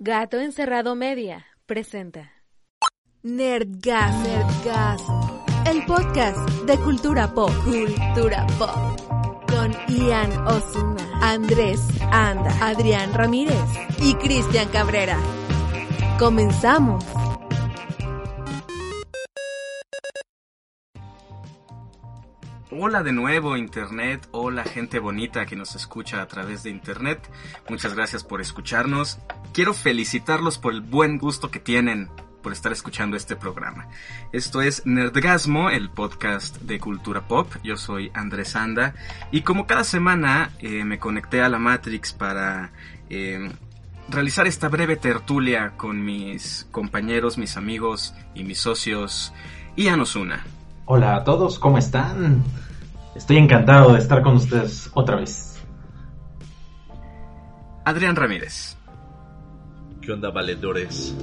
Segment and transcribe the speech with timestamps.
[0.00, 2.30] Gato Encerrado Media presenta
[3.24, 5.02] Nerdgas, Nerdgas,
[5.66, 8.70] el podcast de cultura pop, cultura pop,
[9.48, 11.80] con Ian Osuna, Andrés
[12.12, 13.58] Anda, Adrián Ramírez
[14.00, 15.18] y Cristian Cabrera.
[16.16, 17.04] Comenzamos.
[22.80, 27.28] Hola de nuevo Internet, hola gente bonita que nos escucha a través de Internet.
[27.68, 29.18] Muchas gracias por escucharnos.
[29.52, 32.08] Quiero felicitarlos por el buen gusto que tienen
[32.40, 33.88] por estar escuchando este programa.
[34.30, 37.52] Esto es Nerdgasmo, el podcast de cultura pop.
[37.64, 38.94] Yo soy Andrés Anda
[39.32, 42.70] y como cada semana eh, me conecté a la Matrix para
[43.10, 43.50] eh,
[44.08, 49.32] realizar esta breve tertulia con mis compañeros, mis amigos y mis socios
[49.74, 50.46] Ian Osuna.
[50.84, 52.44] Hola a todos, ¿cómo están?
[53.18, 55.60] Estoy encantado de estar con ustedes otra vez.
[57.84, 58.76] Adrián Ramírez.
[60.00, 61.16] ¿Qué onda, valedores?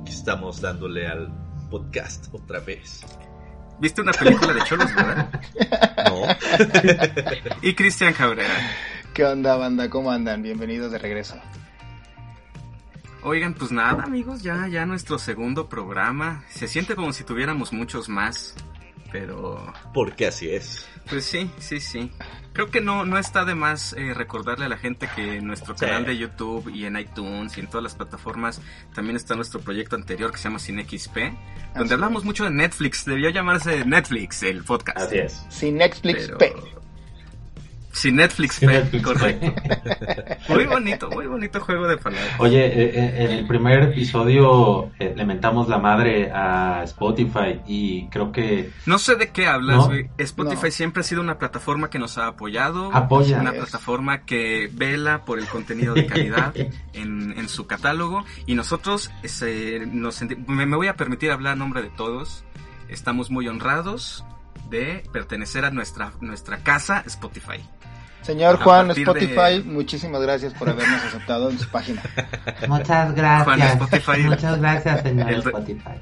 [0.00, 1.32] Aquí estamos dándole al
[1.70, 3.06] podcast otra vez.
[3.78, 5.30] ¿Viste una película de cholos, verdad?
[6.10, 6.22] No.
[7.62, 8.52] y Cristian Cabrera.
[9.14, 9.88] ¿Qué onda, banda?
[9.88, 10.42] ¿Cómo andan?
[10.42, 11.36] Bienvenidos de regreso.
[13.22, 16.42] Oigan, pues nada, amigos, ya, ya nuestro segundo programa.
[16.48, 18.56] Se siente como si tuviéramos muchos más
[19.10, 19.72] pero...
[19.94, 20.86] Porque así es.
[21.08, 22.10] Pues sí, sí, sí.
[22.52, 25.76] Creo que no, no está de más eh, recordarle a la gente que en nuestro
[25.76, 25.84] Sí.
[25.86, 28.60] canal de YouTube y en iTunes y en todas las plataformas
[28.94, 32.26] también está nuestro proyecto anterior que se llama Sin XP, donde Así hablamos es.
[32.26, 33.04] mucho de Netflix.
[33.04, 34.98] Debió llamarse Netflix el podcast.
[34.98, 35.44] Así es.
[35.48, 36.54] Sin Netflix Pero- P.
[37.92, 39.04] Sin Netflix, Sin P, Netflix.
[39.04, 39.52] correcto.
[40.48, 42.34] Muy bonito, muy bonito juego de palabras.
[42.38, 48.08] Oye, eh, eh, en el primer episodio eh, le mentamos la madre a Spotify y
[48.08, 49.94] creo que No sé de qué hablas, No.
[50.18, 50.70] Spotify No.
[50.70, 52.90] siempre ha sido una plataforma que nos ha apoyado.
[52.94, 53.40] Apoya.
[53.40, 56.54] Una plataforma que vela por el contenido de calidad
[56.92, 58.24] en, en su catálogo.
[58.46, 62.44] Y nosotros este, nos me, me voy a permitir hablar a nombre de todos.
[62.88, 64.24] Estamos muy honrados
[64.68, 67.60] de pertenecer a nuestra, nuestra casa Spotify.
[68.22, 72.02] Señor A Juan Spotify, de- muchísimas gracias por habernos aceptado en su página.
[72.68, 73.44] Muchas gracias.
[73.44, 74.22] Juan Spotify.
[74.24, 76.00] Muchas gracias, señor El- Spotify.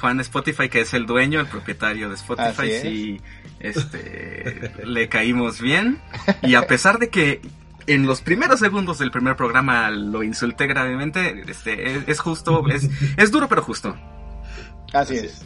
[0.00, 2.82] Juan Spotify, que es el dueño, el propietario de Spotify, Así es.
[2.82, 3.20] sí,
[3.58, 6.00] este, le caímos bien.
[6.42, 7.40] Y a pesar de que
[7.86, 12.88] en los primeros segundos del primer programa lo insulté gravemente, este, es, es justo, es,
[13.16, 13.96] es duro pero justo.
[14.92, 15.42] Así es.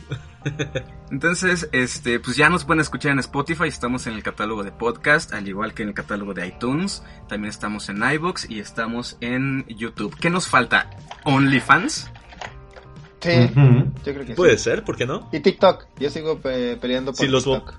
[1.10, 5.32] Entonces, este, pues ya nos pueden escuchar en Spotify, estamos en el catálogo de podcast,
[5.34, 9.66] al igual que en el catálogo de iTunes, también estamos en iBox y estamos en
[9.68, 10.16] YouTube.
[10.18, 10.90] ¿Qué nos falta?
[11.24, 12.10] ¿OnlyFans?
[13.20, 14.64] Sí, yo creo que Puede sí.
[14.64, 15.28] ser, ¿por qué no?
[15.32, 15.86] Y TikTok.
[16.00, 17.74] Yo sigo pe- peleando por Si los TikTok.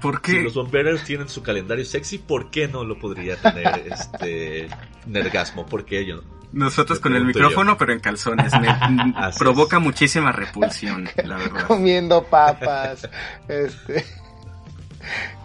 [0.00, 0.42] ¿Por Si qué?
[0.42, 4.68] los bomberos tienen su calendario sexy, ¿por qué no lo podría tener este
[5.06, 5.66] Nergasmo?
[5.66, 6.22] ¿Por qué yo?
[6.52, 8.52] Nosotros con el micrófono, pero en calzones.
[8.60, 8.68] Me
[9.38, 9.82] provoca es.
[9.82, 11.66] muchísima repulsión, la verdad.
[11.66, 13.08] Comiendo papas.
[13.48, 14.04] este.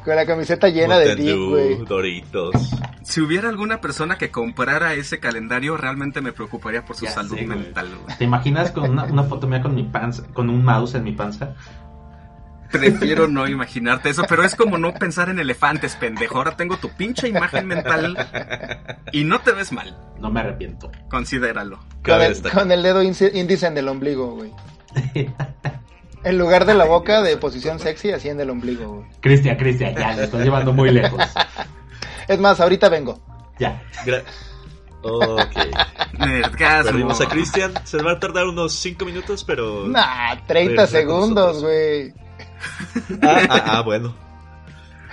[0.04, 1.78] Con la camiseta llena de Dew, güey.
[1.86, 2.54] Doritos.
[3.04, 7.36] Si hubiera alguna persona que comprara ese calendario, realmente me preocuparía por su Ya salud
[7.36, 7.90] sé, mental.
[8.04, 8.18] güey.
[8.18, 11.12] ¿Te imaginas con una, una foto mía con mi panza, con un mouse en mi
[11.14, 11.56] panza?
[12.80, 16.38] Prefiero no imaginarte eso, pero es como no pensar en elefantes, pendejo.
[16.38, 18.18] Ahora tengo tu pinche imagen mental
[19.12, 19.98] y no te ves mal.
[20.20, 20.92] No me arrepiento.
[21.10, 21.80] Considéralo.
[22.04, 22.60] Con el, destacar.
[22.62, 24.52] con el dedo índice en el ombligo, güey.
[26.24, 29.06] En lugar de la boca de posición sexy, así en el ombligo, güey.
[29.22, 31.22] Cristian, Cristian, ya, le estoy llevando muy lejos.
[32.28, 33.20] Es más, ahorita vengo.
[33.60, 33.84] Ya.
[34.06, 34.24] Gra-
[35.04, 36.20] ok.
[36.20, 36.92] Nerdgasmo.
[36.92, 37.74] Perdimos a Cristian.
[37.84, 39.88] Se va a tardar unos 5 minutos, pero.
[39.88, 42.12] Nah, 30 Pero segundos, güey.
[43.22, 44.16] Ah, ah, ah, bueno.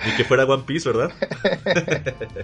[0.05, 1.11] Ni que fuera One Piece, ¿verdad?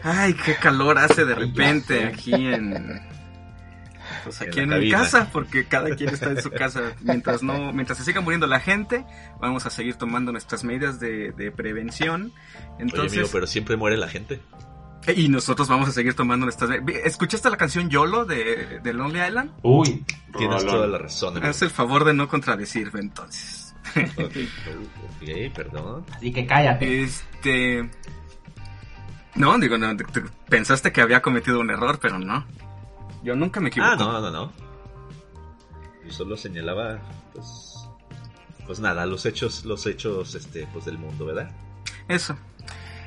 [0.03, 3.01] Ay, qué calor hace de repente aquí en.
[4.23, 6.93] Pues aquí En en, la mi casa, porque cada quien está en su casa.
[7.01, 9.05] Mientras no, mientras se siga muriendo la gente,
[9.39, 12.31] vamos a seguir tomando nuestras medidas de, de prevención.
[12.79, 14.41] Oye, amigo, pero siempre muere la gente.
[15.15, 16.69] y nosotros vamos a seguir tomando nuestras.
[17.03, 19.51] ¿Escuchaste la canción YOLO de, de Lonely Island?
[19.63, 20.05] Uy.
[20.37, 20.75] Tienes rolón.
[20.75, 21.47] toda la razón, amigo.
[21.49, 23.68] Haz el favor de no contradecirme entonces.
[24.17, 24.35] Ok,
[25.21, 26.05] ok, perdón.
[26.15, 27.03] Así que cállate.
[27.03, 27.89] Este.
[29.35, 32.45] No, digo, no, te- te- pensaste que había cometido un error, pero no.
[33.23, 33.91] Yo nunca me equivoco.
[33.91, 34.51] Ah, no, no, no.
[36.05, 36.99] Yo solo señalaba,
[37.33, 37.75] pues,
[38.65, 41.51] pues nada, los hechos, los hechos, este, pues del mundo, ¿verdad?
[42.07, 42.37] Eso.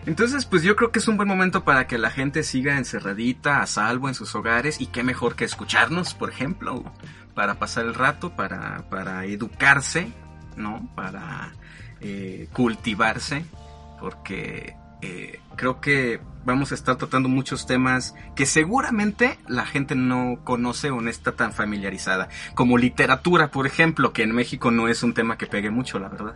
[0.07, 3.63] Entonces, pues yo creo que es un buen momento para que la gente siga encerradita,
[3.63, 6.85] a salvo en sus hogares, y qué mejor que escucharnos, por ejemplo,
[7.35, 10.13] para pasar el rato, para, para educarse,
[10.57, 10.89] ¿no?
[10.95, 11.53] Para
[12.01, 13.45] eh, cultivarse,
[14.01, 20.41] porque eh, creo que vamos a estar tratando muchos temas que seguramente la gente no
[20.45, 25.03] conoce o no está tan familiarizada, como literatura, por ejemplo, que en México no es
[25.03, 26.35] un tema que pegue mucho, la verdad.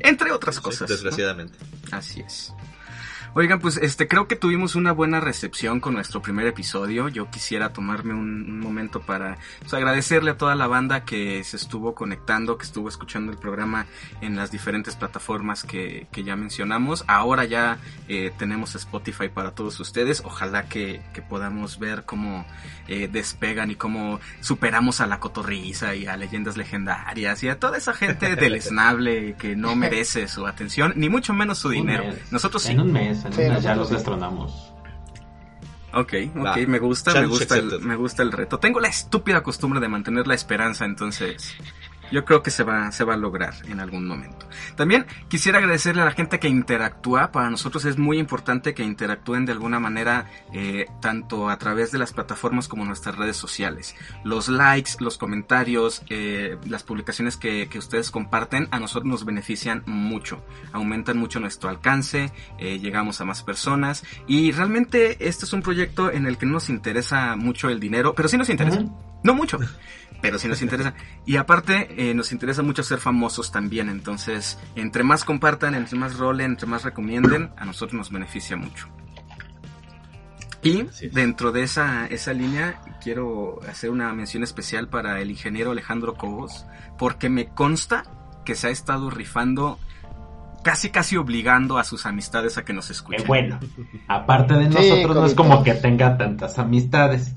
[0.00, 0.82] Entre otras Sí, cosas.
[0.82, 0.94] ¿no?
[0.94, 1.58] Desgraciadamente.
[1.90, 2.52] Así es.
[3.34, 7.08] Oigan, pues este creo que tuvimos una buena recepción con nuestro primer episodio.
[7.08, 11.56] Yo quisiera tomarme un, un momento para pues, agradecerle a toda la banda que se
[11.56, 13.86] estuvo conectando, que estuvo escuchando el programa
[14.20, 17.04] en las diferentes plataformas que, que ya mencionamos.
[17.06, 20.20] Ahora ya eh, tenemos Spotify para todos ustedes.
[20.26, 22.44] Ojalá que, que podamos ver cómo
[22.86, 27.78] eh, despegan y cómo superamos a la cotorriza y a leyendas legendarias y a toda
[27.78, 32.04] esa gente deleznable que no merece su atención, ni mucho menos su dinero.
[32.30, 32.72] Nosotros sí.
[32.72, 33.94] En un mes, en Sí, un mes ya los sí.
[33.94, 34.72] destronamos.
[35.94, 36.56] Ok, ok, Va.
[36.66, 38.58] me gusta, me gusta, el, me gusta el reto.
[38.58, 41.54] Tengo la estúpida costumbre de mantener la esperanza, entonces
[42.12, 44.46] yo creo que se va, se va a lograr en algún momento.
[44.76, 47.32] También quisiera agradecerle a la gente que interactúa.
[47.32, 51.98] Para nosotros es muy importante que interactúen de alguna manera, eh, tanto a través de
[51.98, 53.96] las plataformas como nuestras redes sociales.
[54.24, 59.82] Los likes, los comentarios, eh, las publicaciones que, que ustedes comparten, a nosotros nos benefician
[59.86, 60.44] mucho.
[60.72, 66.10] Aumentan mucho nuestro alcance, eh, llegamos a más personas y realmente este es un proyecto
[66.10, 68.84] en el que no nos interesa mucho el dinero, pero sí nos interesa.
[69.24, 69.58] No mucho,
[70.22, 70.94] pero sí nos interesa.
[71.26, 73.90] Y aparte, eh, nos interesa mucho ser famosos también.
[73.90, 78.88] Entonces, entre más compartan, entre más rolen, entre más recomienden, a nosotros nos beneficia mucho.
[80.62, 86.14] Y dentro de esa, esa línea, quiero hacer una mención especial para el ingeniero Alejandro
[86.14, 86.66] Cobos,
[86.96, 88.04] porque me consta
[88.44, 89.80] que se ha estado rifando,
[90.62, 93.26] casi casi obligando a sus amistades a que nos escuchen.
[93.26, 93.58] bueno,
[94.06, 97.34] aparte de Sí, nosotros, no es como que tenga tantas amistades.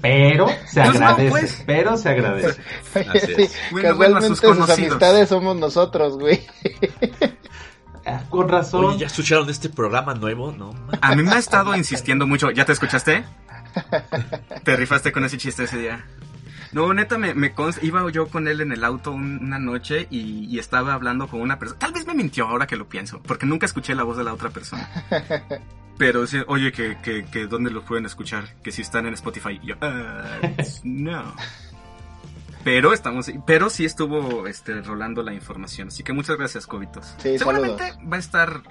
[0.00, 1.62] Pero se Pues no, agradece, pues.
[1.66, 2.60] pero se agradece.
[2.94, 3.56] Así Sí, es.
[3.72, 4.78] Bueno, sus casualmente sus, conocidos.
[4.90, 6.46] amistades somos nosotros, güey.
[8.06, 8.84] Ah, Con razón.
[8.86, 10.52] Oye, ¿ya escucharon este programa nuevo?
[10.52, 10.70] No.
[11.00, 12.50] A mí me ha estado insistiendo mucho.
[12.50, 13.24] ¿Ya te escuchaste?
[14.64, 16.06] Te rifaste con ese chiste ese día.
[16.72, 20.06] No, neta, me, me consta- iba yo con él en el auto un- una noche
[20.10, 21.78] y, y estaba hablando con una persona.
[21.78, 24.32] Tal vez me mintió ahora que lo pienso, porque nunca escuché la voz de la
[24.34, 24.88] otra persona.
[25.98, 28.44] Pero sí, oye, que, que, que ¿dónde los pueden escuchar?
[28.62, 29.58] Que si están en Spotify.
[29.62, 30.22] Y yo, "Ah,
[30.84, 31.34] no.
[32.64, 35.88] Pero estamos, pero sí estuvo este, rolando la información.
[35.88, 37.14] Así que muchas gracias, Cobitos.
[37.18, 38.12] Sí, seguramente saludos.
[38.12, 38.62] va a estar,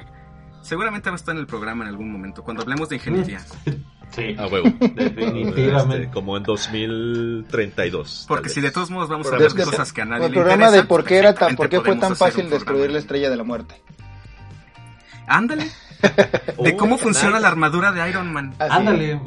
[0.61, 3.41] seguramente va a estar en el programa en algún momento, cuando hablemos de ingeniería.
[4.09, 4.69] Sí, A huevo.
[4.79, 6.03] definitivamente.
[6.03, 8.19] Este, como en 2032.
[8.21, 10.27] tal Porque si de todos modos vamos a Por ver desde- cosas que a nadie
[10.27, 12.63] El le programa interesan, de por qué era tan, por qué fue tan fácil destruir
[12.65, 12.93] programa.
[12.93, 13.81] la estrella de la muerte.
[15.27, 15.69] Ándale,
[16.63, 17.41] de cómo funciona nice.
[17.41, 18.55] la armadura de Iron Man.
[18.59, 19.21] Así Ándale.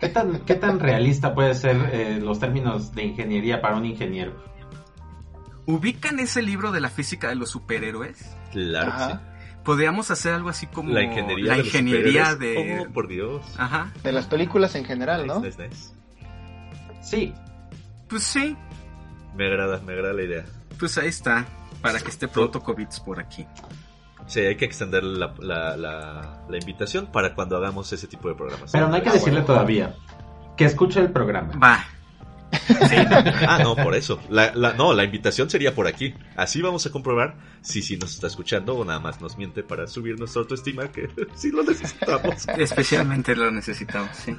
[0.00, 4.34] ¿Qué tan, ¿Qué tan realista puede ser eh, los términos de ingeniería para un ingeniero?
[5.66, 8.36] ¿Ubican ese libro de la física de los superhéroes?
[8.52, 9.22] Claro que Ajá.
[9.64, 10.90] Podríamos hacer algo así como.
[10.92, 12.86] La ingeniería, la de, los de...
[12.88, 13.42] Oh, por Dios.
[13.58, 15.40] Ajá, De las películas en general, ¿no?
[15.40, 15.94] Nice, nice, nice.
[17.02, 17.34] Sí,
[18.08, 18.56] pues sí,
[19.36, 20.44] Me agrada, me agrada la idea.
[20.78, 21.46] pues ahí está,
[21.82, 23.44] para que esté pronto COVID por aquí.
[24.26, 28.34] Sí, hay que extender la, la, la, la invitación para cuando hagamos ese tipo de
[28.34, 28.72] programas.
[28.72, 29.94] pero no hay que decirle todavía
[30.56, 31.52] que escuche el programa.
[31.62, 31.84] Va,
[33.46, 34.20] Ah, no, por eso.
[34.30, 36.14] La, la- no, la invitación sería por aquí.
[36.36, 39.86] Así vamos a comprobar si sí nos está escuchando o nada más nos miente para
[39.86, 42.46] subir nuestra autoestima, que sí lo necesitamos.
[42.56, 44.36] especialmente lo necesitamos, sí.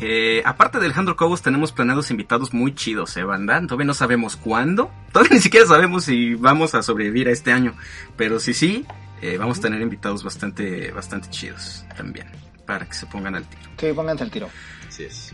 [0.00, 3.60] Eh, aparte de Alejandro Cobos, tenemos planeados invitados muy chidos, ¿eh, banda?
[3.62, 4.90] Todavía no sabemos cuándo.
[5.12, 7.74] Todavía ni siquiera sabemos si vamos a sobrevivir a este año.
[8.16, 8.86] Pero si sí,
[9.20, 12.28] eh, vamos a tener invitados bastante, bastante chidos también.
[12.66, 13.70] Para que se pongan al tiro.
[13.78, 14.48] Sí, pónganse al tiro.
[14.86, 15.32] Así es.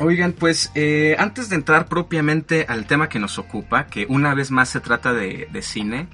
[0.00, 4.50] Oigan, pues eh, antes de entrar propiamente al tema que nos ocupa, que una vez
[4.50, 6.08] más se trata de, de cine,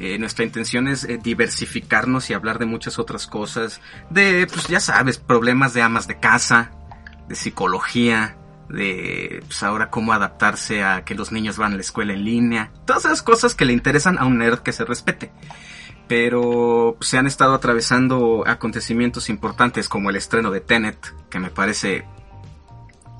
[0.00, 4.80] eh, nuestra intención es eh, diversificarnos y hablar de muchas otras cosas, de, pues ya
[4.80, 6.70] sabes, problemas de amas de casa,
[7.30, 8.36] de psicología,
[8.68, 12.72] de pues ahora cómo adaptarse a que los niños van a la escuela en línea,
[12.84, 15.30] todas esas cosas que le interesan a un nerd que se respete.
[16.08, 21.50] Pero pues, se han estado atravesando acontecimientos importantes como el estreno de Tenet, que me
[21.50, 22.04] parece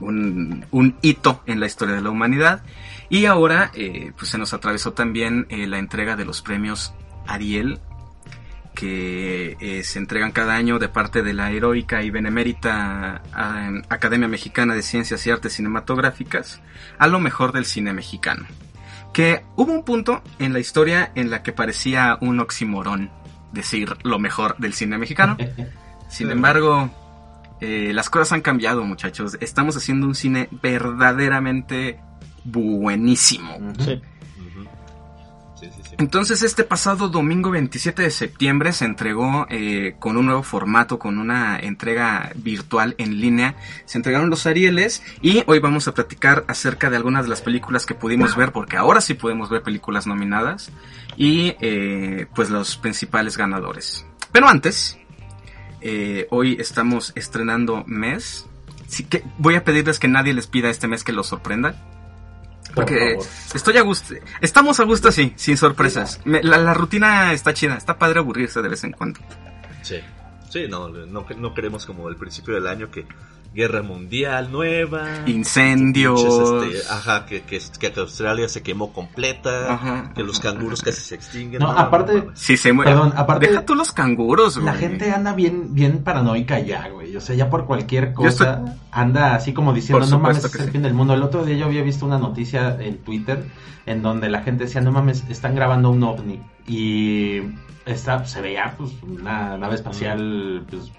[0.01, 2.65] un, un hito en la historia de la humanidad.
[3.09, 6.93] Y ahora eh, pues se nos atravesó también eh, la entrega de los premios
[7.29, 7.79] Ariel,
[8.75, 14.29] que eh, se entregan cada año de parte de la heroica y benemérita ah, Academia
[14.29, 16.61] Mexicana de Ciencias y Artes Cinematográficas
[16.99, 18.47] a lo mejor del cine mexicano.
[19.13, 23.11] Que hubo un punto en la historia en la que parecía un oximorón
[23.53, 25.37] decir lo mejor del cine mexicano.
[26.09, 26.91] Sin embargo,
[27.61, 29.37] eh, las cosas han cambiado, muchachos.
[29.41, 32.01] Estamos haciendo un cine verdaderamente
[32.45, 33.59] buenísimo.
[33.79, 34.01] Sí.
[36.01, 41.19] Entonces este pasado domingo 27 de septiembre se entregó eh, con un nuevo formato, con
[41.19, 43.55] una entrega virtual en línea.
[43.85, 47.85] Se entregaron los Arieles y hoy vamos a platicar acerca de algunas de las películas
[47.85, 50.73] que pudimos ver, porque ahora sí podemos ver películas nominadas
[51.19, 54.07] y eh, pues los principales ganadores.
[54.33, 54.99] Pero antes,
[55.83, 58.47] eh, hoy estamos estrenando mes.
[58.89, 62.00] Así que voy a pedirles que nadie les pida este mes que los sorprenda.
[62.75, 63.19] Porque
[63.55, 64.15] estoy a gusto.
[64.41, 66.21] Estamos a gusto así, sin sorpresas.
[66.25, 67.75] Me- la, la rutina está chida.
[67.77, 69.21] Está padre aburrirse de vez en cuando.
[69.83, 69.97] Sí.
[70.49, 73.07] Sí, no, no, no queremos como el principio del año que
[73.53, 75.05] guerra mundial nueva.
[75.27, 76.23] Incendios.
[76.23, 79.75] este, ajá, que, que, que Australia se quemó completa.
[79.75, 80.13] Ajá.
[80.15, 81.61] Que los canguros casi se extinguen.
[81.61, 82.39] No, aparte- mames.
[82.39, 82.93] Si se muere.
[82.93, 84.79] Perdón, aparte- Deja tú los canguros, La güey.
[84.79, 87.17] gente anda bien, bien paranoica ya, güey.
[87.17, 90.67] O sea, ya por cualquier cosa estoy- anda así como diciendo, no mames, es el
[90.67, 90.71] sí.
[90.71, 91.15] fin del mundo.
[91.15, 93.45] El otro día yo había visto una noticia en Twitter
[93.87, 96.41] en donde la gente decía, no mames, están grabando un ovni.
[96.69, 97.41] Y
[97.85, 100.93] está, se veía pues una nave espacial pues,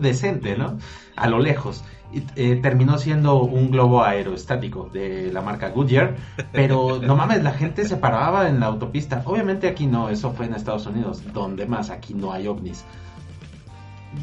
[0.00, 0.78] decente, ¿no?
[1.16, 1.84] A lo lejos.
[2.12, 6.16] Y, eh, terminó siendo un globo aerostático de la marca Goodyear,
[6.52, 9.22] pero no mames, la gente se paraba en la autopista.
[9.26, 12.84] Obviamente aquí no, eso fue en Estados Unidos, donde más aquí no hay ovnis.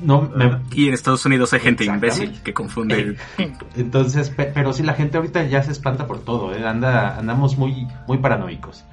[0.04, 3.18] No, me- Y en Estados Unidos hay gente imbécil que confunde.
[3.76, 6.66] entonces, pe- pero sí, la gente ahorita ya se espanta por todo, ¿eh?
[6.68, 8.84] Anda, andamos muy, muy paranoicos.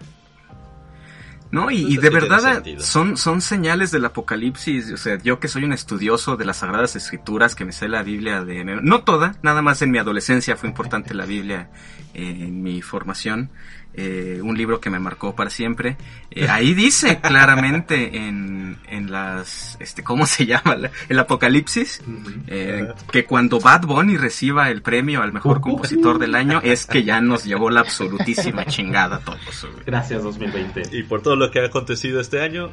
[1.52, 4.90] No, y, y de verdad son, son señales del apocalipsis.
[4.90, 8.02] O sea, yo que soy un estudioso de las sagradas escrituras, que me sé la
[8.02, 8.64] Biblia de...
[8.64, 11.68] No toda, nada más en mi adolescencia fue importante la Biblia
[12.14, 13.50] eh, en mi formación.
[13.94, 15.96] Eh, un libro que me marcó para siempre.
[16.30, 19.76] Eh, ahí dice claramente en, en las...
[19.80, 20.76] Este, ¿Cómo se llama?
[20.76, 22.02] La- El apocalipsis.
[22.46, 27.04] eh, que cuando Bad Bunny reciba el premio al mejor compositor del año es que
[27.04, 29.66] ya nos llevó la absolutísima chingada a todos.
[29.84, 30.82] Gracias, 2020.
[30.96, 32.70] Y por todo lo que ha acontecido este año,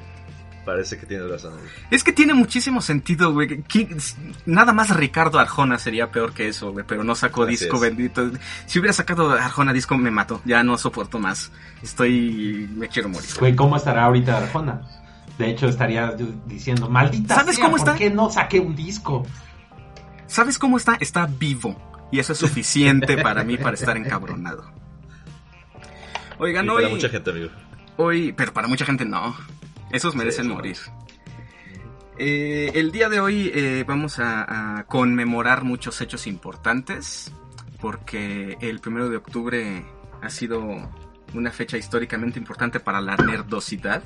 [0.69, 1.53] parece que tienes razón.
[1.89, 3.63] Es que tiene muchísimo sentido, güey.
[3.63, 3.89] ¿Qui-
[4.45, 6.85] Nada más Ricardo Arjona sería peor que eso, güey.
[6.87, 7.81] Pero no sacó Así disco es.
[7.81, 8.29] bendito.
[8.67, 10.41] Si hubiera sacado Arjona disco, me mato.
[10.45, 11.51] Ya no soporto más.
[11.81, 12.69] Estoy.
[12.75, 13.29] Me quiero morir.
[13.39, 14.81] Güey, ¿cómo estará ahorita Arjona?
[15.37, 16.13] De hecho, estaría
[16.45, 17.97] diciendo, maldita ¿Sabes sea, cómo ¿por está?
[17.97, 19.25] qué no saqué un disco?
[20.27, 20.95] ¿Sabes cómo está?
[20.99, 22.07] Está vivo.
[22.11, 24.69] Y eso es suficiente para mí para estar encabronado.
[26.37, 26.83] Oigan, Y hoy.
[26.83, 27.49] para mucha gente, amigo.
[27.97, 29.35] Hoy, pero para mucha gente no.
[29.91, 30.77] Esos merecen eso morir.
[32.17, 37.31] Eh, el día de hoy eh, vamos a, a conmemorar muchos hechos importantes
[37.79, 39.85] porque el primero de octubre
[40.21, 40.89] ha sido
[41.33, 44.03] una fecha históricamente importante para la nerdosidad.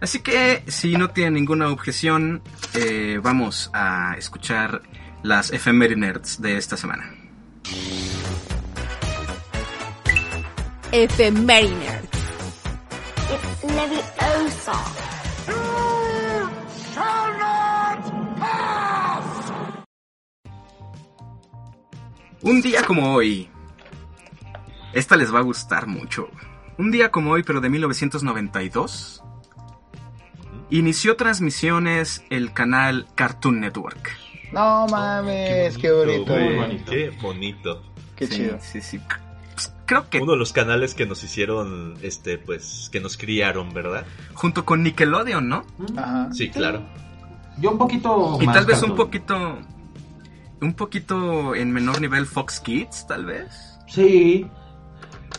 [0.00, 2.42] Así que si no tienen ninguna objeción,
[2.74, 4.82] eh, vamos a escuchar
[5.22, 7.14] las efemérides de esta semana.
[10.92, 12.00] Efeméride.
[13.32, 14.74] It's Leviosa.
[22.42, 23.48] Un día como hoy.
[24.92, 26.28] Esta les va a gustar mucho.
[26.78, 29.22] Un día como hoy, pero de 1992.
[30.70, 34.10] Inició transmisiones el canal Cartoon Network.
[34.52, 36.90] No mames, qué bonito, bonito.
[36.92, 37.82] Qué bonito.
[38.16, 38.58] Qué Sí, chido.
[38.60, 39.00] Sí, sí.
[39.86, 44.04] Creo que Uno de los canales que nos hicieron, este, pues, que nos criaron, ¿verdad?
[44.34, 45.64] junto con Nickelodeon, ¿no?
[45.96, 46.28] Ajá.
[46.32, 46.82] Sí, claro.
[47.58, 49.58] Yo un poquito Y más tal vez un poquito.
[50.60, 53.78] Un poquito en menor nivel Fox Kids, tal vez.
[53.86, 54.46] Sí,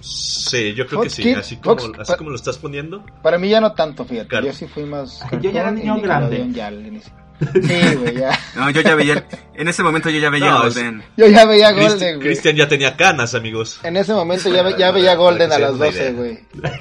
[0.02, 1.24] Sí, yo creo Fox que sí.
[1.24, 3.04] Kids, así como, Fox- así como lo estás poniendo.
[3.24, 4.28] Para mí ya no tanto, fíjate.
[4.28, 4.46] Claro.
[4.48, 5.22] Yo sí fui más.
[5.32, 6.48] Ay, yo ya era niño grande.
[6.52, 7.12] Ya al inicio.
[7.40, 8.38] Sí, güey, ya.
[8.56, 9.26] No, yo ya veía.
[9.56, 11.04] En ese momento yo ya veía No, Golden.
[11.18, 12.28] Yo ya veía Golden, güey.
[12.30, 13.80] Cristian ya tenía canas, amigos.
[13.84, 16.12] En ese momento ya, ve- ya Para- veía Golden a las den una 12, idea.
[16.14, 16.40] güey.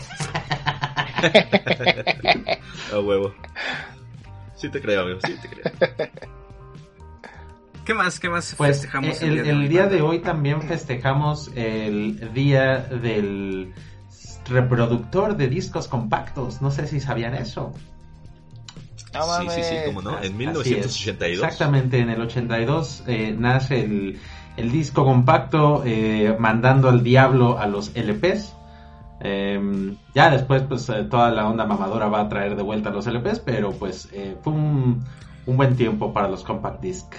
[2.92, 3.34] A huevo.
[4.56, 5.18] Sí te creo, amigo.
[5.26, 6.10] Sí te creo.
[7.84, 8.18] ¿Qué más?
[8.20, 13.74] ¿Qué más pues festejamos el, el día de hoy también festejamos el día del
[14.48, 16.62] reproductor de discos compactos.
[16.62, 17.74] No sé si sabían eso.
[19.14, 19.54] No Sí, mames.
[19.54, 20.18] sí, sí, cómo no.
[20.18, 20.32] En es.
[20.34, 21.44] 1982.
[21.44, 24.18] Exactamente, en el 82 eh, nace el,
[24.56, 28.52] el disco compacto eh, mandando al diablo a los LPs.
[29.20, 33.06] Eh, ya después pues eh, toda la onda mamadora va a traer de vuelta los
[33.06, 35.04] LPs, pero pues eh, fue un,
[35.46, 37.14] un buen tiempo para los compact disc.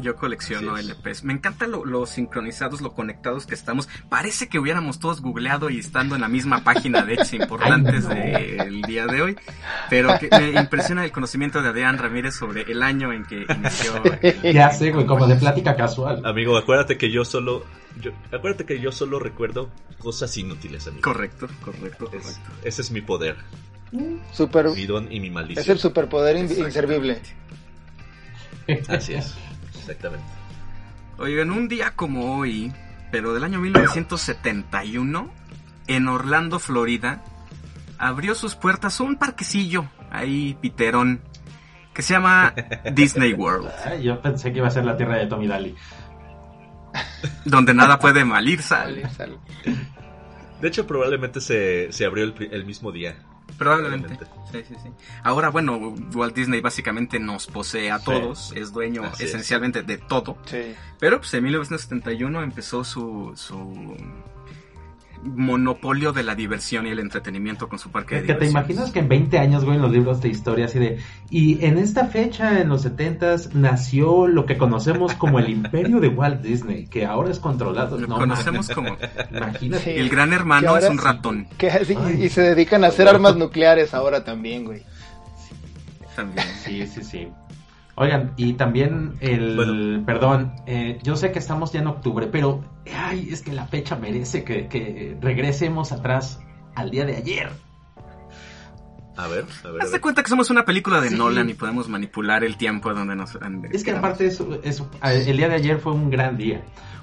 [0.00, 0.76] Yo colecciono.
[0.78, 1.24] LPs.
[1.24, 3.88] Me encanta lo, lo sincronizados, lo conectados que estamos.
[4.08, 8.14] Parece que hubiéramos todos googleado y estando en la misma página de hechos importantes no.
[8.14, 9.36] del día de hoy.
[9.88, 14.02] Pero que me impresiona el conocimiento de Adrián Ramírez sobre el año en que inició.
[14.52, 16.22] Ya sé, güey, como de plática casual.
[16.24, 17.64] Amigo, acuérdate que yo solo.
[18.00, 21.02] Yo, acuérdate que yo solo recuerdo cosas inútiles, amigo.
[21.02, 22.52] Correcto, correcto, Es- correcto.
[22.64, 23.36] ese es mi poder,
[24.32, 25.62] Super, mi don y mi maldición.
[25.64, 27.20] es el superpoder in- inservible.
[28.88, 29.34] Así es,
[29.90, 30.26] exactamente.
[31.18, 32.72] Oigan, un día como hoy,
[33.10, 35.30] pero del año 1971,
[35.86, 37.22] en Orlando, Florida,
[37.98, 41.20] abrió sus puertas un parquecillo ahí, piterón,
[41.92, 42.54] que se llama
[42.94, 45.74] Disney World, Ah, Yo pensé que iba a ser la tierra de Tommy Daly.
[47.44, 48.94] donde nada puede mal ir sal.
[49.02, 49.38] Sale, sale.
[50.60, 53.16] De hecho, probablemente se, se abrió el mismo día.
[53.60, 54.16] Probablemente.
[54.50, 54.88] Sí, sí, sí.
[55.22, 55.76] Ahora, bueno,
[56.14, 59.28] Walt Disney básicamente nos posee a todos, es dueño Así es.
[59.28, 60.38] esencialmente de todo.
[60.46, 60.74] Sí.
[60.98, 63.98] Pero pues en 1971 empezó su, su
[65.22, 68.90] monopolio de la diversión y el entretenimiento con su parque de Es que te imaginas
[68.90, 70.98] que en 20 años, güey, en los libros de historia, así de.
[71.30, 76.08] Y en esta fecha, en los 70s, nació lo que conocemos como el imperio de
[76.08, 77.98] Walt Disney, que ahora es controlado.
[77.98, 78.96] Lo No, conocemos como
[79.30, 79.84] Imagínate.
[79.84, 79.90] Sí.
[79.90, 81.04] el gran hermano es un sí.
[81.04, 82.24] ratón Que- sí, Ay.
[82.24, 84.82] y se dedican a hacer armas nucleares ahora también, güey.
[86.16, 86.46] también.
[86.62, 87.28] Sí, sí, sí.
[87.96, 89.56] Oigan, y también el...
[89.56, 90.06] Bueno.
[90.06, 92.64] Perdón, eh, yo sé que estamos ya en octubre, pero...
[92.96, 96.40] Ay, es que la fecha merece que, que regresemos atrás
[96.74, 97.50] al día de ayer.
[99.16, 99.82] A ver, a ver.
[99.82, 101.16] Haz de cuenta que somos una película de Sí.
[101.16, 103.34] Nolan y podemos manipular el tiempo donde nos...
[103.38, 106.62] donde Es que aparte eso, eso- el día de ayer fue un gran día,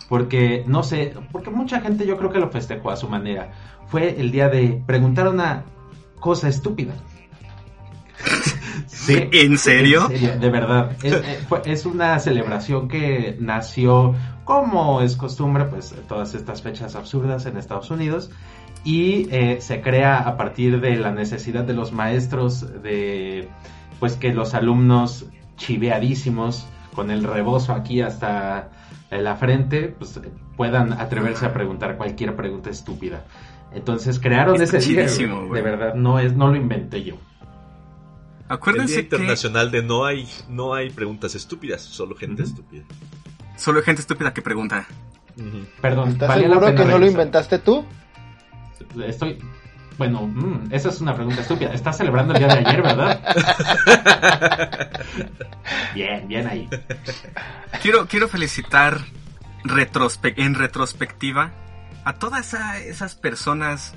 [0.10, 3.51] porque no sé, porque mucha gente yo creo que lo festejó a su manera.
[3.88, 5.65] Fue el día de preguntar una
[6.19, 6.93] cosa estúpida.
[8.88, 10.03] Sí, ¿En serio?
[10.10, 10.91] en serio, de verdad.
[11.03, 14.15] Es, eh, es una celebración que nació,
[14.48, 18.32] como es costumbre, pues todas estas fechas absurdas en Estados Unidos.
[18.86, 23.50] Y eh, se crea a partir de la necesidad de los maestros de
[24.00, 25.25] pues que los alumnos
[25.58, 28.70] chiveadísimos con el rebozo aquí hasta
[29.12, 30.18] eh, la frente pues
[30.56, 33.25] puedan atreverse a preguntar cualquier pregunta estúpida.
[33.74, 35.48] Entonces crearon Está ese día, chidísimo, güey.
[35.50, 35.62] güey.
[35.62, 37.16] de verdad no es no lo inventé yo.
[37.16, 42.86] El Día Acuérdense que Internacional de no hay, no hay preguntas estúpidas, solo gente estúpida.
[43.58, 44.88] Solo hay gente estúpida que pregunta.
[45.82, 47.86] Perdón, ¿Estás seguro pena que no lo inventaste tú?
[49.05, 49.38] Estoy
[49.98, 51.74] bueno, mm, esa es una pregunta estúpida.
[51.74, 53.20] Estás celebrando el día de ayer, ¿verdad?
[55.96, 56.70] bien, bien ahí.
[57.81, 59.00] Quiero, quiero felicitar
[59.64, 61.51] retrospe- en retrospectiva
[62.05, 63.96] a todas esa- esas personas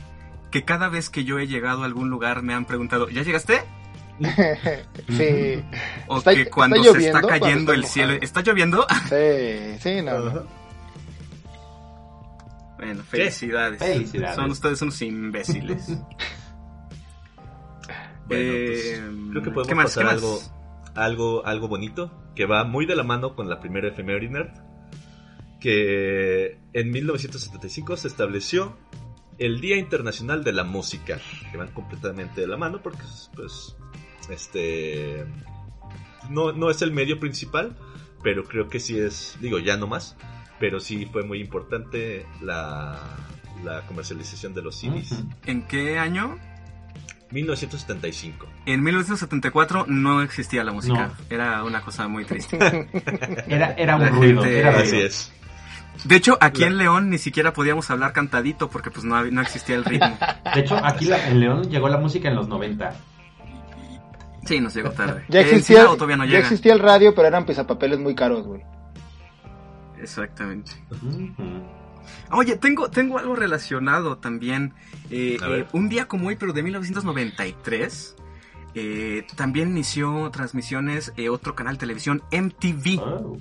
[0.51, 3.63] que cada vez que yo he llegado a algún lugar me han preguntado, ¿ya llegaste?
[5.09, 5.65] Sí.
[6.07, 8.13] O Está- que está cuando se está cayendo está el cielo.
[8.21, 8.87] ¿está lloviendo?
[9.09, 10.45] Sí, sí, no.
[12.79, 13.79] Bueno, felicidades.
[13.79, 14.37] Felicidades.
[14.37, 15.89] Son ustedes unos imbéciles.
[18.27, 20.53] Bueno, Eh, pues, creo que podemos ¿qué más, pasar algo, más?
[20.95, 24.51] algo, algo bonito que va muy de la mano con la primera efeméride nerd,
[25.59, 28.77] que en 1975 se estableció
[29.39, 31.19] el Día Internacional de la Música,
[31.51, 33.03] que van completamente de la mano porque
[33.35, 33.75] pues
[34.33, 35.25] este
[36.29, 37.77] no, no es el medio principal,
[38.23, 40.17] pero creo que sí es, digo ya no más,
[40.59, 42.99] pero sí fue muy importante la,
[43.65, 45.23] la comercialización de los CDs.
[45.47, 46.39] ¿En qué año?
[47.31, 48.47] 1975.
[48.67, 51.09] En 1974 no existía la música.
[51.09, 51.13] No.
[51.35, 52.59] Era una cosa muy triste.
[53.47, 54.85] Era, era un ruido, gente- era ruido.
[54.85, 55.33] Así es.
[56.05, 59.41] De hecho, aquí La- en León ni siquiera podíamos hablar cantadito porque pues no, no
[59.43, 60.17] existía el ritmo.
[60.55, 62.95] De hecho, aquí la- en León llegó la música en los 90.
[64.47, 65.25] Sí, nos llegó tarde.
[65.29, 68.63] Ya existía, no ya existía el radio, pero eran pisapapeles muy caros, güey.
[70.01, 70.73] Exactamente.
[72.33, 74.73] Oye, tengo, tengo algo relacionado también.
[75.11, 78.17] Eh, eh, un día como hoy, pero de 1993,
[78.75, 83.39] eh, también inició transmisiones eh, otro canal de televisión, MTV, Oh.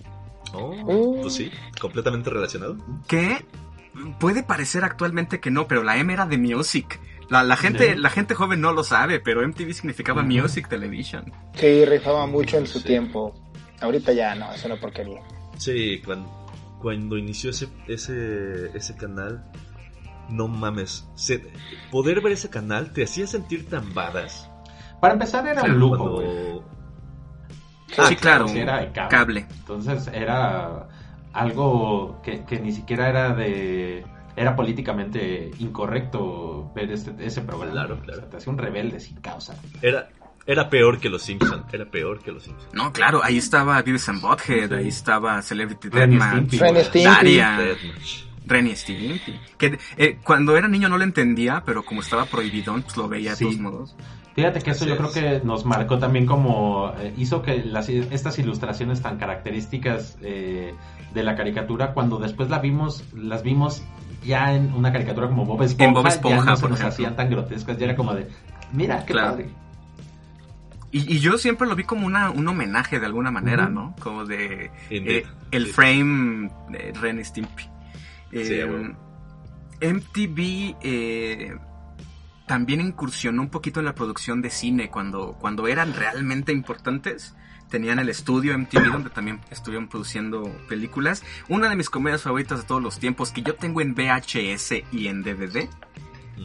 [0.54, 1.22] Oh, Oh.
[1.22, 2.76] pues sí, completamente relacionado.
[3.08, 3.46] que
[4.20, 7.00] puede parecer actualmente que no, pero la M era de Music.
[7.30, 10.24] La, la gente, la gente joven no lo sabe, pero MTV significaba.
[10.24, 11.32] Music Television.
[11.54, 12.86] Sí, rifaba mucho en su Sí.
[12.88, 13.34] tiempo.
[13.82, 15.22] Ahorita ya no, es una porquería.
[15.58, 16.28] Sí, cuando,
[16.82, 19.44] cuando inició ese, ese, ese canal,
[20.30, 21.08] no mames.
[21.16, 21.52] se-
[21.92, 24.50] poder ver ese canal te hacía sentir tan badass.
[25.00, 25.98] Para empezar era un lujo.
[26.16, 26.66] Cuando-
[28.08, 29.10] sí, claro, sí, era cable.
[29.10, 29.48] cable.
[29.60, 30.88] Entonces era
[31.34, 34.04] algo que, que ni siquiera era de...
[34.36, 37.72] Era políticamente incorrecto ver este, ese programa.
[37.74, 38.24] Claro, O sea, claro.
[38.30, 39.56] te hacía un rebelde sin causa.
[39.82, 40.10] Era,
[40.46, 42.70] Era peor que los Simpson, era peor que los Simpson.
[42.74, 46.54] No, claro, ahí estaba Beavis and Butthead, ahí estaba Celebrity Deathmatch.
[46.94, 48.24] Daria, Deathmatch.
[48.48, 49.40] Ren y Stimpy.
[49.60, 53.36] Que eh, cuando era niño no lo entendía, pero como estaba prohibidón, pues lo veía
[53.36, 53.46] Sí.
[53.46, 53.96] de todos modos.
[54.34, 58.40] Fíjate que eso yo creo que nos marcó también como eh, hizo que las, estas
[58.40, 60.74] ilustraciones tan características eh,
[61.14, 63.84] de la caricatura cuando después la vimos las vimos
[64.24, 67.16] ya en una caricatura como Bob Esponja, En Bob Esponja, ya no se nos hacían
[67.16, 68.28] tan grotescas ya era como de
[68.74, 69.32] mira qué Claro.
[69.32, 69.50] padre
[70.92, 73.70] Y, y yo siempre lo vi como una, un homenaje de alguna manera.
[73.70, 73.96] ¿no?
[74.00, 75.72] Como de eh, el Sí.
[75.72, 77.64] frame de Ren y Stimpy.
[78.32, 78.96] Eh, Sí, a huevo.
[79.82, 81.56] MTV eh,
[82.48, 87.36] también incursionó un poquito en la producción de cine cuando, cuando eran realmente importantes.
[87.70, 91.24] Tenían el estudio MTV donde también estuvieron produciendo películas.
[91.48, 95.08] Una de mis comedias favoritas de todos los tiempos que yo tengo en VHS y
[95.08, 95.70] en DVD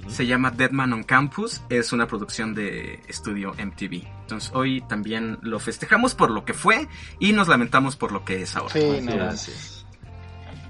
[0.08, 4.06] se llama Dead Man on Campus, es una producción de estudio MTV.
[4.22, 8.42] Entonces hoy también lo festejamos por lo que fue y nos lamentamos por lo que
[8.42, 8.72] es ahora.
[8.72, 9.14] Sí, no.
[9.14, 9.86] Gracias.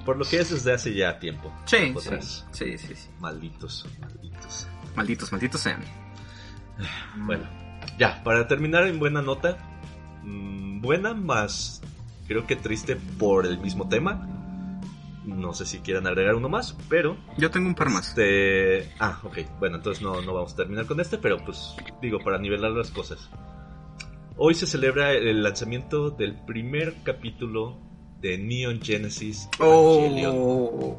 [0.05, 1.53] Por lo que es desde hace ya tiempo.
[1.65, 2.47] Sí, Otras.
[2.51, 3.09] sí, sí, sí.
[3.21, 4.69] Malditos, malditos.
[4.95, 5.83] Malditos, malditos sean.
[7.17, 7.45] Bueno,
[7.99, 9.57] ya, para terminar en buena nota.
[10.25, 11.83] Mm, buena más,
[12.27, 14.29] creo que triste por el mismo tema.
[15.25, 17.17] No sé si quieran agregar uno más, pero...
[17.39, 18.09] Yo tengo un par más.
[18.09, 18.93] Este...
[18.99, 19.39] Ah, ok.
[19.59, 22.91] Bueno, entonces no, no vamos a terminar con este, pero pues digo, para nivelar las
[22.91, 23.31] cosas.
[24.37, 27.79] Hoy se celebra el lanzamiento del primer capítulo
[28.21, 30.99] de Neon Genesis Evangelion Oh,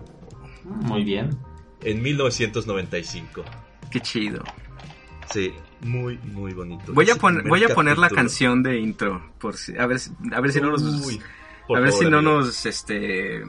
[0.82, 1.38] muy bien
[1.86, 3.44] en 1995.
[3.92, 4.44] qué chido.
[5.32, 6.94] Sí, muy, muy bonito.
[6.94, 10.12] Voy a, pon- voy a poner la canción de intro, por si, a ver, si-
[10.34, 11.22] a ver si no nos, Uy,
[11.76, 12.40] a ver favor, si no amigo.
[12.40, 13.44] nos, este,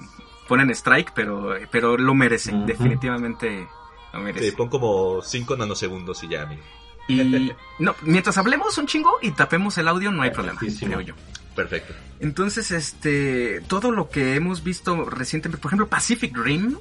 [0.48, 3.66] ponen strike, pero, pero lo merecen, definitivamente
[4.12, 4.54] lo Sí, merecen.
[4.56, 6.62] pon como 5 nanosegundos y ya, amigo.
[7.08, 10.94] Y no, mientras hablemos un chingo y tapemos el audio, no hay problema, Perfectísimo.
[10.96, 11.14] creo yo.
[11.54, 11.94] Perfecto.
[12.20, 16.76] Entonces, este, todo lo que hemos visto recientemente, por ejemplo, Pacific Rim,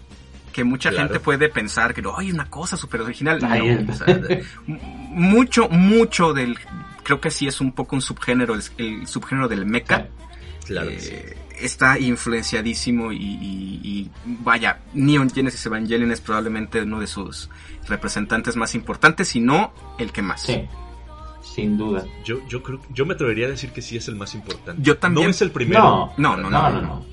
[0.56, 1.08] que mucha Claro.
[1.10, 3.40] gente puede pensar que no, hay una cosa súper original.
[3.42, 4.06] No, Ay, o sea,
[4.68, 6.58] mucho, mucho del,
[7.04, 10.08] creo que sí es un poco un subgénero, el, el subgénero del mecha.
[10.66, 11.14] Claro eh, sí.
[11.66, 17.50] Está influenciadísimo y, y- y, vaya, Neon Genesis Evangelion es probablemente uno de sus
[17.90, 20.42] representantes más importantes, si no el que más.
[20.44, 20.66] sí
[21.42, 24.34] sin duda Yo, yo creo yo me atrevería a decir que sí es el más
[24.34, 24.82] importante.
[24.82, 25.26] Yo también.
[25.28, 25.82] No es el primero,
[26.18, 27.06] no No, no, no no no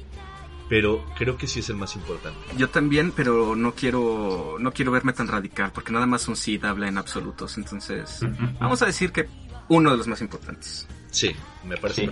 [0.72, 2.40] pero creo que sí es el más importante.
[2.56, 6.64] Yo también, pero no quiero, no quiero verme tan radical, porque nada más un Sid
[6.64, 7.58] habla en absolutos.
[7.58, 8.20] Entonces,
[8.58, 9.28] vamos a decir que
[9.68, 10.88] uno de los más importantes.
[11.10, 12.10] Sí, me parece Sí.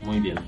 [0.00, 0.38] muy bien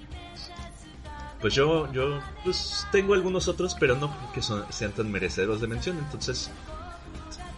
[1.42, 5.66] Pues yo, yo, pues tengo algunos otros, pero no que son, sean tan merecedores de
[5.66, 5.99] mención.
[5.99, 6.51] Entonces,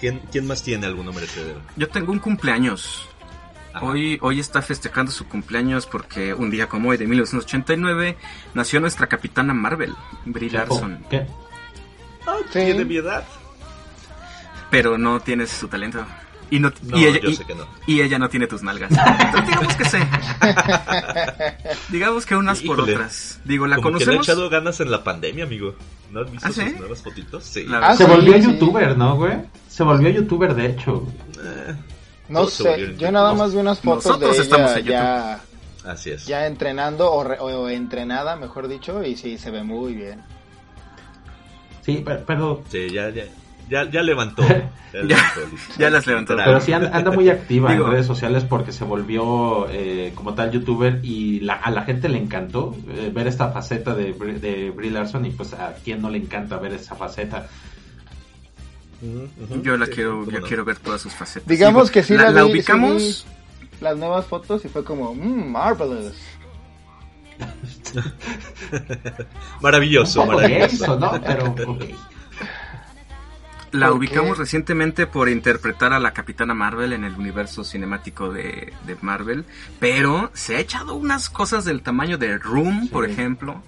[0.00, 1.60] ¿quién, quién más tiene alguno merecedero?
[1.76, 3.08] Yo tengo un cumpleaños.
[3.80, 8.16] Hoy, hoy está festejando su cumpleaños porque un día como hoy de 1989
[8.54, 11.04] nació nuestra capitana Marvel, Brie Larson.
[11.08, 11.26] ¿Qué?
[12.50, 12.58] Sí.
[12.60, 13.24] ¿Tiene mi edad?
[14.70, 16.04] Pero no tienes su talento.
[16.50, 17.66] Y, no, No, y, ella, yo y- sé que no.
[17.86, 18.90] y ella no tiene tus nalgas.
[19.20, 19.98] Entonces, digamos que sí.
[21.88, 23.40] digamos que unas por otras.
[23.44, 24.28] Digo, la Como que le ha conocemos.
[24.28, 25.74] echado ganas en la pandemia, amigo.
[26.10, 26.60] ¿No has visto ¿Ah, sí?
[26.68, 27.42] sus nuevas fotitos?
[27.44, 27.66] Sí.
[27.72, 28.42] Ah, se sí, volvió sí.
[28.42, 29.32] youtuber no güey
[29.66, 31.06] se volvió youtuber de hecho
[31.42, 31.74] Eh,
[32.32, 34.92] No sé, yo nada más vi unas fotos de Nosotros estamos ella en YouTube.
[35.84, 36.26] ya, así es.
[36.26, 40.20] ya entrenando o, re- o entrenada, mejor dicho, y sí, se ve muy bien.
[41.82, 43.24] sí pero, Sí, ya, ya,
[43.68, 44.42] ya, ya levantó.
[44.42, 44.70] Ya,
[45.02, 45.74] levantó, listo.
[45.78, 46.36] ya las levantó.
[46.36, 50.34] Pero sí anda, anda muy activa Digo- en redes sociales porque se volvió eh, como
[50.34, 54.38] tal youtuber y la- a la gente le encantó eh, ver esta faceta de, Brie-
[54.40, 57.48] de Brie Larson y pues a quien no le encanta ver esa faceta.
[59.62, 60.46] Yo la Sí, quiero, yo no.
[60.46, 61.48] quiero ver todas sus facetas.
[61.48, 62.96] Digamos Digo, que sí la, la, la vi, sí ubicamos.
[62.96, 63.14] vi
[63.80, 66.14] las nuevas fotos y fue como, mmm, marvelous.
[69.60, 70.98] Maravilloso, maravilloso.
[70.98, 71.20] ¿no?
[71.22, 71.84] Pero ok.
[73.72, 78.72] La ¿Por ubicamos recientemente por interpretar a la Capitana Marvel en el universo cinemático de,
[78.86, 79.46] de Marvel,
[79.80, 83.62] pero se ha echado unas cosas del tamaño de Room, por ejemplo,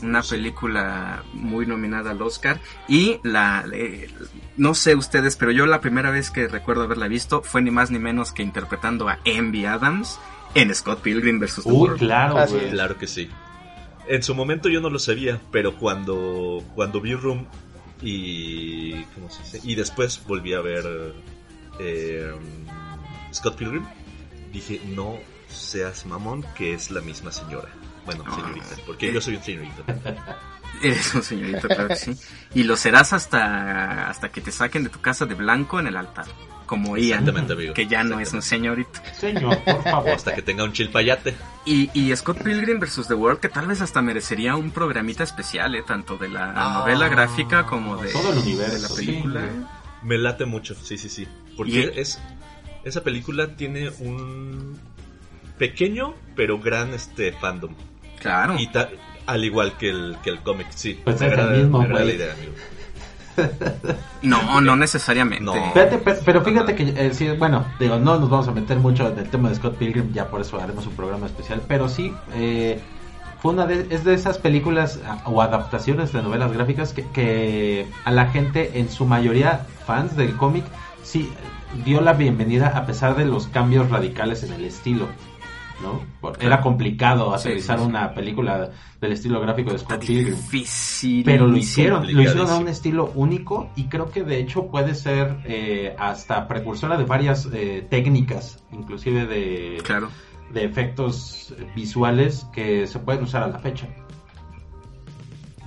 [0.00, 4.08] una película muy nominada al Oscar y la eh,
[4.56, 7.90] no sé ustedes, pero yo la primera vez que recuerdo haberla visto fue ni más
[7.90, 10.20] ni menos que interpretando a Envy Adams
[10.54, 11.64] en Scott Pilgrim vs.
[11.64, 11.98] The Uy, World.
[11.98, 12.58] claro, Así.
[12.70, 13.28] Claro que sí.
[14.06, 17.46] En su momento yo no lo sabía, pero cuando, cuando vi Room
[18.02, 19.02] y.
[19.14, 19.60] ¿Cómo se dice?
[19.64, 21.14] Y después volví a ver
[21.80, 22.32] eh,
[23.32, 23.84] Scott Pilgrim,
[24.52, 25.16] dije, no
[25.48, 27.68] seas mamón, que es la misma señora.
[28.06, 28.34] Bueno, Ah.
[28.36, 29.84] señorita, porque yo soy un señorito.
[30.82, 32.16] Eres un señorito, claro que sí.
[32.54, 35.96] Y lo serás hasta, hasta que te saquen de tu casa de blanco en el
[35.96, 36.26] altar.
[36.68, 37.74] Como Ian, Exactamente, amigo.
[37.74, 39.00] que ya no es un señorito.
[39.18, 40.10] Señor, por favor.
[40.10, 41.34] hasta que tenga un chilpayate.
[41.64, 43.08] Y, y Scott Pilgrim vs.
[43.08, 45.82] The World, que tal vez hasta merecería un programita especial, ¿eh?
[45.84, 49.40] tanto de la Ah, novela gráfica como de, todo el universo, de la película.
[50.02, 51.26] Me late mucho, sí, sí, sí.
[51.56, 52.20] Porque Y- es
[52.84, 54.78] esa película tiene un
[55.58, 57.74] pequeño pero gran este fandom.
[58.20, 58.56] Claro.
[58.58, 58.90] Y ta-
[59.26, 61.00] al igual que el, que el cómic, sí.
[61.04, 62.52] Pues me es el agrada- mismo, me agrada la idea, amigo.
[64.22, 65.44] No, no necesariamente.
[65.44, 65.54] No.
[65.74, 69.30] Pero fíjate que, eh, sí, bueno, digo, no nos vamos a meter mucho en el
[69.30, 72.80] tema de Scott Pilgrim, ya por eso haremos un programa especial, pero sí, eh,
[73.40, 77.86] fue una de, es de esas películas ah, o adaptaciones de novelas gráficas que, que
[78.04, 80.64] a la gente, en su mayoría fans del cómic,
[81.02, 81.30] sí
[81.84, 85.08] dio la bienvenida a pesar de los cambios radicales en el estilo.
[85.82, 86.00] ¿No?
[86.20, 87.88] Porque Era complicado Sí, aterrizar sí, sí.
[87.90, 90.34] una película del estilo gráfico de Scott Pilgrim.
[90.34, 91.24] difícil.
[91.24, 94.94] Pero lo hicieron, lo hicieron a un estilo único y creo que de hecho puede
[94.94, 100.08] ser eh, hasta precursora de varias eh, técnicas, inclusive de, Claro.
[100.52, 103.86] de efectos visuales que se pueden usar a la fecha.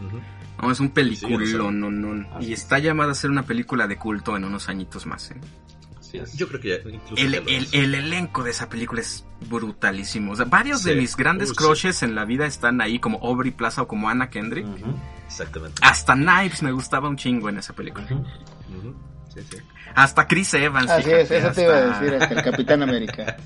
[0.05, 0.19] Ujú.
[0.61, 0.93] No, es un Sí,
[1.71, 2.27] no, no.
[2.35, 2.61] Así Y es.
[2.61, 5.31] está llamada a ser una película de culto en unos añitos más.
[5.31, 5.35] ¿eh?
[6.13, 6.35] Es.
[6.37, 10.33] Yo creo que ya, incluso El, el- el elenco de esa película es brutalísimo.
[10.33, 11.57] O sea, varios de mis grandes Uh, sí.
[11.57, 14.67] crushes en la vida están ahí, como Aubrey Plaza o como Anna Kendrick.
[15.25, 15.81] Exactamente.
[15.83, 18.07] Hasta Knives me gustaba un chingo en esa película.
[19.95, 20.89] Hasta Chris Evans.
[20.89, 23.37] Así fíjate, es, eso te iba a hasta- decir, hasta el Capitán América.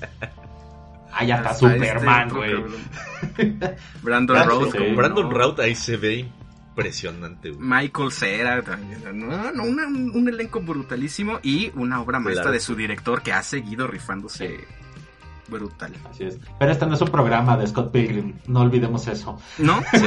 [1.18, 2.54] Ah, ya está hasta Superman, este güey.
[2.54, 2.74] otro
[3.36, 3.76] cabrón.
[4.02, 5.34] Brandon Ah, como Brandon no.
[5.38, 6.28] Routh ahí se ve
[6.76, 7.50] impresionante.
[7.50, 7.60] güey.
[7.66, 9.02] Michael Cera, también.
[9.18, 12.54] no, no, una- un, un elenco brutalísimo y una obra maestra Claro.
[12.54, 14.64] de su director que ha seguido rifándose
[15.48, 15.92] brutal.
[16.10, 16.38] Así es.
[16.58, 19.40] Pero este no es un programa de Scott Pilgrim, no olvidemos eso.
[19.58, 19.80] ¿No?
[19.92, 19.98] Sí,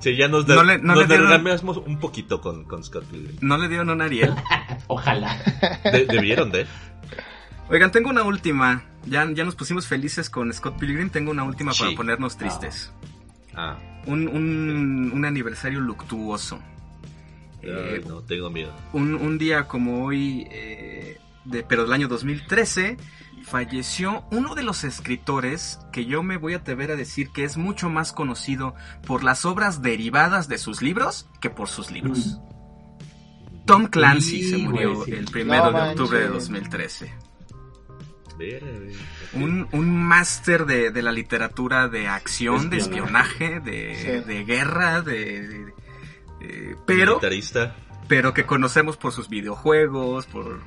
[0.00, 3.04] sí ya nos, de- No le- no nos le dieron- un poquito con, con Scott
[3.06, 3.36] Pilgrim.
[3.40, 4.34] ¿No le dieron un Ariel?
[4.88, 5.36] Ojalá.
[5.84, 6.66] De- debieron de.
[7.70, 8.82] Oigan, tengo una última.
[9.06, 11.08] Ya, ya nos pusimos felices con Scott Pilgrim.
[11.08, 12.92] Tengo una última para ponernos tristes.
[13.54, 16.58] Ah, Un, un, un aniversario luctuoso.
[17.62, 18.72] Eh, ay, no, tengo miedo.
[18.92, 22.96] un, un día como hoy, eh, de, pero del año 2013,
[23.44, 27.56] falleció uno de los escritores que yo me voy a atrever a decir que es
[27.56, 28.74] mucho más conocido
[29.06, 32.40] por las obras derivadas de sus libros que por sus libros.
[33.66, 35.12] Tom Clancy Sí, se murió sí.
[35.12, 36.48] el primero No de octubre de manches.
[36.48, 37.14] 2013.
[39.34, 43.60] Un, un máster de, de la literatura de acción, de Espionaje.
[43.60, 44.28] de, Sí.
[44.28, 45.46] de guerra, de...
[45.48, 45.74] de-
[46.40, 47.76] eh, pero Militarista.
[48.08, 50.60] pero que conocemos por sus videojuegos, por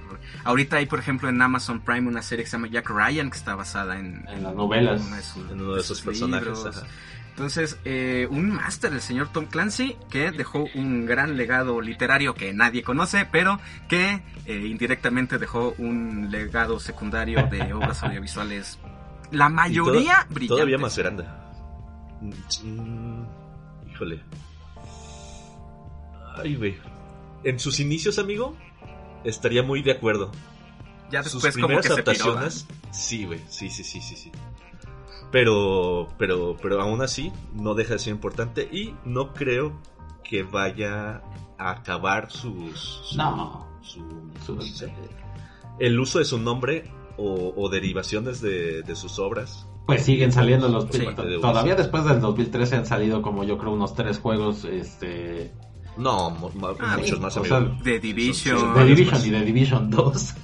[0.45, 3.37] ahorita hay por ejemplo en Amazon Prime una serie que se llama Jack Ryan que
[3.37, 5.01] está basada en, En las novelas.
[5.05, 6.81] uno de sus- En uno de esos sus personajes.
[7.35, 12.53] Entonces, eh, un máster, el señor Tom Clancy, que dejó un gran legado literario que
[12.53, 18.79] nadie conoce, pero que eh, indirectamente dejó un legado secundario de obras audiovisuales.
[19.31, 20.47] La mayoría toda- brillantes.
[20.47, 21.25] Todavía más grande.
[22.63, 23.23] Mm,
[23.91, 24.21] Híjole.
[26.37, 26.77] Ay, güey.
[27.43, 28.55] En sus inicios, amigo,
[29.25, 30.31] estaría muy de acuerdo.
[31.11, 32.37] Ya sus después como primeras que se piró.
[32.37, 34.31] adaptaciones, sí, güey, sí, sí, sí, sí, sí.
[35.35, 39.73] Pero, pero, pero aún así, no deja de ser importante y no creo
[40.23, 41.21] que vaya
[41.57, 43.67] a acabar sus, su- No.
[43.81, 43.99] su-
[44.45, 44.57] Su-
[45.77, 49.67] el uso de su nombre o, o derivaciones de, de sus obras.
[49.85, 51.05] Pues siguen saliendo los Sí.
[51.41, 55.51] todavía después del 2013 han salido como yo creo unos tres juegos este
[55.97, 56.27] No,
[56.79, 57.57] Ah, muchos más, o amigo.
[57.59, 58.73] sea, The Division.
[58.73, 60.35] varios Division y de Division 2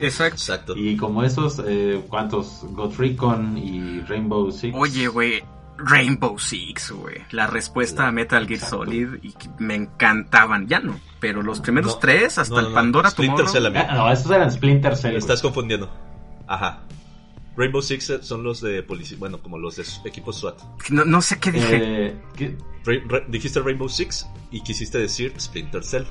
[0.00, 0.34] Exacto.
[0.34, 0.76] Exacto.
[0.76, 5.42] y como esos eh, cuántos Ghost Recon y Rainbow Six Oye, güey,
[5.78, 7.16] Rainbow Six, güey.
[7.30, 8.76] La respuesta a Metal Gear Exacto.
[8.84, 10.66] Solid y me encantaban.
[10.68, 12.74] Ya no, pero los primeros No, tres, hasta no, no, el no.
[12.80, 13.52] Pandora Splinter Tomorrow.
[13.54, 13.84] Cell, amigo.
[13.88, 15.90] Ah, no esos eran Splinter Cell estás confundiendo.
[16.46, 16.80] Ajá.
[17.56, 20.60] Rainbow Six eh, son los de policía, bueno, como los de equipos SWAT.
[20.90, 22.14] No, no sé qué dije.
[22.38, 22.56] Eh,
[23.28, 26.04] dijiste Rainbow Six y quisiste decir Splinter Cell.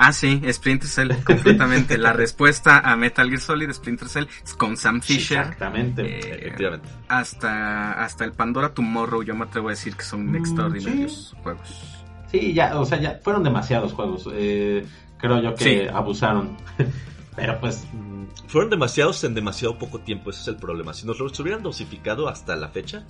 [0.00, 1.98] Ah, sí, Splinter Cell, completamente.
[1.98, 5.38] La respuesta a Metal Gear Solid, Splinter Cell, es con Sam Fisher.
[5.40, 6.88] exactamente Eh, Efectivamente.
[7.08, 12.04] hasta, hasta el Pandora Tomorrow, yo me atrevo a decir que son Mm, extraordinarios juegos.
[12.30, 14.84] sí ya o sea ya fueron demasiados juegos eh,
[15.18, 15.80] creo yo que Sí.
[15.92, 16.56] abusaron
[17.38, 20.92] pero pues Mm, Fueron demasiados en demasiado poco tiempo, ese es el problema.
[20.94, 23.04] Si nos los hubieran dosificado hasta la fecha,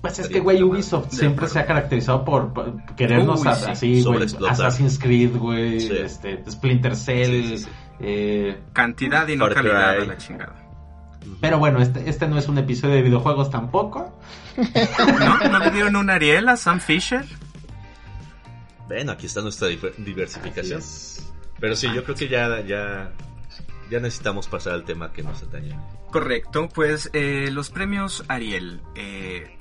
[0.00, 0.62] Pues es que, güey.
[0.62, 1.52] Ubisoft De siempre acuerdo.
[1.54, 3.70] se ha caracterizado por, por querernos Uy, a- sí.
[3.70, 4.26] así, güey.
[4.48, 5.92] Assassin's Creed, güey, Sí.
[5.96, 7.42] este, Splinter Cell.
[7.42, 7.70] Sí, sí, sí.
[8.00, 10.54] eh, Cantidad y no calidad a la chingada.
[11.40, 14.16] pero bueno, este, este no es un episodio de videojuegos tampoco.
[15.18, 15.48] ¿No?
[15.48, 17.24] ¿No le dieron un Ariel a Sam Fisher?
[18.88, 20.80] ven, aquí está nuestra diversificación.
[21.58, 23.10] Pero sí, yo creo que ya, ya
[23.90, 25.76] ya necesitamos pasar al tema que nos atañe.
[26.10, 28.80] Correcto, pues eh, los premios Ariel.
[28.94, 29.56] eh,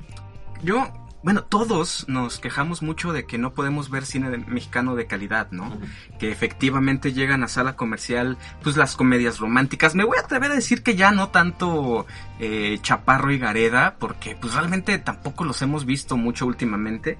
[0.64, 0.88] yo,
[1.24, 5.50] bueno, todos nos quejamos mucho de que no podemos ver cine de- mexicano de calidad,
[5.52, 5.78] ¿no?
[6.20, 9.96] Que efectivamente llegan a sala comercial, pues las comedias románticas.
[9.96, 12.06] Me voy a atrever a decir que ya no tanto
[12.40, 17.18] eh, Chaparro y Gareda, porque pues realmente tampoco los hemos visto mucho últimamente.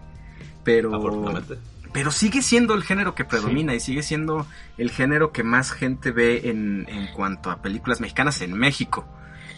[0.64, 1.58] Pero Afortunadamente.
[1.96, 4.46] Pero sigue siendo el género que predomina y sigue siendo
[4.78, 9.08] el género que más gente ve en, en cuanto a películas mexicanas en México.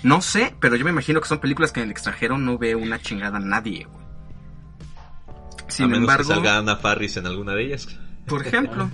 [0.03, 2.75] No sé, pero yo me imagino que son películas que en el extranjero no ve
[2.75, 4.05] una chingada nadie, güey.
[5.67, 7.87] Sin a menos embargo, que salga Ana Farris en alguna de ellas.
[8.27, 8.91] por ejemplo,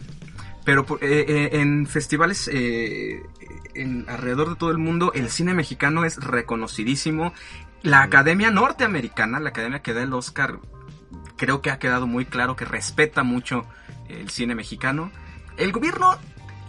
[0.64, 3.22] pero por- eh, eh, en festivales eh,
[3.76, 7.34] en, alrededor de todo el mundo, el cine mexicano es reconocidísimo.
[7.82, 10.60] La Academia Norteamericana, la academia que da el Oscar,
[11.38, 13.65] creo que ha quedado muy claro que respeta mucho
[14.10, 15.12] el cine mexicano.
[15.58, 16.17] El gobierno,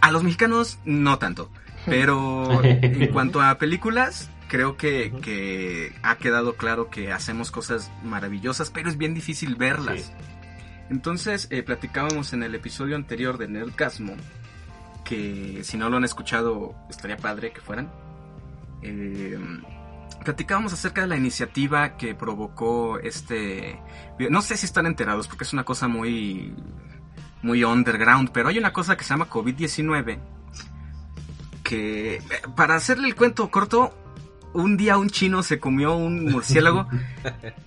[0.01, 1.51] a los mexicanos, no tanto.
[1.87, 8.71] Pero en cuanto a películas, creo que, que ha quedado claro que hacemos cosas maravillosas,
[8.71, 10.03] pero es bien difícil verlas.
[10.03, 10.13] Sí.
[10.91, 14.15] Entonces, eh, platicábamos en el episodio anterior de Nerdcasmo,
[15.05, 17.91] que si no lo han escuchado, estaría padre que fueran.
[18.83, 19.39] Eh,
[20.25, 23.81] platicábamos acerca de la iniciativa que provocó este...
[24.31, 26.55] No sé si están enterados, porque es una cosa muy,
[27.43, 30.19] muy underground, pero hay una cosa que se llama COVID-19,
[31.63, 32.23] que, eh,
[32.57, 33.95] para hacerle el cuento corto,
[34.55, 36.89] un día un chino se comió un murciélago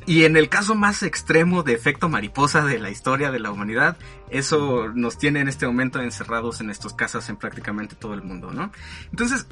[0.05, 3.97] y en el caso más extremo de efecto mariposa de la historia de la humanidad,
[4.29, 8.51] eso nos tiene en este momento encerrados en nuestras casas en prácticamente todo el mundo,
[8.51, 8.71] ¿no?
[9.11, 9.47] Entonces,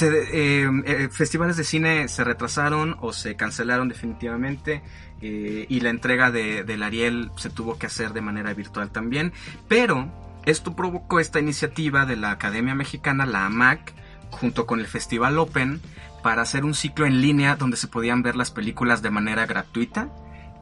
[0.00, 4.82] eh, eh, festivales de cine se retrasaron o se cancelaron definitivamente
[5.20, 9.32] eh, y la entrega de, del Ariel se tuvo que hacer de manera virtual también,
[9.68, 10.10] pero
[10.44, 13.92] esto provocó esta iniciativa de la Academia Mexicana, la AMAC,
[14.30, 15.80] junto con el Festival Open,
[16.22, 20.08] para hacer un ciclo en línea donde se podían ver las películas de manera gratuita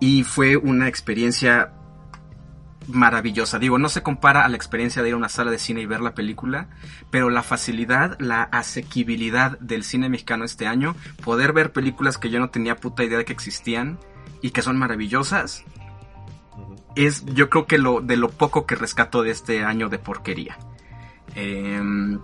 [0.00, 1.72] y fue una experiencia
[2.88, 3.58] maravillosa.
[3.58, 5.86] Digo, no se compara a la experiencia de ir a una sala de cine y
[5.86, 6.68] ver la película,
[7.10, 12.40] pero la facilidad, la asequibilidad del cine mexicano este año, poder ver películas que yo
[12.40, 13.98] no tenía puta idea de que existían
[14.42, 15.64] y que son maravillosas,
[16.96, 20.58] es yo creo que lo de lo poco que rescato de este año de porquería.
[21.34, 22.18] Em,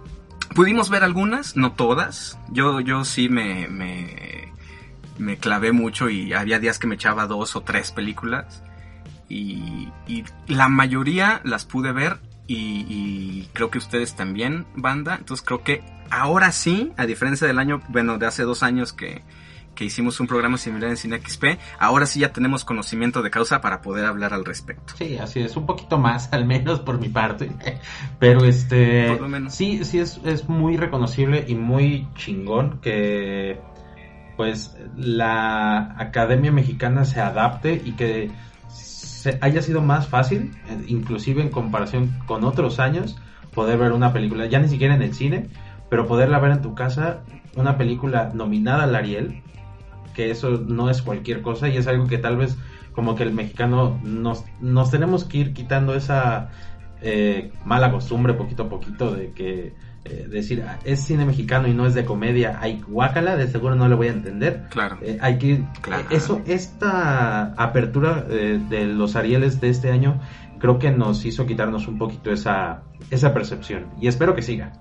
[0.55, 2.39] pudimos ver algunas, no todas.
[2.51, 7.63] Yo, yo sí me, me, clavé mucho y había días que me echaba dos o
[7.63, 8.63] tres películas.
[9.29, 15.17] Y, y la mayoría las pude ver y, y creo que ustedes también, banda.
[15.19, 19.23] Entonces creo que ahora sí, a diferencia del año, bueno, de hace dos años que,
[19.77, 23.61] que hicimos un programa similar en Cine XP, ahora sí ya tenemos conocimiento de causa
[23.61, 24.95] para poder hablar al respecto.
[24.97, 27.53] Sí, así es, un poquito más, al menos por mi parte.
[28.19, 29.11] Pero este.
[29.11, 29.55] Por lo menos.
[29.55, 33.61] Sí, sí, es, es muy reconocible y muy chingón que.
[34.37, 38.31] Pues la Academia Mexicana se adapte y que
[38.69, 43.17] se haya sido más fácil, eh, inclusive en comparación con otros años,
[43.55, 45.49] poder ver una película, ya ni siquiera en el cine,
[45.89, 47.25] pero poderla ver en tu casa,
[47.57, 49.43] una película nominada al Ariel,
[50.17, 52.57] que eso no es cualquier cosa y es algo que tal vez
[52.95, 56.49] como que el mexicano nos, nos tenemos que ir quitando esa
[57.03, 59.75] eh, mala costumbre poquito a poquito de que
[60.07, 63.75] eh, decir "Ah, es cine mexicano y no es de comedia, hay guácala, de seguro
[63.75, 64.65] no le voy a entender.
[64.71, 64.97] Claro.
[65.03, 66.05] Eh, hay que Claro.
[66.05, 70.21] eh, eso esta apertura de los Arieles de este año
[70.59, 74.73] creo que nos hizo quitarnos un poquito esa esa percepción y espero que siga.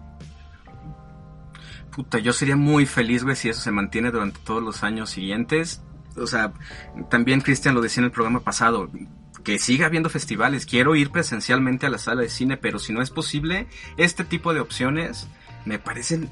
[1.95, 5.81] Puta, yo sería muy feliz, güey, si eso se mantiene durante todos los años siguientes.
[6.17, 6.51] O sea,
[7.09, 8.89] también Cristian lo decía en el programa pasado,
[9.45, 10.65] que siga habiendo festivales.
[10.65, 14.53] Quiero ir presencialmente a la sala de cine, pero si no es posible, este tipo
[14.53, 15.29] de opciones
[15.63, 16.29] me parecen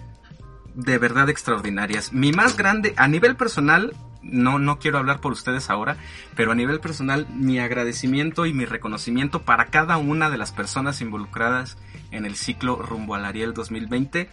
[0.76, 2.12] de verdad extraordinarias.
[2.12, 5.96] Mi más grande, a nivel personal, no, no quiero hablar por ustedes ahora,
[6.36, 11.00] pero a nivel personal, mi agradecimiento y mi reconocimiento para cada una de las personas
[11.00, 11.78] involucradas
[12.12, 14.30] en el ciclo rumbo al Ariel 2020.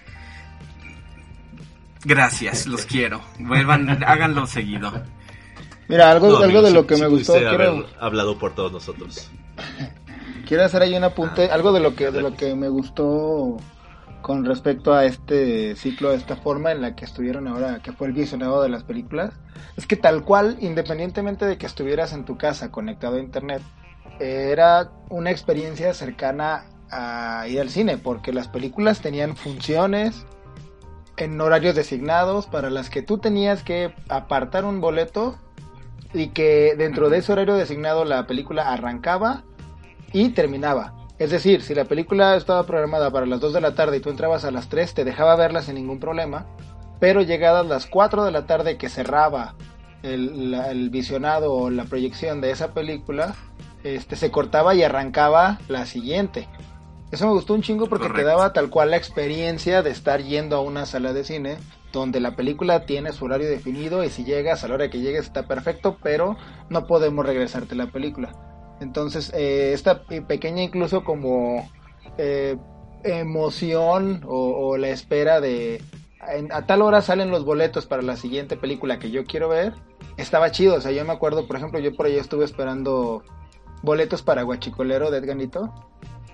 [2.05, 3.21] Gracias, los quiero.
[3.39, 4.93] Vuelvan, háganlo seguido.
[5.89, 8.73] Mira, algo, No, algo amigo, de lo que me gustó, quiero, haber hablado por todos
[8.73, 9.31] nosotros.
[10.47, 13.57] quiero hacer ahí un apunte, algo de lo que de lo que me gustó
[14.23, 18.07] con respecto a este ciclo, a esta forma en la que estuvieron ahora, que fue
[18.07, 19.33] el visionado de las películas,
[19.77, 23.63] es que tal cual, independientemente de que estuvieras en tu casa conectado a internet,
[24.19, 30.27] era una experiencia cercana a ir al cine, porque las películas tenían funciones
[31.21, 35.37] en horarios designados para las que tú tenías que apartar un boleto
[36.13, 39.45] y que dentro de ese horario designado la película arrancaba
[40.13, 40.95] y terminaba.
[41.19, 44.09] Es decir, si la película estaba programada para las 2 de la tarde y tú
[44.11, 46.47] entrabas a las 3, te dejaba verla sin ningún problema,
[46.99, 49.55] pero llegadas las 4 de la tarde que cerraba
[50.03, 53.35] el, la- el visionado o la proyección de esa película,
[53.85, 56.49] este, se cortaba y arrancaba la siguiente.
[57.11, 58.29] Eso me gustó un chingo porque te Correcto.
[58.29, 61.59] daba tal cual la experiencia de estar yendo a una sala de cine
[61.93, 65.23] donde la película tiene su horario definido y si llegas a la hora que llegues
[65.27, 66.37] está perfecto, pero
[66.69, 68.31] no podemos regresarte la película.
[68.81, 71.69] Entonces, eh, esta pe- pequeña incluso como
[72.17, 72.57] eh,
[73.03, 75.83] emoción o, o la espera de
[76.29, 79.75] en- a tal hora salen los boletos para la siguiente película que yo quiero ver,
[80.17, 80.77] estaba chido.
[80.77, 83.23] O sea, yo me acuerdo, por ejemplo, yo por ahí estuve esperando
[83.83, 85.73] boletos para Guachicolero de Edganito.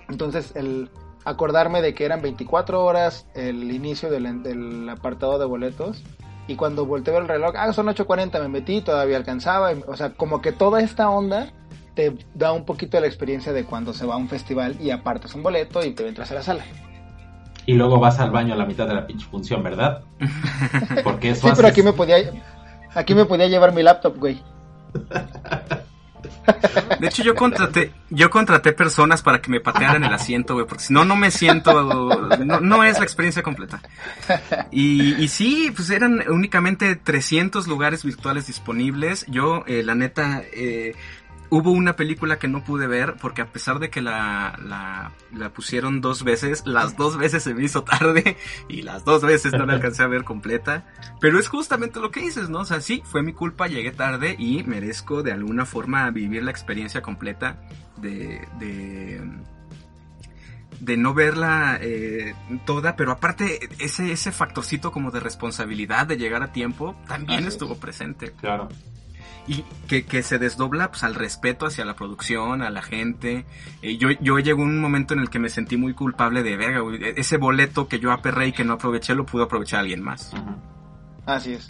[0.09, 0.89] Entonces, el
[1.25, 6.03] acordarme de que eran 24 horas el inicio del, del apartado de boletos.
[6.47, 9.73] Y cuando volteé el reloj, ah, son 8.40, me metí, todavía alcanzaba.
[9.73, 11.51] y- O sea, como que toda esta onda
[11.95, 15.35] te da un poquito la experiencia de cuando se va a un festival y apartas
[15.35, 16.63] un boleto y te entras a la sala.
[17.65, 20.03] Y luego vas al baño a la mitad de la pinche función, ¿verdad?
[21.03, 22.17] Porque eso Sí, pero aquí me podía
[22.95, 24.41] aquí me podía llevar mi laptop, güey.
[26.99, 30.85] De hecho, yo contraté, yo contraté personas para que me patearan el asiento, güey, porque
[30.85, 33.81] si no, no me siento, no, no es la experiencia completa.
[34.71, 39.25] Y, sí, pues eran únicamente 300 lugares virtuales disponibles.
[39.27, 40.95] Yo, eh, la neta, eh,
[41.49, 45.49] hubo una película que no pude ver porque a pesar de que la, la, la
[45.49, 48.37] pusieron dos veces, las dos veces se me hizo tarde
[48.67, 50.85] y las dos veces no la alcancé a ver completa.
[51.19, 52.59] Pero es justamente lo que dices, ¿no?
[52.59, 56.51] O sea, sí, fue mi culpa, llegué tarde y merezco de alguna forma vivir la
[56.51, 57.61] experiencia completa
[57.97, 58.47] de...
[58.59, 59.21] de
[60.79, 62.35] de no verla eh,
[62.65, 67.47] toda, pero aparte ese, ese factorcito como de responsabilidad de llegar a tiempo también Así
[67.47, 67.53] es.
[67.55, 68.69] estuvo presente Claro.
[69.47, 73.45] Y que, que se desdobla pues, al respeto hacia la producción, a la gente.
[73.81, 76.81] Eh, yo, yo llegó un momento en el que me sentí muy culpable de verga,
[76.99, 80.33] e- ese boleto que yo aperré y que no aproveché lo pudo aprovechar alguien más.
[80.33, 80.55] Ujú.
[81.25, 81.69] Así es.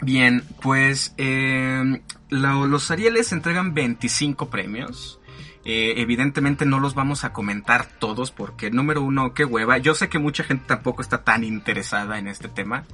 [0.00, 5.20] Bien, pues eh, la- los Arieles entregan 25 premios.
[5.64, 9.76] Eh, evidentemente no los vamos a comentar todos porque número uno, qué hueva.
[9.78, 12.84] Yo sé que mucha gente tampoco está tan interesada en este tema,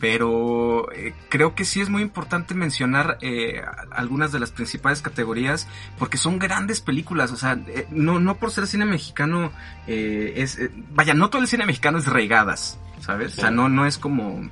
[0.00, 5.68] pero eh, creo que sí es muy importante mencionar eh, algunas de las principales categorías
[5.98, 7.32] porque son grandes películas.
[7.32, 9.52] O sea, eh, no, no por ser cine mexicano
[9.86, 13.38] eh, es, eh, vaya, no todo el cine mexicano es regadas, ¿sabes?
[13.38, 14.48] O sea, no, no es como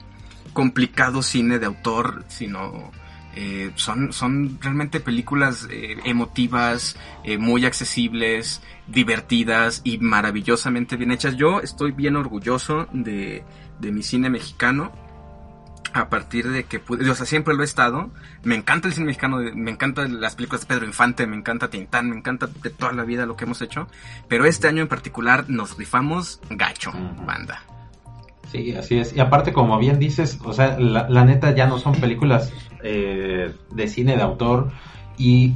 [0.53, 2.93] complicado cine de autor, sino
[3.35, 11.37] eh, son, son realmente películas eh, emotivas, eh, muy accesibles, divertidas y maravillosamente bien hechas.
[11.37, 13.45] Yo estoy bien orgulloso de,
[13.81, 14.93] de mi cine mexicano.
[15.95, 18.11] A partir de que pude, o sea, siempre lo he estado.
[18.45, 22.09] Me encanta el cine mexicano, me encantan las películas de Pedro Infante, me encanta Tintán,
[22.09, 23.89] me encanta de toda la vida lo que hemos hecho.
[24.29, 26.93] Pero este año en particular nos rifamos gacho,
[27.27, 27.63] banda.
[28.51, 29.15] Sí, así es.
[29.15, 33.55] Y aparte, como bien dices, o sea, la, la neta ya no son películas eh,
[33.71, 34.71] de cine de autor.
[35.19, 35.55] Y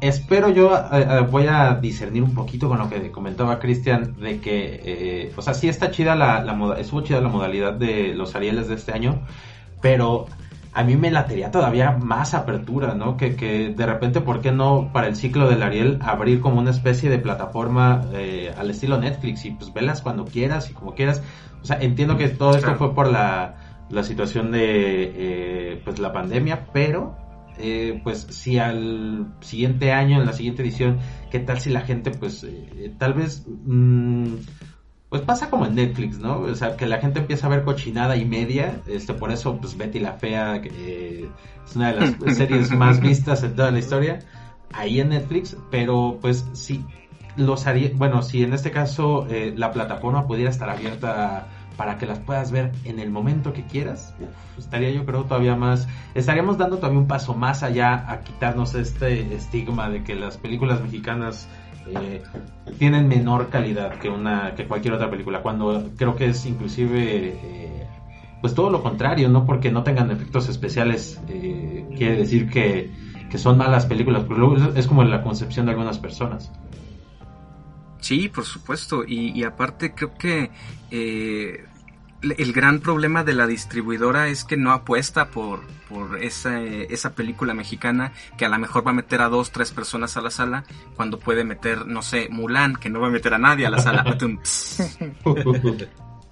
[0.00, 4.40] espero yo, eh, eh, voy a discernir un poquito con lo que comentaba Cristian, de
[4.40, 8.14] que, eh, o sea, sí está chida la, la moda- estuvo chida la modalidad de
[8.14, 9.22] los Arieles de este año,
[9.84, 10.24] pero
[10.72, 13.18] a mí me latería todavía más apertura, ¿no?
[13.18, 16.70] Que, que de repente, ¿por qué no para el ciclo del Ariel abrir como una
[16.70, 21.22] especie de plataforma eh, al estilo Netflix y pues velas cuando quieras y como quieras?
[21.60, 23.56] O sea, entiendo que todo esto fue por la,
[23.90, 27.18] la situación de eh, pues la pandemia, pero
[27.58, 30.98] eh, pues si al siguiente año, en la siguiente edición,
[31.30, 32.46] ¿qué tal si la gente pues
[32.96, 33.44] tal vez...
[33.46, 34.36] mm,
[35.14, 36.40] pues pasa como en Netflix, ¿no?
[36.40, 39.76] O sea, que la gente empieza a ver cochinada y media, este, por eso, pues
[39.76, 41.28] Betty la Fea, que eh,
[41.64, 44.18] es una de las series más vistas en toda la historia,
[44.72, 46.84] ahí en Netflix, pero pues sí,
[47.36, 51.46] los haría, bueno, si en este caso eh, la plataforma pudiera estar abierta
[51.76, 54.16] para que las puedas ver en el momento que quieras,
[54.58, 55.86] estaría yo creo todavía más,
[56.16, 60.80] estaríamos dando todavía un paso más allá a quitarnos este estigma de que las películas
[60.80, 61.48] mexicanas
[61.88, 62.22] eh,
[62.78, 67.86] tienen menor calidad que una que cualquier otra película cuando creo que es inclusive eh,
[68.40, 72.90] pues todo lo contrario no porque no tengan efectos especiales eh, quiere decir que,
[73.30, 74.24] que son malas películas
[74.76, 76.50] es- como la concepción de algunas personas
[78.00, 79.02] Sí, por supuesto.
[79.06, 80.50] Y, y aparte creo que
[82.32, 87.54] el gran problema de la distribuidora es que no apuesta por, por esa, esa película
[87.54, 90.64] mexicana que a lo mejor va a meter a dos, tres personas a la sala
[90.96, 93.78] cuando puede meter, no sé, Mulan, que no va a meter a nadie a la
[93.78, 94.04] sala.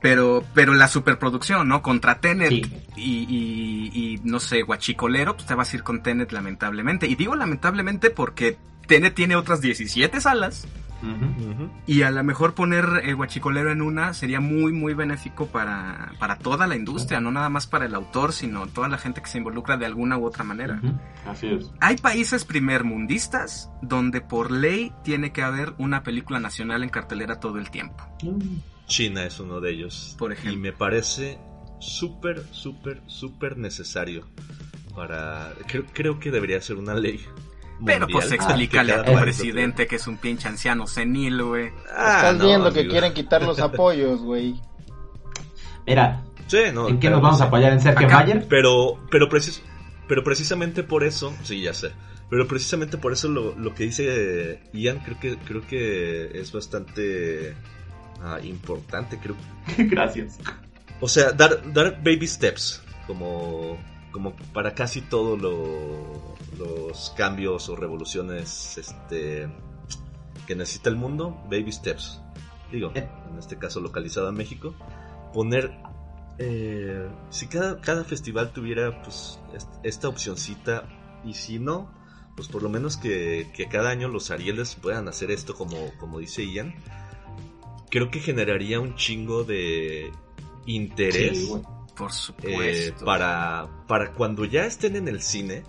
[0.02, 1.80] Pero, pero la superproducción, ¿no?
[1.80, 2.64] Contra Tenet Sí.
[2.96, 7.06] y, y, y, no sé, Guachicolero, pues te vas a ir con Tenet lamentablemente.
[7.06, 10.66] Y digo lamentablemente porque Tenet tiene otras 17 salas.
[11.86, 16.38] Y a lo mejor poner el guachicolero en una sería muy, muy benéfico para, para
[16.38, 19.38] toda la industria, no nada más para el autor, sino toda la gente que se
[19.38, 20.80] involucra de alguna u otra manera.
[21.26, 21.70] Así es.
[21.80, 27.58] Hay países primermundistas donde por ley tiene que haber una película nacional en cartelera todo
[27.58, 28.04] el tiempo.
[28.86, 30.14] China es uno de ellos.
[30.18, 30.52] Por ejemplo.
[30.52, 31.38] Y me parece
[31.80, 34.28] súper, súper, súper necesario
[34.94, 35.52] para...
[35.66, 37.20] Creo, creo que debería ser una ley.
[37.84, 41.70] Pero pues explícale que a tu presidente que es un pinche anciano senil, güey.
[41.94, 42.92] Ah, Estás no, viendo que amigo.
[42.92, 44.60] quieren quitar los apoyos, güey.
[45.86, 47.72] Mira, Sí, no, ¿en qué nos no vamos a apoyar?
[47.72, 48.46] ¿En Sergio Acá- Mayer?
[48.48, 49.62] Pero, pero, precis-
[50.06, 51.92] pero precisamente por eso, sí, ya sé.
[52.28, 57.54] Pero precisamente por eso lo, lo que dice Ian creo que, creo que es bastante
[58.22, 59.18] ah, importante.
[59.18, 59.36] Creo.
[59.90, 60.38] Gracias.
[61.00, 63.78] O sea, dar, dar baby steps como,
[64.12, 69.48] como para casi todos los cambios o revoluciones este,
[70.46, 72.20] que necesita el mundo, baby steps.
[72.70, 73.08] Digo, Eh.
[73.30, 74.74] en este caso localizado en México,
[75.32, 75.72] poner
[76.38, 80.84] eh, si cada, cada festival tuviera pues est- esta opcioncita
[81.24, 81.90] y si no,
[82.36, 86.18] pues por lo menos que, que cada año los Arieles puedan hacer esto como, como
[86.18, 86.74] dice Ian,
[87.90, 90.10] creo que generaría un chingo de
[90.64, 91.62] interés Sí, güey.
[91.96, 93.04] Por eh, supuesto.
[93.04, 95.62] para, para cuando ya estén en el cine,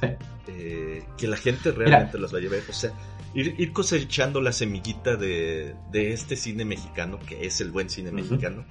[0.00, 0.06] Sí.
[0.48, 2.64] eh, que la gente realmente los vaya a ver.
[2.68, 2.92] O sea,
[3.34, 8.10] ir, ir cosechando la semillita de, de este cine mexicano, que es el buen cine
[8.12, 8.64] mexicano,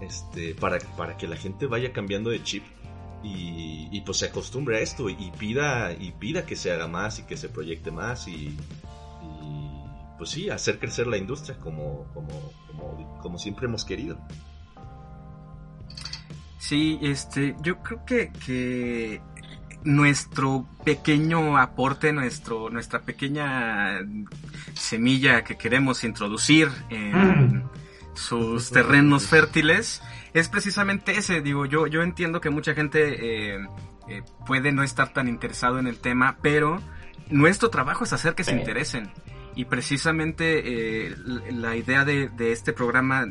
[0.00, 2.64] este, para, para que la gente vaya cambiando de chip
[3.22, 7.18] y, y, pues se acostumbre a esto y pida, y pida que se haga más
[7.18, 8.56] y que se proyecte más y, y,
[10.18, 14.18] pues sí, hacer crecer la industria como, como, como, como siempre hemos querido.
[16.66, 19.20] Sí, este, yo creo que, que
[19.84, 24.00] nuestro pequeño aporte, nuestro, nuestra pequeña
[24.74, 27.62] semilla que queremos introducir en
[28.14, 30.02] sus terrenos fértiles
[30.34, 31.40] es precisamente ese.
[31.40, 33.64] Digo, yo, yo entiendo que mucha gente eh,
[34.08, 36.82] eh, puede no estar tan interesado en el tema, pero
[37.30, 39.12] nuestro trabajo es hacer que se interesen.
[39.54, 41.14] Y precisamente eh,
[41.52, 43.28] la idea de, de este programa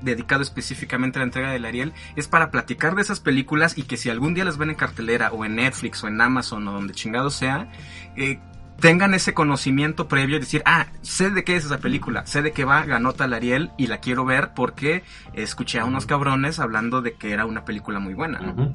[0.00, 3.96] dedicado específicamente a la entrega del Ariel es para platicar de esas películas y que
[3.96, 6.94] si algún día las ven en cartelera o en Netflix o en Amazon o donde
[6.94, 7.70] chingado sea,
[8.16, 8.38] eh,
[8.80, 12.52] tengan ese conocimiento previo y decir, ah, sé de qué es esa película, sé de
[12.52, 17.02] qué va, ganó tal Ariel y la quiero ver porque escuché a unos cabrones hablando
[17.02, 18.40] de que era una película muy buena.
[18.40, 18.72] ¿no?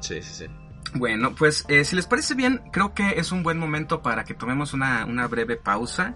[0.00, 0.46] Sí, sí, sí.
[0.94, 4.34] Bueno, pues eh, si les parece bien, creo que es un buen momento para que
[4.34, 6.14] tomemos una, una breve pausa.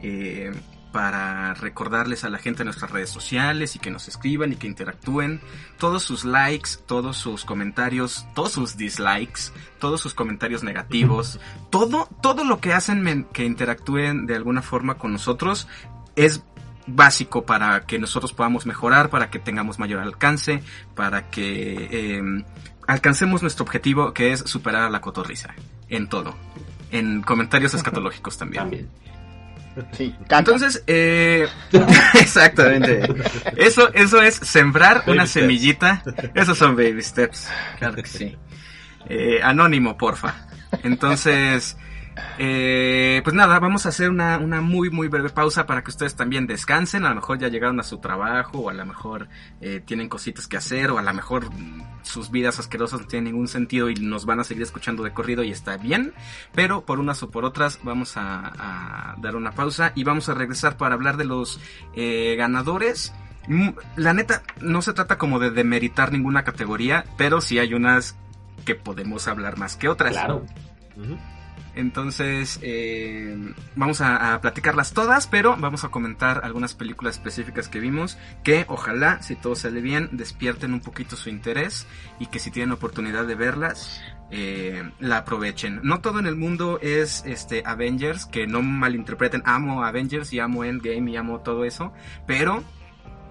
[0.00, 0.52] eh,
[0.94, 4.68] para recordarles a la gente en nuestras redes sociales y que nos escriban y que
[4.68, 5.40] interactúen.
[5.76, 11.40] Todos sus likes, todos sus comentarios, todos sus dislikes, todos sus comentarios negativos,
[11.70, 15.66] todo, todo lo que hacen que interactúen de alguna forma con nosotros
[16.14, 16.44] es
[16.86, 20.62] básico para que nosotros podamos mejorar, para que tengamos mayor alcance,
[20.94, 22.44] para que eh,
[22.86, 25.56] alcancemos nuestro objetivo que es superar a la cotorriza
[25.88, 26.36] en todo.
[26.92, 28.62] En comentarios escatológicos también.
[28.62, 29.03] También.
[29.92, 30.38] Sí, caca.
[30.38, 31.46] Entonces, eh,
[32.14, 33.02] exactamente.
[33.56, 35.42] Eso, eso es sembrar Baby una steps.
[35.42, 36.02] semillita.
[36.34, 37.48] Esos son baby steps.
[37.78, 38.36] Claro que sí.
[39.06, 40.34] Eh, anónimo, porfa.
[40.82, 41.76] Entonces,
[42.38, 46.14] eh, pues nada, vamos a hacer una, una muy, muy breve pausa para que ustedes
[46.14, 47.04] también descansen.
[47.04, 49.28] A lo mejor ya llegaron a su trabajo, o a lo mejor
[49.60, 53.32] eh, tienen cositas que hacer, o a lo mejor mm, sus vidas asquerosas no tienen
[53.32, 56.12] ningún sentido y nos van a seguir escuchando de corrido y está bien.
[56.54, 60.34] Pero por unas o por otras vamos a, a dar una pausa y vamos a
[60.34, 61.60] regresar para hablar de los
[61.94, 63.12] eh, ganadores.
[63.48, 68.16] Mm, La neta, no se trata como de demeritar ninguna categoría, pero sí hay unas
[68.64, 70.12] que podemos hablar más que otras.
[70.12, 70.44] Claro.
[71.74, 73.36] Entonces, eh,
[73.74, 78.64] vamos a, a platicarlas todas, pero vamos a comentar algunas películas específicas que vimos que
[78.68, 81.86] ojalá, si todo sale bien, despierten un poquito su interés
[82.18, 84.00] y que si tienen oportunidad de verlas,
[84.30, 85.80] eh, la aprovechen.
[85.82, 90.64] No todo en el mundo es este Avengers, que no malinterpreten, amo Avengers y amo
[90.64, 91.92] Endgame y amo todo eso,
[92.26, 92.64] pero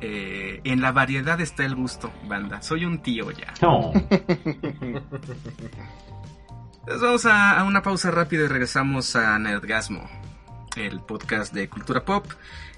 [0.02, 2.62] eh, en la variedad está el gusto, banda.
[2.62, 3.54] Soy un tío ya.
[3.62, 3.91] No.
[6.86, 10.09] Pues vamos a, una pausa rápida y regresamos a Nerdgasmo,
[10.75, 12.25] el podcast de cultura pop,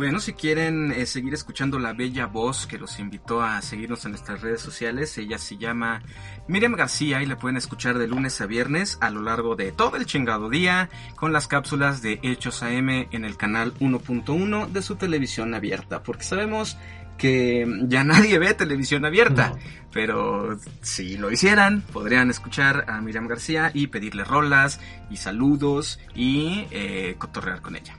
[0.00, 4.12] Bueno, si quieren eh, seguir escuchando la bella voz que los invitó a seguirnos en
[4.12, 6.00] nuestras redes sociales, ella se llama
[6.48, 9.96] Miriam García y la pueden escuchar de lunes a viernes a lo largo de todo
[9.96, 14.96] el chingado día con las cápsulas de Hechos AM en el canal 1.1 de su
[14.96, 16.78] televisión abierta, porque sabemos
[17.20, 19.58] que ya nadie ve televisión abierta, No.
[19.92, 26.66] pero si lo hicieran, podrían escuchar a Miriam García y pedirle rolas y saludos y
[26.70, 27.94] eh, cotorrear con ella.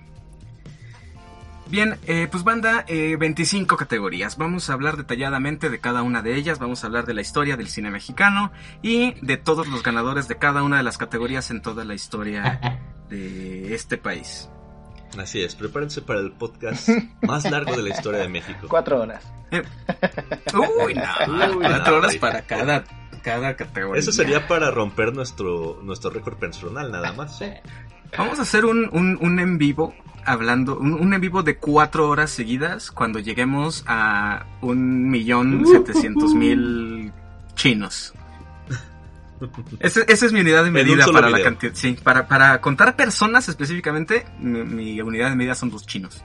[1.69, 4.35] Bien, eh, pues banda, eh, 25 categorías.
[4.37, 6.59] Vamos a hablar detalladamente de cada una de ellas.
[6.59, 8.51] Vamos a hablar de la historia del cine mexicano
[8.81, 12.59] y de todos los ganadores de cada una de las categorías en toda la historia
[13.09, 14.49] de este país.
[15.17, 16.89] Así es, prepárense para el podcast
[17.21, 18.67] más largo de la historia de México.
[18.69, 19.23] Cuatro horas.
[19.51, 20.97] Uy, no,
[21.57, 22.83] Uy, cuatro no, horas para cada,
[23.21, 23.99] cada categoría.
[23.99, 27.39] Eso sería para romper nuestro, nuestro récord personal nada más.
[28.17, 29.93] Vamos a hacer un, un, un en vivo
[30.25, 36.33] hablando, un, un en vivo de cuatro horas seguidas cuando lleguemos a un millón setecientos
[36.33, 37.11] mil
[37.55, 38.13] chinos.
[39.79, 41.73] Ese- esa es mi unidad de medida para la cantidad.
[41.75, 46.21] Sí, para, para contar personas específicamente, mi, mi unidad de medida son los chinos.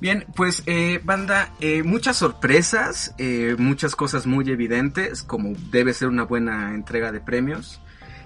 [0.00, 6.08] Bien, pues eh, banda, eh, muchas sorpresas, eh, muchas cosas muy evidentes, como debe ser
[6.08, 7.80] una buena entrega de premios.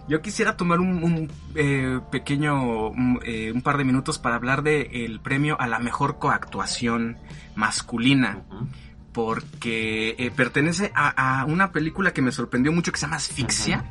[0.09, 4.63] Yo quisiera tomar un, un, eh, pequeño, un, eh, un par de minutos para hablar
[4.63, 7.19] del premio a la mejor coactuación
[7.55, 8.43] masculina,
[9.13, 13.85] porque eh, pertenece a, a una película que me sorprendió mucho que se llama Asfixia.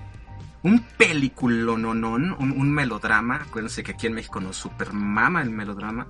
[0.63, 3.36] Un peliculononón, un, un melodrama.
[3.36, 6.07] Acuérdense que aquí en México nos supermama el melodrama.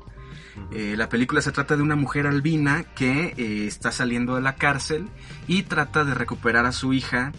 [0.71, 4.55] Eh, la película se trata de una mujer albina que eh, está saliendo de la
[4.55, 5.07] cárcel
[5.47, 7.31] y trata de recuperar a su hija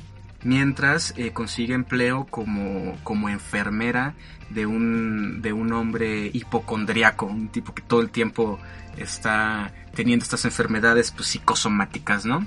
[0.43, 4.15] mientras eh, consigue empleo como, como enfermera
[4.51, 8.59] de un, de un hombre hipocondriaco, un tipo que todo el tiempo
[8.97, 12.47] está teniendo estas enfermedades pues, psicosomáticas, ¿no?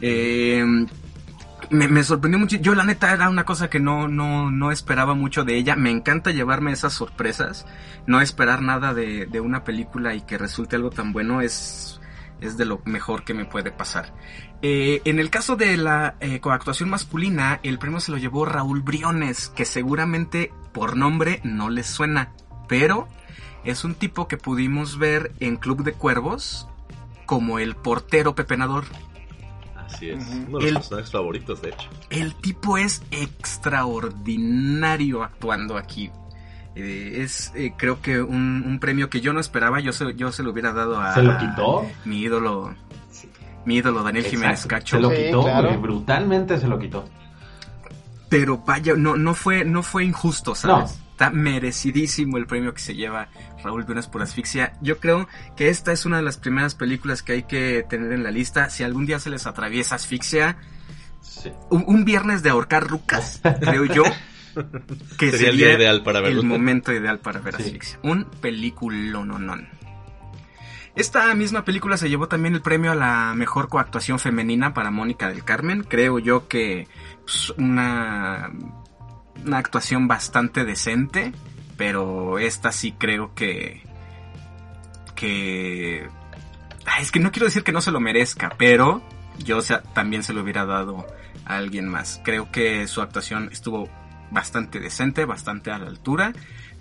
[0.00, 0.64] Eh,
[1.70, 2.56] me, me sorprendió mucho.
[2.56, 5.76] Yo la neta era una cosa que no, no, no esperaba mucho de ella.
[5.76, 7.66] Me encanta llevarme esas sorpresas.
[8.06, 12.00] No esperar nada de, de una película y que resulte algo tan bueno es,
[12.40, 14.12] es de lo mejor que me puede pasar.
[14.62, 18.80] Eh, en el caso de la eh, coactuación masculina, el premio se lo llevó Raúl
[18.80, 22.32] Briones, que seguramente por nombre no les suena,
[22.68, 23.06] pero
[23.64, 26.66] es un tipo que pudimos ver en Club de Cuervos
[27.26, 28.84] como el portero pepenador.
[29.76, 30.24] Así es.
[30.48, 31.88] Uno de los El- personajes favoritos, de hecho.
[32.10, 36.10] El tipo es extraordinario actuando aquí.
[36.74, 40.32] Eh, es eh, creo que un, un premio que yo no esperaba, yo se, yo
[40.32, 41.86] se lo hubiera dado a ¿Se lo quitó?
[42.04, 42.74] mi ídolo,
[43.66, 44.68] mi ídolo Daniel Jiménez Exacto.
[44.76, 44.96] Cacho.
[44.96, 45.78] Se lo Sí, quitó, claro.
[45.80, 47.08] brutalmente se lo quitó.
[48.28, 50.90] Pero vaya, no, no fue, no fue injusto, ¿sabes?
[50.92, 51.06] No.
[51.12, 53.28] Está merecidísimo el premio que se lleva
[53.64, 54.74] Raúl Briones por asfixia.
[54.82, 58.22] Yo creo que esta es una de las primeras películas que hay que tener en
[58.22, 58.68] la lista.
[58.68, 60.56] Si algún día se les atraviesa asfixia,
[61.22, 61.50] Sí.
[61.70, 64.02] un, un viernes de ahorcar rucas, creo yo.
[65.18, 66.20] Que Sería el día ideal para.
[66.20, 67.62] El momento ideal para ver Sí.
[67.64, 67.98] asfixia.
[68.02, 69.68] Un peliculononón.
[70.96, 75.28] Esta misma película se llevó también el premio a la mejor coactuación femenina para Mónica
[75.28, 75.82] del Carmen.
[75.82, 76.88] Creo yo que
[77.22, 78.50] pues, una,
[79.44, 81.32] una actuación bastante decente,
[81.76, 83.84] pero esta sí creo que
[85.14, 86.08] que
[87.00, 89.02] es que no quiero decir que no se lo merezca, pero
[89.38, 89.58] yo
[89.92, 91.06] también se lo hubiera dado
[91.44, 92.20] a alguien más.
[92.24, 93.88] Creo que su actuación estuvo
[94.30, 96.32] bastante decente, bastante a la altura,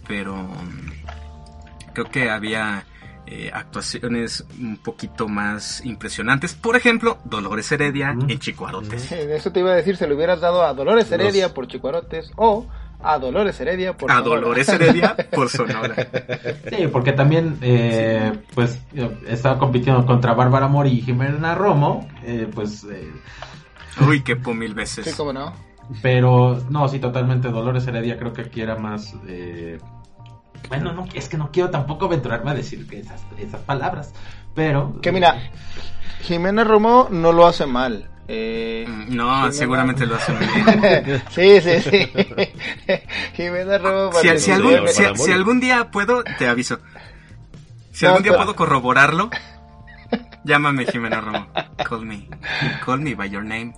[0.08, 2.86] pero mm, creo que había
[3.28, 6.54] eh, actuaciones un poquito más impresionantes.
[6.54, 8.30] Por ejemplo, Dolores Heredia Mm.
[8.30, 9.12] en Chicuarotes.
[9.12, 11.68] En eso te iba a decir, se lo hubieras dado a Dolores Heredia Los- por
[11.68, 12.68] Chicuarotes o
[13.04, 14.36] a Dolores Heredia por A Sonora.
[14.42, 15.96] Dolores Heredia por Sonora.
[16.70, 22.48] Sí, porque también, eh, pues, yo estaba compitiendo contra Bárbara Mori y Jimena Romo, eh,
[22.54, 23.12] pues, eh,
[24.08, 25.16] Uy, qué po mil Sí, veces.
[25.16, 25.54] cómo no.
[26.02, 29.78] pero no, sí, totalmente, Dolores Heredia creo que aquí era más, eh,
[30.68, 34.14] bueno, no, es que no quiero tampoco aventurarme a decir que esas, esas palabras,
[34.54, 35.00] pero...
[35.02, 35.50] Que mira,
[36.22, 38.10] Jimena Romo no lo hace mal.
[38.28, 41.24] Eh, Mm, No, Jimena- seguramente lo hace muy bien.
[41.30, 42.12] sí, sí, sí.
[43.36, 46.80] Jimena Romo Si, si algún, si- si algún día puedo, te aviso.
[47.92, 49.30] Si No, algún día pero- puedo corroborarlo,
[50.44, 51.48] llámame Jimena Romo.
[51.88, 52.28] Call me.
[52.86, 53.74] Call me by your name.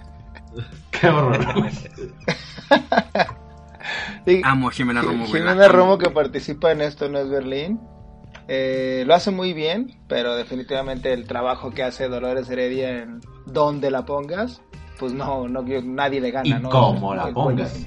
[0.92, 1.40] Qué horror.
[4.26, 5.26] Sí, Amo a Jimena Romo.
[5.28, 5.68] Jimena.
[5.68, 7.80] Romo que participa en esto no es Berlín.
[8.48, 13.92] Eh, lo hace muy bien, pero definitivamente el trabajo que hace Dolores Heredia en donde
[13.92, 14.62] la pongas,
[15.00, 16.70] pues no, no nadie le gana, y ¿no?
[16.70, 17.86] cómo la pongas.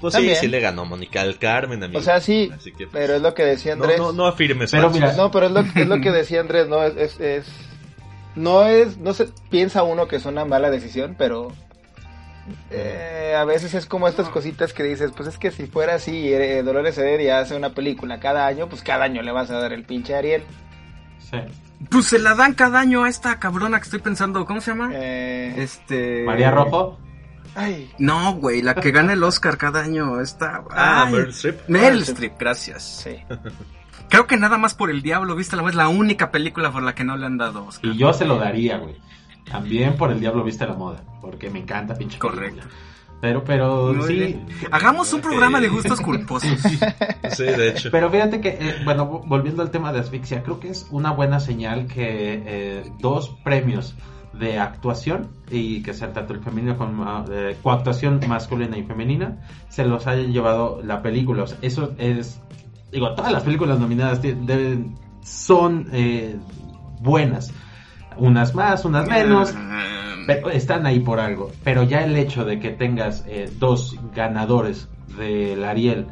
[0.00, 0.36] Pues sí, También.
[0.36, 1.98] sí le ganó Mónica al Carmen, amigo.
[1.98, 3.98] O sea, sí, Así que, pues, pero es lo que decía Andrés.
[3.98, 6.82] no, no afirmes Pero mira, No, pero es lo, es lo que decía Andrés, no
[6.82, 7.52] es, es, es-
[8.36, 11.52] no es, no se piensa uno que es una mala decisión, pero
[12.70, 16.32] eh, a veces es como estas cositas que dices, pues es que si fuera así,
[16.32, 19.72] eh, Dolores Heredia hace una película cada año, pues cada año le vas a dar
[19.72, 20.42] el pinche Ariel.
[21.18, 21.38] Sí.
[21.90, 24.90] Pues se la dan cada año a esta cabrona que estoy pensando, ¿cómo se llama?
[24.92, 26.24] Eh, Este...
[26.24, 26.98] María Rojo.
[27.54, 30.62] ay, No, güey, la que gana el Oscar cada año, esta...
[30.70, 31.68] Ah, Ay, Meryl Streep.
[31.68, 32.82] Meryl Streep, gracias.
[33.04, 33.16] sí.
[34.10, 36.96] Creo que nada más por el diablo, viste, la es la única película por la
[36.96, 37.92] que no le han dado Oscar.
[37.92, 38.96] Y yo se lo daría, güey.
[39.50, 41.02] También por el diablo viste la moda.
[41.20, 42.42] Porque me encanta pinche película.
[42.50, 42.68] Correcto.
[43.20, 44.14] Pero, pero, Muy sí.
[44.14, 44.46] bien.
[44.70, 46.56] Hagamos un programa de gustos culposos.
[47.32, 47.90] Sí, de hecho.
[47.90, 51.10] Pero fíjate que, eh, bueno, vo- volviendo al tema de asfixia, creo que es una
[51.10, 53.94] buena señal que eh, dos premios
[54.32, 59.38] de actuación y que sea tanto el femenino como eh, coactuación masculina y femenina
[59.68, 61.42] se los haya llevado la película.
[61.42, 62.40] O sea, eso es,
[62.90, 66.36] digo, todas las películas nominadas deben, son eh,
[67.02, 67.52] buenas.
[68.20, 69.54] Unas más, unas menos.
[70.26, 71.50] Pero están ahí por algo.
[71.64, 76.06] Pero ya el hecho de que tengas eh, dos ganadores del Ariel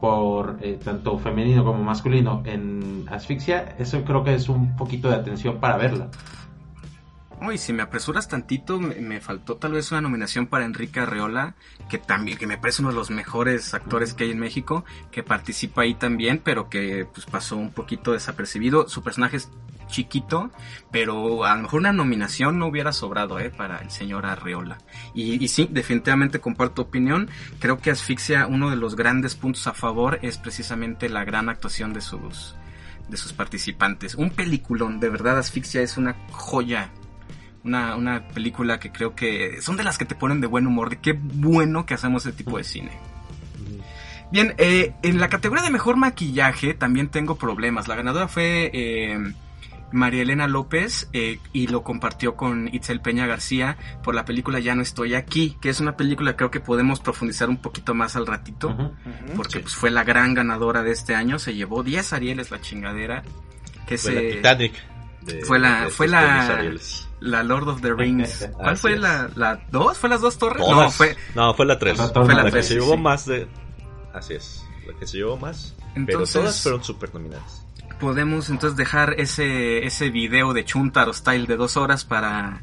[0.00, 5.16] por eh, tanto femenino como masculino en asfixia, eso creo que es un poquito de
[5.16, 6.08] atención para verla.
[7.40, 11.54] Uy, si me apresuras tantito, me, me faltó tal vez una nominación para Enrique Arreola,
[11.88, 15.22] que también, que me parece uno de los mejores actores que hay en México, que
[15.22, 18.88] participa ahí también, pero que pues pasó un poquito desapercibido.
[18.88, 19.50] Su personaje es
[19.88, 20.50] chiquito,
[20.90, 24.78] pero a lo mejor una nominación no hubiera sobrado, eh, para el señor Arreola.
[25.14, 27.30] Y, sí, definitivamente comparto opinión.
[27.58, 31.92] Creo que Asfixia, uno de los grandes puntos a favor es precisamente la gran actuación
[31.92, 32.56] de sus,
[33.08, 34.14] de sus participantes.
[34.14, 36.90] Un peliculón, de verdad, Asfixia es una joya
[37.64, 40.88] una, una película que creo que son de las que te ponen de buen humor,
[40.88, 42.92] de qué bueno que hacemos ese tipo de cine.
[44.30, 47.86] Bien, eh, en la categoría de mejor maquillaje también tengo problemas.
[47.86, 49.18] La ganadora fue eh,
[49.92, 54.74] María Elena López eh, y lo compartió con Itzel Peña García por la película Ya
[54.74, 58.16] no estoy aquí, que es una película que creo que podemos profundizar un poquito más
[58.16, 58.76] al ratito,
[59.36, 63.22] porque pues, fue la gran ganadora de este año, se llevó 10 Arieles la chingadera.
[63.86, 64.22] Que Fue se...
[64.22, 64.72] la Titanic.
[65.22, 66.74] de- fue la- de fue la-.
[67.20, 68.50] La Lord of the Rings.
[68.52, 69.00] ¿Cuál fue es.
[69.00, 69.96] la, la dos?
[69.96, 70.58] ¿Fue las dos torres?
[70.68, 71.16] No, fue.
[71.34, 71.96] No, fue la 3.
[71.98, 73.00] La Fue la, tres, que sí, se llevó sí.
[73.00, 73.48] más de...
[74.12, 74.64] Así es.
[74.86, 75.74] La que se llevó más.
[76.06, 77.65] pero todas fueron super nominadas.
[78.00, 82.62] Podemos entonces dejar ese, ese video de Chuntaro Style de dos horas para,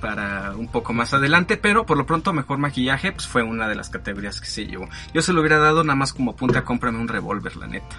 [0.00, 3.76] para un poco más adelante, pero por lo pronto mejor maquillaje pues fue una de
[3.76, 4.88] las categorías que se llevó.
[5.14, 7.96] Yo se lo hubiera dado nada más como punta, cómprame un revólver, la neta.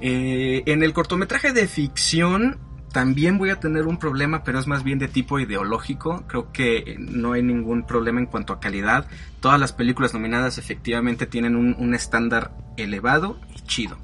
[0.00, 2.58] Eh, en el cortometraje de ficción
[2.92, 6.24] también voy a tener un problema, pero es más bien de tipo ideológico.
[6.26, 9.06] Creo que no hay ningún problema en cuanto a calidad.
[9.40, 13.98] Todas las películas nominadas efectivamente tienen un, un estándar elevado y chido.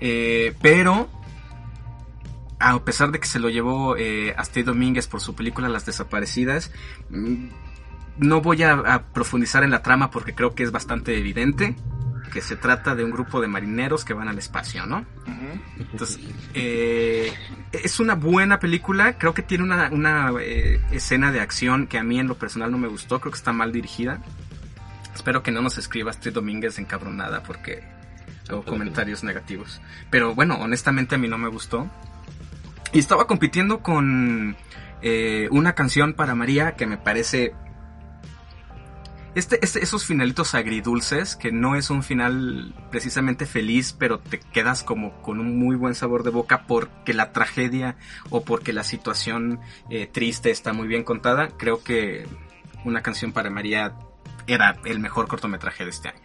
[0.00, 1.08] Eh, pero
[2.58, 6.72] a pesar de que se lo llevó eh, Astrid Domínguez por su película Las Desaparecidas,
[7.10, 7.48] mm,
[8.18, 11.76] no voy a, a profundizar en la trama porque creo que es bastante evidente
[12.34, 15.06] que se trata de un grupo de marineros que van al espacio, ¿no?
[15.78, 16.18] Entonces,
[16.52, 17.32] eh,
[17.72, 19.16] es una buena película.
[19.18, 22.72] Creo que tiene una, una, eh, escena de acción que a mí en lo personal
[22.72, 23.20] no me gustó.
[23.20, 24.20] Creo que está mal dirigida.
[25.14, 27.84] Espero que no nos escriba Astrid Domínguez encabronada porque
[28.48, 29.80] que comentarios negativos.
[30.10, 31.88] Pero bueno, honestamente a mí no me gustó.
[32.92, 34.56] Y estaba compitiendo con
[35.02, 37.54] eh, una canción para María que me parece...
[39.34, 44.84] Este, este- esos finalitos agridulces, que no es un final precisamente feliz, pero te quedas
[44.84, 47.96] como con un muy buen sabor de boca porque la tragedia
[48.30, 49.58] o porque la situación
[49.90, 51.48] eh, triste está muy bien contada.
[51.58, 52.28] Creo que
[52.84, 53.94] una canción para María
[54.46, 56.20] era el mejor cortometraje de este año.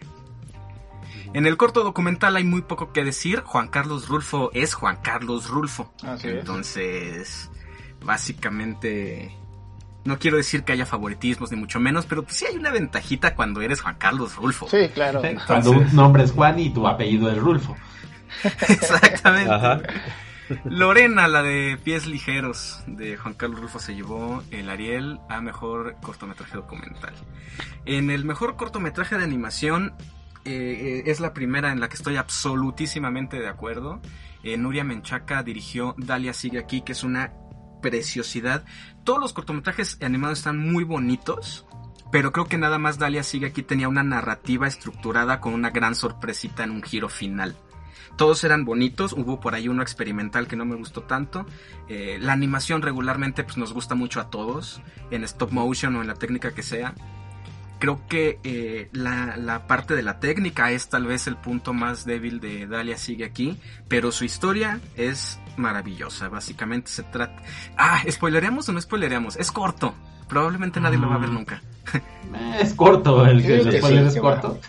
[1.32, 3.42] En el corto documental hay muy poco que decir.
[3.44, 5.92] Juan Carlos Rulfo es Juan Carlos Rulfo.
[6.02, 6.34] Así es.
[6.34, 7.50] Entonces,
[8.04, 9.36] básicamente,
[10.04, 13.34] no quiero decir que haya favoritismos ni mucho menos, pero pues sí hay una ventajita
[13.34, 14.68] cuando eres Juan Carlos Rulfo.
[14.68, 15.22] Sí, claro.
[15.46, 17.76] Cuando un nombre es Juan y tu apellido es Rulfo.
[18.68, 19.52] Exactamente.
[19.52, 19.80] Ajá.
[20.64, 25.96] Lorena, la de Pies Ligeros de Juan Carlos Rulfo, se llevó el Ariel a mejor
[26.02, 27.14] cortometraje documental.
[27.86, 29.94] En el mejor cortometraje de animación
[30.44, 34.00] eh, eh, es la primera en la que estoy absolutísimamente de acuerdo.
[34.42, 37.32] Eh, Nuria Menchaca dirigió Dalia sigue aquí, que es una
[37.82, 38.64] preciosidad.
[39.04, 41.66] Todos los cortometrajes animados están muy bonitos.
[42.12, 45.94] Pero creo que nada más Dalia sigue aquí tenía una narrativa estructurada con una gran
[45.94, 47.56] sorpresita en un giro final.
[48.16, 51.46] Todos eran bonitos, hubo por ahí uno experimental que no me gustó tanto.
[51.88, 54.82] La animación regularmente pues, nos gusta mucho a todos,
[55.12, 56.94] en stop motion o en la técnica que sea.
[57.80, 62.04] Creo que eh, la, la parte de la técnica es tal vez el punto más
[62.04, 63.58] débil de Dalia Sigue aquí,
[63.88, 66.28] pero su historia es maravillosa.
[66.28, 67.42] Básicamente se trata...
[67.76, 69.34] Ah, ¿spoileremos o no spoileremos?
[69.36, 69.94] Es corto.
[70.28, 71.34] Probablemente nadie lo va a ver Mm.
[71.34, 71.62] nunca.
[71.92, 74.60] Eh, Es corto, el, el spoiler sí, es corto.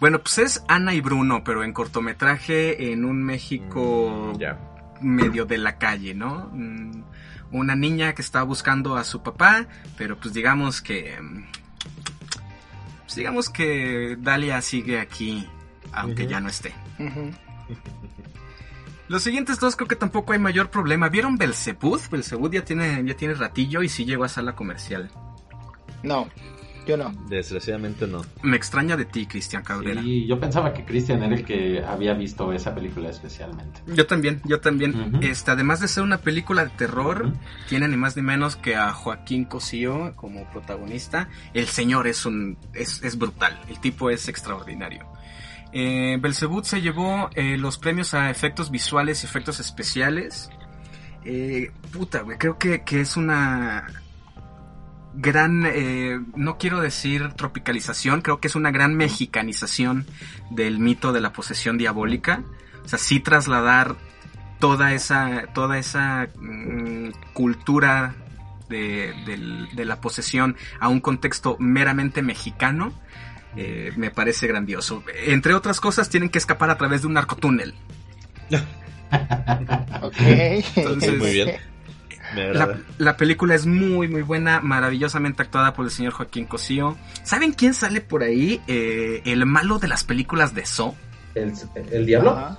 [0.00, 4.32] Bueno, pues es Ana y Bruno, pero en cortometraje en un México
[5.02, 6.50] Mm, medio de la calle, ¿no?
[6.52, 7.02] Mm,
[7.52, 9.66] Una niña que está buscando a su papá,
[9.98, 11.16] pero pues digamos que...
[11.20, 11.44] mm,
[13.02, 15.48] Pues digamos que Dalia sigue aquí,
[15.92, 16.72] aunque ya no esté.
[19.08, 21.08] Los siguientes dos creo que tampoco hay mayor problema.
[21.08, 22.00] ¿Vieron Belzebud?
[22.12, 25.10] Belzebud ya tiene, ya tiene ratillo y sí llegó a sala comercial.
[26.04, 26.28] No,
[26.90, 27.14] yo no.
[27.28, 28.24] Desgraciadamente no.
[28.42, 30.02] Me extraña de ti, Cristian Cabrera.
[30.02, 33.80] Sí, yo pensaba que Christian era el que había visto esa película especialmente.
[33.86, 35.18] Yo también, yo también.
[35.22, 37.32] Este, además de ser una película de terror,
[37.68, 41.28] tiene ni más ni menos que a Joaquín Cosío como protagonista.
[41.54, 45.06] El señor es un es, es brutal, el tipo es extraordinario.
[45.72, 50.50] Eh, Belzebud se llevó eh, los premios a efectos visuales y efectos especiales.
[51.24, 53.86] Eh, puta, güey, creo que, que es una
[55.14, 60.06] gran, eh, no quiero decir tropicalización, creo que es una gran mexicanización
[60.50, 62.42] del mito de la posesión diabólica.
[62.84, 63.96] O sea, sí trasladar
[64.58, 68.14] toda esa, toda esa mm, cultura
[68.68, 72.92] de, la posesión a un contexto meramente mexicano,
[73.56, 75.02] eh, me parece grandioso.
[75.26, 77.74] Entre otras cosas, tienen que escapar a través de un narcotúnel.
[80.02, 80.14] Ok.
[80.76, 81.56] Entonces- Muy bien.
[82.34, 86.96] La, la película es muy, muy buena, maravillosamente actuada por el señor Joaquín Cosío.
[87.24, 88.60] ¿Saben quién sale por ahí?
[88.66, 90.94] Eh, el malo de las películas de So.
[91.34, 91.52] ¿El,
[91.92, 92.30] el diablo?
[92.30, 92.58] Ajá.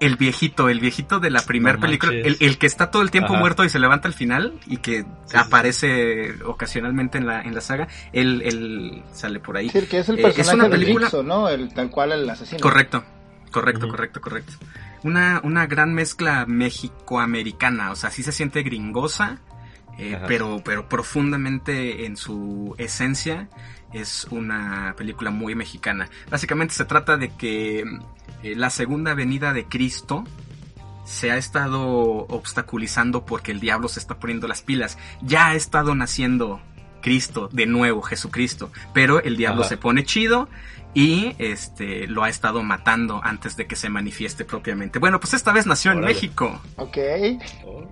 [0.00, 3.10] El viejito, el viejito de la primera No película, el, el que está todo el
[3.10, 3.40] tiempo Ajá.
[3.40, 7.60] muerto y se levanta al final y que sí, aparece ocasionalmente en la, en la
[7.60, 9.68] saga, él, él sale por ahí.
[9.68, 11.50] Sí, que es el Eh, es personaje una de película- ¿no?
[11.50, 12.60] El, tal cual el asesino.
[12.60, 13.04] Correcto,
[13.50, 14.52] correcto, correcto, correcto.
[15.02, 19.40] Una, una gran mezcla mexicoamericana, o sea, sí se siente gringosa,
[19.98, 23.48] eh, pero, pero profundamente en su esencia
[23.92, 26.08] es una película muy mexicana.
[26.30, 27.80] Básicamente se trata de que
[28.42, 30.24] eh, la segunda venida de Cristo
[31.04, 31.82] se ha estado
[32.28, 34.96] obstaculizando porque el diablo se está poniendo las pilas.
[35.22, 36.60] Ya ha estado naciendo
[37.02, 39.70] Cristo, de nuevo Jesucristo, pero el diablo Ajá.
[39.70, 40.48] se pone chido
[40.94, 44.98] y este lo ha estado matando antes de que se manifieste propiamente.
[44.98, 46.00] Bueno, pues esta vez nació en.
[46.00, 46.60] México.
[46.76, 46.98] Ok.
[47.64, 47.86] Oh.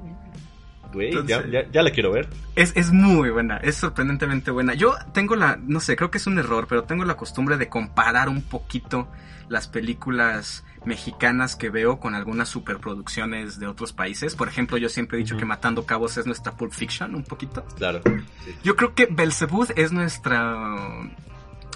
[0.93, 2.29] Güey, Entonces- ya, ya, ya la quiero ver.
[2.57, 4.73] Es, es muy buena, es sorprendentemente buena.
[4.73, 7.69] Yo tengo la, no sé, creo que es un error, pero tengo la costumbre de
[7.69, 9.07] comparar un poquito
[9.51, 14.35] las películas mexicanas que veo con algunas superproducciones de otros países.
[14.35, 17.65] Por ejemplo, yo siempre he dicho que Matando Cabos es nuestra Pulp Fiction, un poquito.
[17.77, 18.01] Claro.
[18.45, 18.55] Sí.
[18.65, 20.77] Yo creo que Belzebud es nuestra...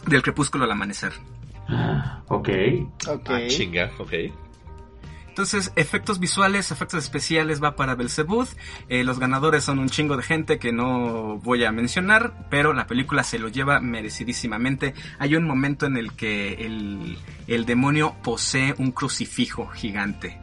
[0.06, 1.12] Del crepúsculo al amanecer.
[2.28, 2.48] Ok.
[3.08, 3.30] Ok.
[3.30, 4.12] Ah, chinga, ok.
[5.32, 8.46] Entonces, efectos visuales, efectos especiales va para Belzebud.
[8.90, 12.86] Eh, los ganadores son un chingo de gente que no voy a mencionar, pero la
[12.86, 14.92] película se lo lleva merecidísimamente.
[15.18, 20.38] Hay un momento en el que el, el demonio posee un crucifijo gigante.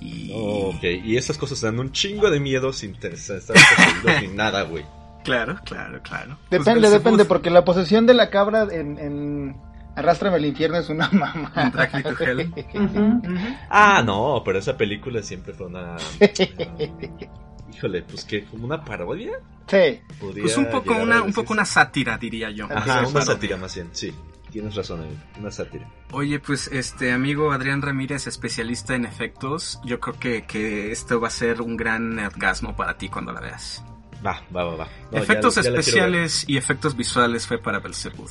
[0.00, 0.30] Y...
[0.32, 3.12] Oh, ok, y esas cosas dan un chingo de miedo sin estar
[4.22, 4.86] ni nada, güey.
[5.24, 6.38] Claro, claro, claro.
[6.48, 9.56] Pues Depende, depende, porque la posesión de la cabra en, en
[9.96, 11.72] Arrástrame al infierno es una mamá.
[13.68, 15.96] Ah, no, pero esa película siempre fue una.
[17.74, 19.38] híjole, pues que como una parodia.
[19.66, 20.00] Sí.
[20.20, 22.64] Podría Pues un poco una, un poco una sátira, diría yo.
[22.66, 23.22] Ajá, una Parodia.
[23.22, 24.12] sátira más bien, sí.
[24.50, 25.88] Tienes razón, amigo, una sátira.
[26.10, 31.28] Oye, pues este amigo Adrián Ramírez, especialista en efectos, yo creo que, que esto va
[31.28, 33.84] a ser un gran orgasmo para ti cuando la veas.
[34.24, 34.88] Va, va, va, va.
[35.12, 38.30] No, efectos ya especiales y efectos visuales fue para Belzebud.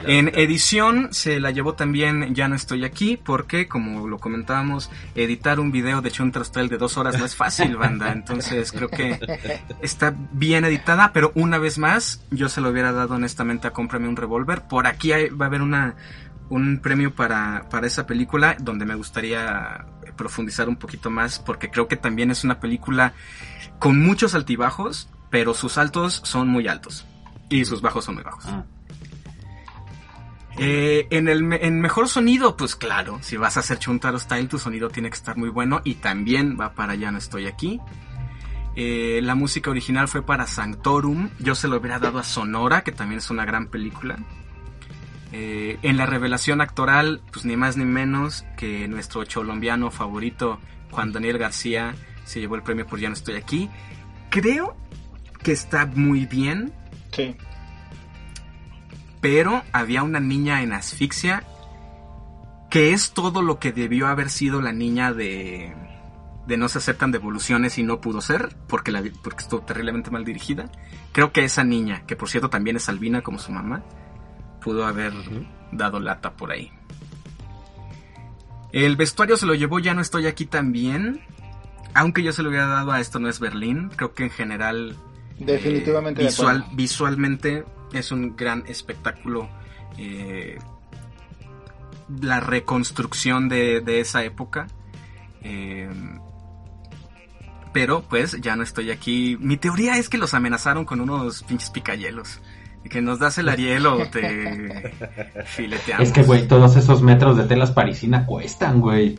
[0.00, 0.42] Claro, En claro.
[0.42, 5.72] edición se la llevó también Ya no estoy aquí porque, como lo comentábamos, editar un
[5.72, 8.10] video de Chuntrastel de dos horas no es fácil, banda.
[8.12, 9.18] Entonces creo que
[9.82, 14.08] está bien editada, pero una vez más, yo se lo hubiera dado honestamente a Cómprame
[14.08, 14.62] un revólver.
[14.68, 15.94] Por aquí hay- va a haber una
[16.48, 19.84] un premio para, para esa película donde me gustaría
[20.20, 23.14] profundizar un poquito más porque creo que también es una película
[23.78, 27.06] con muchos altibajos, pero sus altos son muy altos
[27.48, 28.44] y sus bajos son muy bajos.
[28.46, 28.64] Ah.
[30.58, 34.46] Eh, en el me- en mejor sonido, pues claro, si vas a hacer Chuntaro Style,
[34.48, 37.80] tu sonido tiene que estar muy bueno y también va para Ya no estoy aquí.
[38.76, 42.92] Eh, la música original fue para Sanctorum, yo se lo hubiera dado a Sonora, que
[42.92, 44.18] también es una gran película.
[45.32, 50.58] Eh, en la revelación actoral, pues ni más ni menos que nuestro colombiano favorito,
[50.90, 53.70] Juan Daniel García, se llevó el premio por Ya no estoy aquí.
[54.30, 54.76] Creo
[55.42, 56.72] que está muy bien,
[57.12, 57.36] Sí.
[59.20, 61.44] pero había una niña en asfixia
[62.70, 65.74] que es todo lo que debió haber sido la niña de
[66.46, 70.24] de no se aceptan devoluciones y no pudo ser porque la porque estuvo terriblemente mal
[70.24, 70.70] dirigida.
[71.12, 73.82] Creo que esa niña, que por cierto también es albina como su mamá,
[74.60, 75.12] pudo haber
[75.72, 76.70] dado lata por ahí.
[78.72, 81.20] El vestuario se lo llevó Ya no estoy aquí también.
[81.94, 83.90] Aunque yo se lo hubiera dado a Esto no es Berlín.
[83.96, 84.96] Creo que en general.
[85.38, 89.48] Definitivamente eh, de visual, visualmente es un gran espectáculo.
[89.98, 90.58] eh,
[92.20, 94.66] la reconstrucción de, de esa época.
[95.42, 95.88] Eh,
[97.72, 99.36] pero pues ya no estoy aquí.
[99.40, 102.40] Mi teoría es que los amenazaron con unos pinches picayelos.
[102.84, 104.92] Y que nos das el Ariel o te
[105.46, 106.08] fileteamos.
[106.08, 109.18] Es que, güey, todos esos metros de telas parisina cuestan, güey.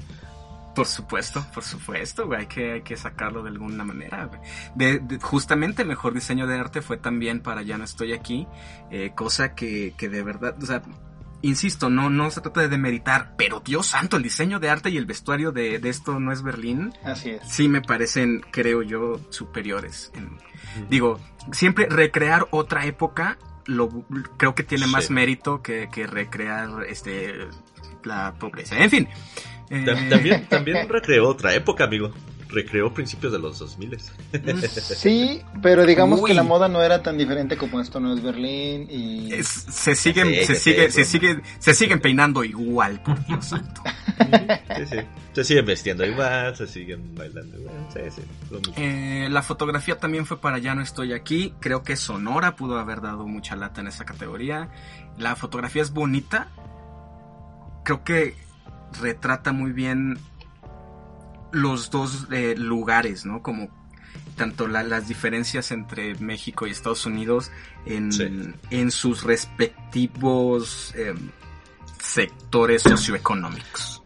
[0.73, 4.39] Por supuesto, por supuesto, güey, hay que, hay que sacarlo de alguna manera, güey.
[4.73, 8.47] De, de- justamente mejor diseño de arte fue también para Ya no estoy aquí,
[8.89, 10.81] eh, cosa que, que de verdad, o sea,
[11.41, 14.97] insisto, no, no se trata de demeritar, pero Dios santo, el diseño de arte y
[14.97, 17.41] el vestuario de, de esto no es Berlín, Así es.
[17.45, 20.09] sí me parecen, creo yo, superiores.
[20.15, 20.37] En-
[20.89, 21.19] digo,
[21.51, 23.89] siempre recrear otra época, lo,
[24.37, 27.33] creo que tiene más mérito que, que recrear este
[28.03, 28.77] la pobreza.
[28.77, 29.07] En fin.
[29.69, 32.11] eh, Tam- También, también recreó otra época, amigo.
[32.51, 33.97] Recreó principios de los 2000.
[34.69, 36.29] Sí, pero digamos Uy.
[36.29, 39.95] que la moda no era tan diferente como esto no es Berlín y es- se
[39.95, 41.11] siguen, Sí, se sigue, sí, se eso.
[41.11, 43.81] sigue, se siguen peinando igual, por Dios santo.
[44.77, 44.97] Sí, sí.
[45.33, 47.73] Se siguen vestiendo igual, se siguen bailando igual.
[47.93, 48.21] Sí, sí.
[48.49, 48.73] lo mismo.
[48.77, 51.53] Eh, la fotografía también fue para Ya no estoy aquí.
[51.61, 54.69] Creo que Sonora pudo haber dado mucha lata en esa categoría.
[55.17, 56.49] La fotografía es bonita.
[57.85, 58.35] Creo que
[59.01, 60.19] retrata muy bien
[61.51, 63.41] los dos eh, lugares, ¿no?
[63.41, 63.69] Como
[64.35, 67.51] tanto la- las diferencias entre México y Estados Unidos
[67.85, 68.29] en, Sí.
[68.69, 71.13] en sus respectivos eh,
[72.01, 74.01] sectores socioeconómicos.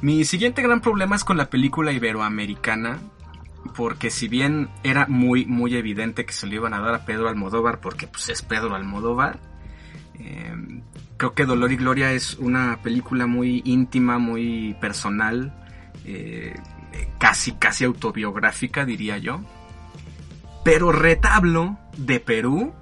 [0.00, 2.98] Mi siguiente gran problema es con la película iberoamericana,
[3.74, 7.28] porque si bien era muy, muy evidente que se lo iban a dar a Pedro
[7.28, 9.40] Almodóvar, porque pues es Pedro Almodóvar,
[10.14, 10.54] eh,
[11.18, 15.52] creo que Dolor y Gloria es una película muy íntima, muy personal,
[16.04, 16.54] eh,
[17.18, 19.40] casi, casi autobiográfica, diría yo.
[20.64, 22.72] Pero Retablo de Perú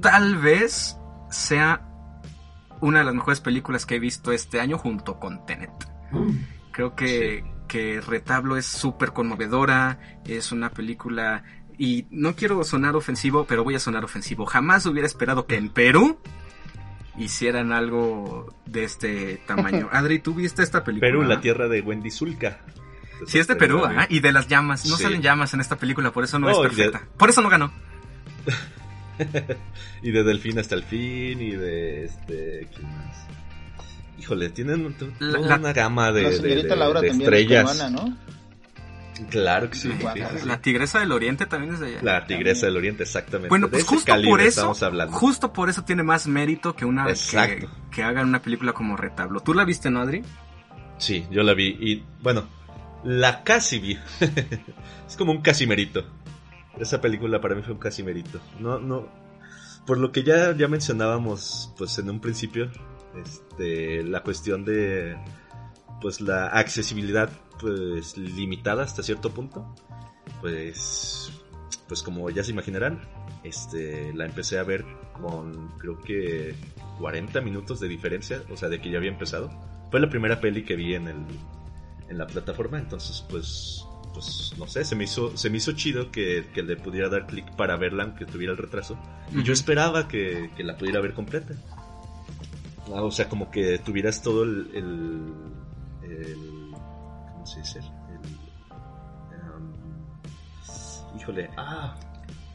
[0.00, 0.96] tal vez
[1.30, 1.88] sea
[2.80, 5.70] una de las mejores películas que he visto este año junto con Tenet.
[6.72, 11.44] Creo que, que Retablo es súper conmovedora, es una película...
[11.78, 14.46] Y no quiero sonar ofensivo, pero voy a sonar ofensivo.
[14.46, 16.18] Jamás hubiera esperado que en Perú
[17.18, 19.88] hicieran algo de este tamaño.
[19.92, 21.08] Adri, ¿tú viste esta película?
[21.10, 22.58] Perú, la tierra de Wendy Zulka.
[23.26, 23.84] Sí, es de Perú.
[23.84, 24.06] ¿ah?
[24.08, 24.84] Y de las llamas.
[24.86, 25.04] No Sí.
[25.04, 27.06] salen llamas en esta película, por eso no, No, es y de- perfecta.
[27.16, 27.72] Por eso no ganó.
[30.02, 32.66] Y de Delfín hasta el fin, y de este.
[32.74, 33.16] ¿Quién más?
[34.18, 37.32] Híjole, tienen La- toda la- una gama de, la de- señorita de- Laura de también
[37.32, 37.70] estrellas.
[37.72, 38.16] es peruana, ¿no?
[39.30, 39.92] Claro que sí.
[40.44, 41.98] La Tigresa del Oriente también es de allá.
[42.02, 43.48] La Tigresa del Oriente, exactamente.
[43.48, 45.16] Bueno, pues ese justo por eso, estamos hablando.
[45.16, 49.40] justo por eso tiene más mérito que una que, que hagan una película como Retablo.
[49.40, 50.22] ¿Tú la viste, no, Adri?
[50.98, 51.76] Sí, yo la vi.
[51.80, 52.46] Y bueno,
[53.04, 53.98] la casi vi.
[55.06, 56.04] es como un casimerito.
[56.78, 58.40] Esa película para mí fue un casimerito.
[58.58, 59.08] No, no.
[59.86, 62.70] Por lo que ya, ya mencionábamos, pues en un principio,
[63.20, 65.16] este, la cuestión de,
[66.00, 67.30] pues la accesibilidad,
[67.62, 69.74] pues limitada hasta cierto punto.
[70.42, 71.32] Pues,
[71.88, 73.00] pues como ya se imaginarán,
[73.44, 74.84] este, la empecé a ver
[75.14, 76.54] con, creo que
[76.98, 79.50] 40 minutos de diferencia, o sea, de que ya había empezado.
[79.90, 81.24] Fue la primera peli que vi en el
[82.08, 86.10] en la plataforma, entonces pues pues no sé, se me hizo se me hizo chido
[86.10, 88.98] que, que le pudiera dar clic para verla aunque tuviera el retraso
[89.34, 91.54] y yo esperaba que, que la pudiera ver completa.
[92.94, 95.32] Ah, o sea, como que tuvieras todo el, el,
[96.02, 96.61] el-
[101.16, 101.94] híjole, ah,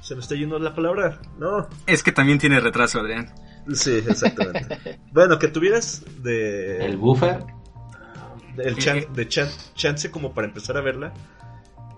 [0.02, 1.20] se me está yendo la palabra.
[1.38, 1.68] No.
[1.86, 3.32] Es que también tiene retraso, Adrián.
[3.74, 5.00] Sí, exactamente.
[5.12, 7.44] bueno, que tuvieras de El buffer.
[8.58, 9.08] el Eh, chan- eh.
[9.14, 11.14] de chan- chance como para empezar a verla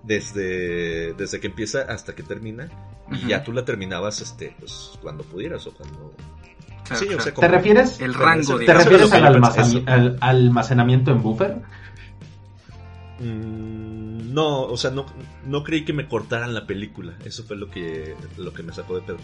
[0.03, 2.69] desde, desde que empieza hasta que termina
[3.11, 6.13] y ya tú la terminabas este pues cuando pudieras o cuando
[6.85, 7.23] Claro, sí, o claro.
[7.23, 11.61] sea, ¿Te refieres, El rango, ¿te refieres al, al almacenamiento en buffer?
[13.19, 15.05] Mm, no, o sea, no,
[15.45, 17.17] no creí que me cortaran la película.
[17.25, 19.17] Eso fue lo que, lo que me sacó de pedo.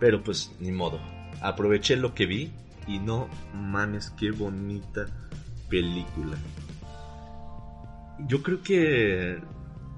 [0.00, 1.00] Pero pues, ni modo.
[1.40, 2.52] Aproveché lo que vi
[2.86, 5.06] y no mames, qué bonita
[5.68, 6.36] película.
[8.28, 9.40] Yo creo que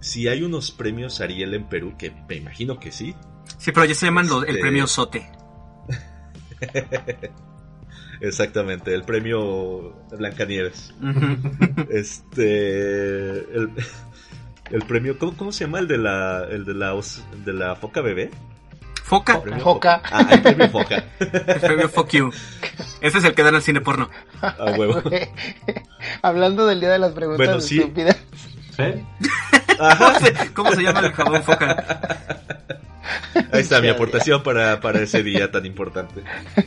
[0.01, 3.15] si hay unos premios Ariel en Perú, que me imagino que sí.
[3.59, 5.27] Sí, pero ya se llaman el Este- premio Sote.
[8.21, 10.95] Exactamente, el premio Blancanieves.
[11.91, 13.39] Este.
[13.39, 13.71] El,
[14.71, 15.19] el premio.
[15.19, 15.79] ¿cómo, cómo se llama?
[15.81, 16.45] El de la.
[16.51, 16.95] El de la,
[17.45, 18.31] de la foca bebé.
[19.05, 20.01] Foca, Premio Foca.
[20.11, 21.05] Ah, el premio foca.
[21.21, 22.33] el premio Fuck You.
[23.03, 24.09] Ese es el que dan al cine porno.
[24.41, 25.03] A huevo.
[26.23, 27.81] Hablando del día de las preguntas Bueno, sí.
[27.81, 28.17] estúpidas.
[28.77, 28.83] ¿Sí?
[29.99, 31.85] ¿Cómo se, cómo se llama el jabón Foca?
[33.53, 36.23] Ahí está mi aportación para, para ese día tan importante.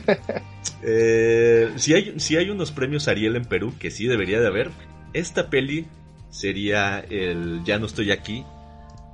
[0.82, 4.70] Eh, si, hay, si hay unos premios Ariel en Perú, que sí debería de haber,
[5.12, 5.86] esta peli
[6.30, 8.44] sería el Ya no estoy aquí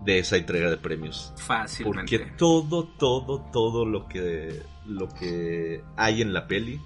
[0.05, 1.33] de esa entrega de premios.
[1.37, 2.19] Fácilmente.
[2.19, 6.81] Porque todo, todo, todo lo que, lo que hay en la peli,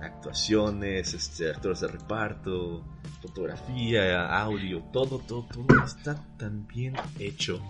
[0.00, 2.82] actuaciones, este, actores de reparto,
[3.20, 7.60] fotografía, audio, todo, todo, todo está tan bien hecho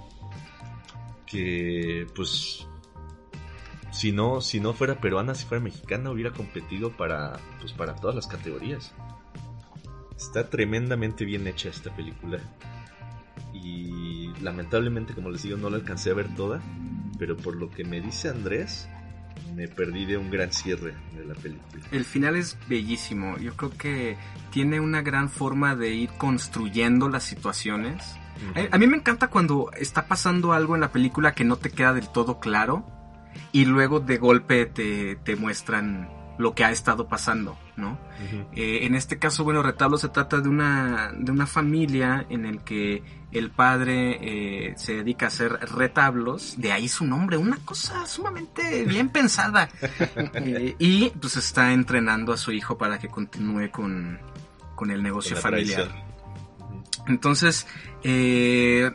[1.27, 2.67] que, pues,
[3.97, 8.15] si no, si no fuera peruana, si fuera mexicana, hubiera competido para, pues, para todas
[8.15, 8.93] las categorías.
[10.15, 12.39] Está tremendamente bien hecha esta película.
[13.55, 16.61] Y lamentablemente, como les digo, no la alcancé a ver toda.
[17.19, 18.87] Pero por lo que me dice Andrés,
[19.55, 21.83] me perdí de un gran cierre de la película.
[21.91, 23.39] El final es bellísimo.
[23.39, 24.19] Yo creo que
[24.51, 28.05] tiene una gran forma de ir construyendo las situaciones.
[28.55, 31.71] A, a mí me encanta cuando está pasando algo en la película que no te
[31.71, 32.96] queda del todo claro
[33.53, 36.09] y luego de golpe te, te muestran
[36.39, 37.99] lo que ha estado pasando, ¿no?
[38.55, 42.63] Eh, en este caso, bueno, Retablo se trata de una, de una familia en el
[42.63, 48.07] que el padre eh, se dedica a hacer retablos, de ahí su nombre, una cosa
[48.07, 49.69] sumamente bien pensada.
[50.35, 54.19] Eh, y pues está entrenando a su hijo para que continúe con,
[54.75, 55.89] con el negocio Con familiar.
[57.07, 57.67] Entonces,
[58.03, 58.91] eh,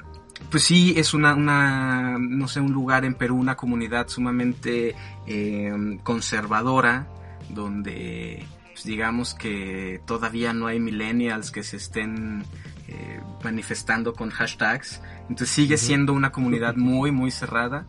[0.49, 4.95] pues sí, es una, una, no sé, un lugar en Perú, una comunidad sumamente
[5.27, 7.07] eh, conservadora,
[7.49, 12.43] donde pues, digamos que todavía no hay millennials que se estén
[12.87, 15.01] eh, manifestando con hashtags.
[15.21, 17.85] Entonces sigue siendo una comunidad muy, muy cerrada.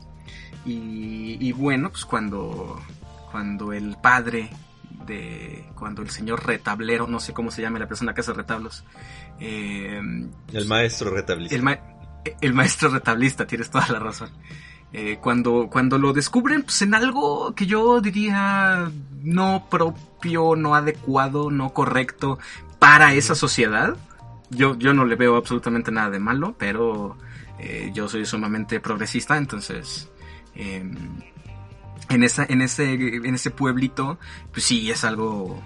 [0.64, 2.80] Y, y bueno, pues cuando,
[3.32, 4.50] cuando el padre
[5.07, 8.84] de, cuando el señor retablero, no sé cómo se llama la persona que hace retablos,
[9.40, 10.00] eh,
[10.53, 11.57] El maestro retablista.
[11.57, 11.80] el, ma-
[12.41, 14.31] el maestro retablista, tienes toda la razón.
[14.93, 18.91] Eh, cuando, cuando lo descubren pues, en algo que yo diría
[19.23, 22.39] no propio, no adecuado, no correcto
[22.79, 23.97] para esa sociedad,
[24.51, 27.16] yo, yo no le veo absolutamente nada de malo, pero
[27.59, 30.11] eh, yo soy sumamente progresista, entonces
[30.55, 30.85] eh,
[32.09, 34.18] en, esa, en, ese, en ese pueblito,
[34.53, 35.62] pues sí, es algo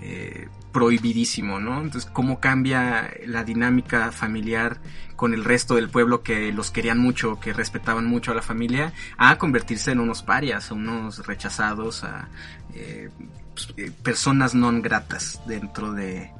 [0.00, 1.82] eh, prohibidísimo, ¿no?
[1.82, 4.78] Entonces, cómo cambia la dinámica familiar
[5.20, 8.94] con el resto del pueblo que los querían mucho, que respetaban mucho a la familia,
[9.18, 12.30] a convertirse en unos parias, a unos rechazados, a
[12.72, 13.10] eh,
[13.52, 16.32] pues, eh, personas non gratas dentro de,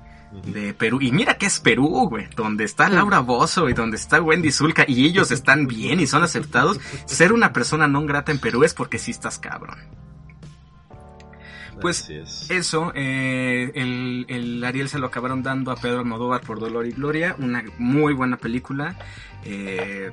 [0.79, 0.97] Perú.
[1.03, 4.87] Y mira que es Perú, güey, donde está Laura Bozo y donde está Wendy Zulka
[4.89, 6.81] y ellos están bien y son aceptados.
[7.05, 9.77] Ser una persona non grata en Perú es porque sí estás cabrón.
[11.81, 12.51] Pues Así es.
[12.51, 16.93] eso, eh, el, el Ariel se lo acabaron dando a Pedro Almodóvar por Dolor y
[16.93, 18.97] Gloria, una muy buena película,
[19.45, 20.11] eh,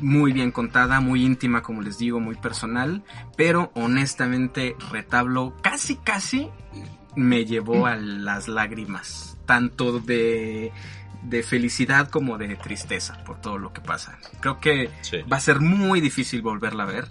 [0.00, 3.02] muy bien contada, muy íntima, como les digo, muy personal,
[3.36, 6.48] pero honestamente Retablo casi casi
[7.16, 10.72] me llevó a las lágrimas, tanto de,
[11.22, 14.18] de felicidad como de tristeza por todo lo que pasa.
[14.40, 15.18] Creo que Sí.
[15.30, 17.08] va a ser muy difícil volverla a ver.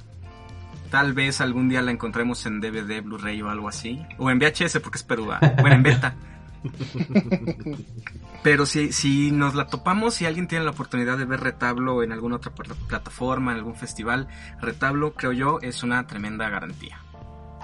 [0.90, 4.02] Tal vez algún día la encontremos en DVD, Blu-ray o algo así.
[4.18, 5.30] O en VHS porque es Perú.
[5.62, 6.16] Bueno, en beta.
[8.44, 12.12] Pero si, si nos la topamos, si alguien tiene la oportunidad de ver Retablo en
[12.12, 14.28] alguna otra pla- plataforma, en algún festival,
[14.62, 17.00] Retablo, creo yo, es una tremenda garantía.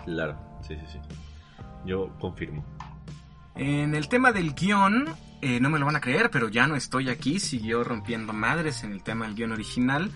[0.06, 1.00] Claro, sí, sí, sí.
[1.86, 2.66] Yo confirmo.
[3.56, 5.06] En el tema del guion,
[5.42, 8.84] eh, no me lo van a creer, pero ya no estoy aquí, siguió rompiendo madres
[8.84, 10.12] en el tema del guion original,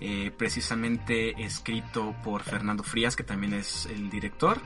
[0.00, 4.58] eh, precisamente escrito por Fernando Frías, que también es el director.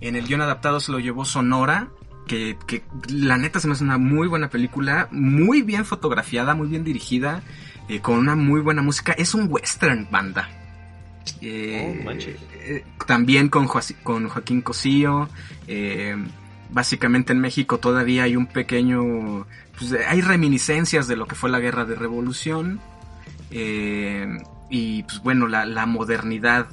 [0.00, 1.90] En el guion adaptado se lo llevó Sonora,
[2.26, 6.68] que, que la neta se me hace una muy buena película, muy bien fotografiada, muy
[6.68, 7.42] bien dirigida,
[7.88, 9.12] eh, con una muy buena música.
[9.12, 10.48] Es un western banda.
[11.40, 15.28] Eh, Oh, eh, también con, Joaquín Cosío.
[16.70, 19.46] básicamente en México todavía hay un pequeño...
[19.78, 22.80] pues, hay reminiscencias de lo que fue la guerra de revolución.
[24.72, 26.66] Y pues bueno, la, la modernidad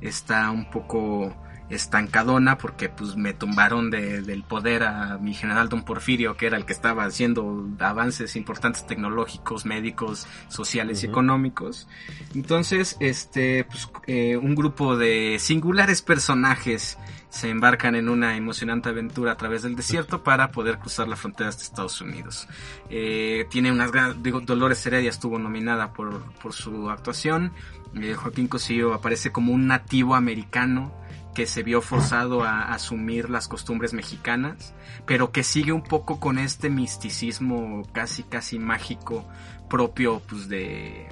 [0.00, 1.34] está un poco
[1.68, 6.56] estancadona porque pues me tumbaron de- del poder a mi general don Porfirio que era
[6.56, 11.88] el que estaba haciendo avances importantes tecnológicos, médicos, sociales y económicos.
[12.36, 16.98] Entonces, este, pues, eh, un grupo de singulares personajes
[17.36, 21.50] se embarcan en una emocionante aventura a través del desierto para poder cruzar la frontera
[21.50, 22.48] de Estados Unidos.
[22.88, 27.52] Eh, tiene unas gran, Dolores Heredia estuvo nominada por, por su actuación.
[27.94, 30.94] Eh, Joaquín Cosío aparece como un nativo americano
[31.34, 34.74] que se vio forzado a asumir las costumbres mexicanas,
[35.06, 39.28] pero que sigue un poco con este misticismo casi casi mágico
[39.68, 41.06] propio pues de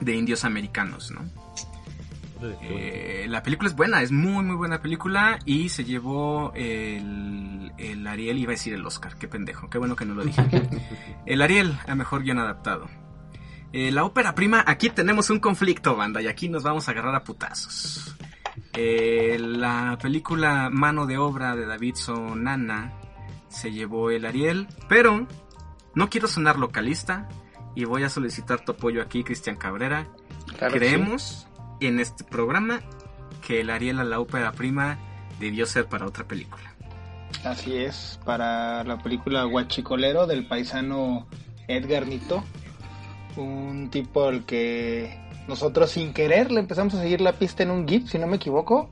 [0.00, 1.41] de indios americanos, ¿no?
[2.62, 8.06] Eh, la película es buena, es muy muy buena película y se llevó el, el
[8.06, 10.42] Ariel, iba a decir el Oscar, qué pendejo, qué bueno que no lo dije.
[11.26, 12.88] El Ariel a mejor guion adaptado.
[13.72, 17.14] Eh, la ópera prima, aquí tenemos un conflicto, banda, y aquí nos vamos a agarrar
[17.14, 18.14] a putazos.
[18.74, 22.92] Eh, la película Mano de Obra de David Sonana
[23.48, 25.26] se llevó el Ariel, pero
[25.94, 27.28] no quiero sonar localista
[27.74, 30.08] y voy a solicitar tu apoyo aquí, Cristian Cabrera.
[30.58, 31.48] Claro que Creemos
[31.86, 32.80] en este programa
[33.46, 34.98] que el Ariel a la ópera prima
[35.40, 36.62] debió ser para otra película.
[37.44, 41.26] Así es, para la película Guachicolero del paisano
[41.66, 42.44] Edgar Nito,
[43.36, 45.18] un tipo al que
[45.48, 48.36] nosotros sin querer le empezamos a seguir la pista en un GIF, si no me
[48.36, 48.90] equivoco,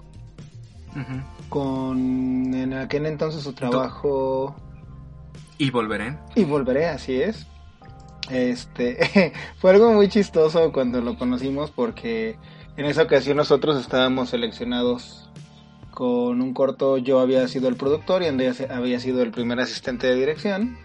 [1.48, 4.56] con en aquel entonces su trabajo
[5.58, 6.16] Y volveré.
[6.34, 7.46] y volveré, así es.
[8.30, 12.36] Este fue algo muy chistoso cuando lo conocimos porque
[12.76, 15.28] en esa ocasión nosotros estábamos seleccionados
[15.92, 19.60] con un corto, yo había sido el productor y Andrea se- había sido el primer
[19.60, 20.78] asistente de dirección.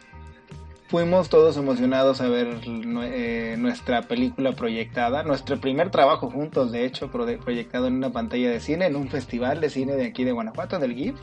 [0.87, 7.09] Fuimos todos emocionados a ver eh, nuestra película proyectada, nuestro primer trabajo juntos, de hecho,
[7.09, 10.31] pro- proyectado en una pantalla de cine, en un festival de cine de aquí de
[10.31, 11.15] Guanajuato, del GIF.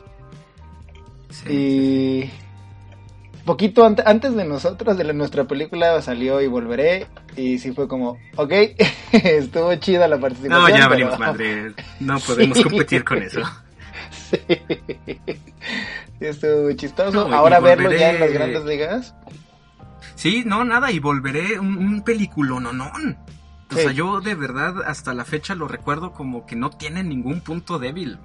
[1.29, 1.51] Sí.
[1.53, 2.29] Y
[3.45, 7.07] poquito ante- antes de nosotros, de la- nuestra película, salió y volveré.
[7.35, 8.51] Y sí fue como, ok,
[9.11, 10.61] estuvo chida la participación.
[10.61, 11.73] No, ya pero- valimos madre.
[11.99, 12.63] No podemos Sí.
[12.63, 13.41] competir con eso.
[14.11, 14.37] Sí.
[16.19, 17.27] Estuvo chistoso.
[17.27, 19.15] No, Ahora verlo ya en las grandes ligas.
[20.15, 23.17] Sí, no, nada, y volveré un, un peliculononón.
[23.71, 27.41] O sea, yo de verdad hasta la fecha lo recuerdo como que no tiene ningún
[27.41, 28.19] punto débil.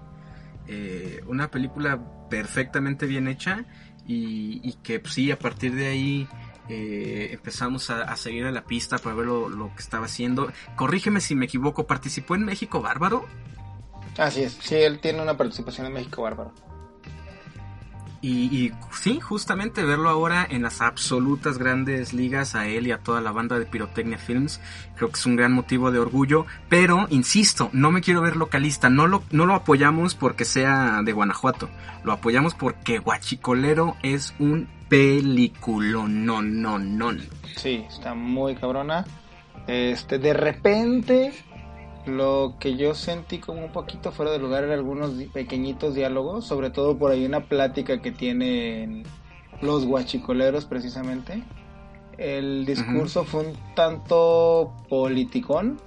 [0.66, 3.64] Eh, una película perfectamente bien hecha
[4.08, 6.28] y, y que pues, sí, a partir de ahí
[6.68, 10.50] eh, empezamos a, a seguir a la pista para ver lo, lo que estaba haciendo.
[10.74, 13.26] Corrígeme si me equivoco, ¿participó en México Bárbaro?
[14.18, 16.52] Así es, sí, él tiene una participación en México bárbaro.
[18.20, 23.20] Y, sí, justamente verlo ahora en las absolutas grandes ligas, a él y a toda
[23.20, 24.60] la banda de Pirotecnia Films,
[24.96, 26.44] creo que es un gran motivo de orgullo.
[26.68, 31.12] Pero, insisto, no me quiero ver localista, no lo, no lo apoyamos porque sea de
[31.12, 31.68] Guanajuato,
[32.02, 37.12] lo apoyamos porque Guachicolero es un peliculón, no, no, no.
[37.56, 39.04] Sí, está muy cabrona.
[39.68, 41.32] Este, de repente,
[42.08, 46.70] lo que yo sentí como un poquito fuera de lugar eran algunos pequeñitos diálogos, sobre
[46.70, 49.04] todo por ahí una plática que tienen
[49.62, 51.42] los guachicoleros precisamente.
[52.16, 55.80] El discurso fue un tanto politicón.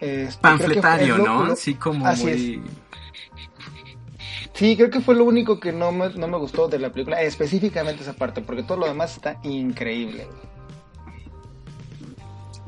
[0.00, 1.44] Este, Panfletario, lo- ¿no?
[1.46, 2.62] lo- Sí, como Así muy...
[4.54, 7.22] Sí, creo que fue lo único que no me, no me gustó de la película,
[7.22, 10.26] específicamente esa parte, porque todo lo demás está increíble.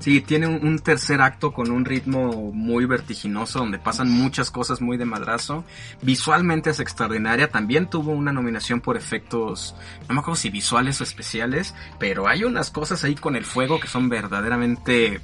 [0.03, 4.97] Sí, tiene un, tercer acto con un ritmo muy vertiginoso, donde pasan muchas cosas muy
[4.97, 5.65] de madrazo.
[6.03, 7.53] Visualmente es extraordinaria.
[7.53, 9.77] También tuvo una nominación por efectos,
[10.09, 13.79] no me acuerdo si visuales o especiales, pero hay unas cosas ahí con el fuego
[13.79, 15.21] que son verdaderamente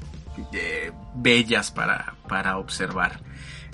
[0.52, 3.18] eh, bellas para, para observar.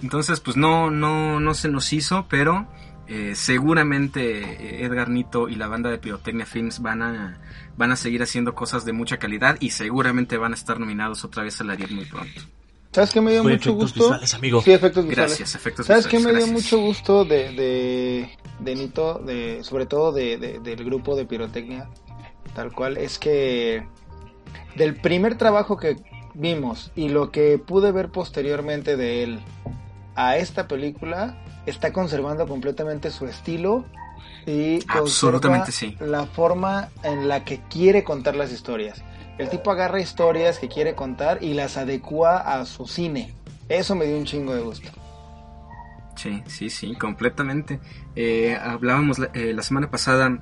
[0.02, 2.66] Entonces, pues no, no, no se nos hizo, pero
[3.08, 7.38] eh, seguramente eh, Edgar Nito y la banda de Pirotecnia Films van a,
[7.76, 11.42] van a seguir haciendo cosas de mucha calidad y seguramente van a estar nominados otra
[11.42, 12.40] vez al Ariel muy pronto.
[12.92, 14.04] ¿Sabes qué me dio Fue mucho efectos gusto?
[14.04, 14.62] visuales, amigo.
[14.62, 15.30] Sí, efectos visuales.
[15.38, 18.30] Gracias, efectos ¿Sabes qué visuales, me dio mucho gusto de, de,
[18.60, 21.88] de Nito, de, sobre todo de, de- del grupo de pirotecnia,
[22.54, 23.84] tal cual, es que
[24.76, 25.96] del primer trabajo que
[26.34, 29.40] vimos y lo que pude ver posteriormente de él
[30.14, 33.84] a esta película, está conservando completamente su estilo
[34.46, 35.96] y Absolutamente sí.
[36.00, 39.02] la forma en la que quiere contar las historias.
[39.38, 43.34] El tipo agarra historias que quiere contar y las adecua a su cine.
[43.68, 44.90] Eso me dio un chingo de gusto.
[46.16, 47.80] Sí, sí, sí, completamente.
[48.14, 50.38] Eh, hablábamos la, eh, la semana pasada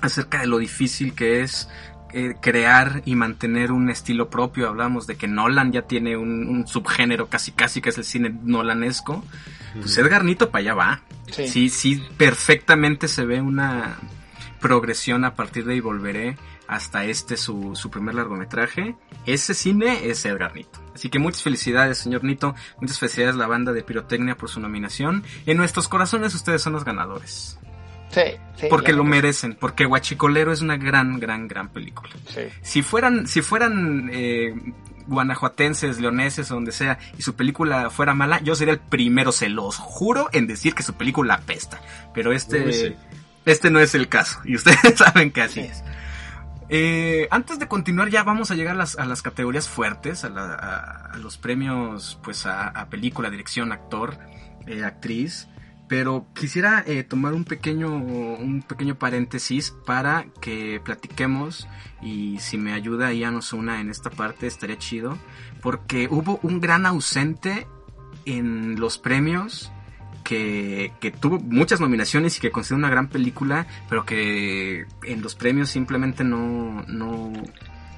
[0.00, 1.68] acerca de lo difícil que es
[2.12, 4.68] eh, crear y mantener un estilo propio.
[4.68, 8.34] Hablábamos de que Nolan ya tiene un, un subgénero casi casi que es el cine
[8.42, 9.24] nolanesco.
[9.74, 11.02] Pues Edgar Nito para allá va.
[11.30, 11.48] Sí.
[11.48, 13.98] Sí, sí, perfectamente se ve una
[14.60, 16.36] progresión a partir de ahí volveré
[16.70, 18.94] hasta este su, su primer largometraje.
[19.26, 20.80] Ese cine es Edgar Nito.
[20.94, 22.54] Así que muchas felicidades, señor Nito.
[22.80, 25.24] Muchas felicidades a la banda de Pirotecnia por su nominación.
[25.46, 27.58] En nuestros corazones ustedes son los ganadores.
[28.10, 28.22] Sí,
[28.56, 28.66] sí.
[28.68, 29.54] Porque lo merecen.
[29.54, 32.10] Porque Guachicolero es una gran, gran, gran película.
[32.28, 32.42] Sí.
[32.62, 34.54] Si fueran, si fueran eh,
[35.06, 39.48] guanajuatenses, leoneses o donde sea, y su película fuera mala, yo sería el primero, se
[39.48, 41.80] los juro, en decir que su película apesta.
[42.14, 42.94] Pero este, Uy, sí.
[43.46, 44.40] este no es el caso.
[44.44, 45.82] Y ustedes saben que así es.
[46.72, 50.28] Eh, antes de continuar ya vamos a llegar a las, a las categorías fuertes, a,
[50.30, 54.18] la- a- a los premios pues a, a película, dirección, actor,
[54.66, 55.48] eh, actriz.
[55.90, 61.66] Pero quisiera eh, tomar un pequeño, un pequeño paréntesis para que platiquemos
[62.00, 65.18] y si me ayuda Ian Osuna en esta parte estaría chido.
[65.60, 67.66] Porque hubo un gran ausente
[68.24, 69.72] en los premios
[70.22, 75.34] que, que tuvo muchas nominaciones y que considera una gran película, pero que en los
[75.34, 77.32] premios simplemente no, no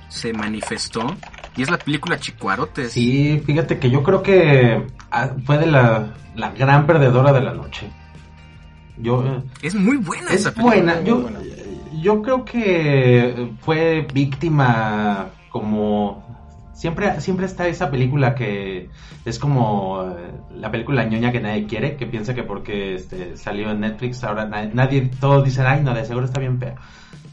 [0.09, 1.15] se manifestó.
[1.59, 2.93] Y es la película Chicuarotes.
[2.93, 7.53] Sí, fíjate que yo creo que ah, fue de la, la gran perdedora de la
[7.55, 7.89] noche.
[8.99, 10.75] Yo, eh, Es muy buena esa es película.
[10.77, 11.01] buena.
[11.03, 11.39] Yo, buena.
[12.01, 16.23] yo creo que fue víctima como
[16.75, 18.89] siempre siempre está esa película que
[19.25, 23.71] es como eh, la película ñoña que nadie quiere, que piensa que porque este, salió
[23.71, 26.75] en Netflix ahora na- nadie todos dicen, "Ay, no, de seguro está bien fea."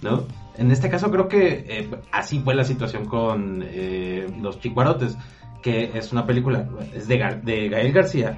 [0.01, 0.23] ¿No?
[0.57, 5.17] En este caso creo que eh, así fue la situación con eh, Los Chicuarotes,
[5.61, 8.37] que es una película es de, Gar- de Gael García,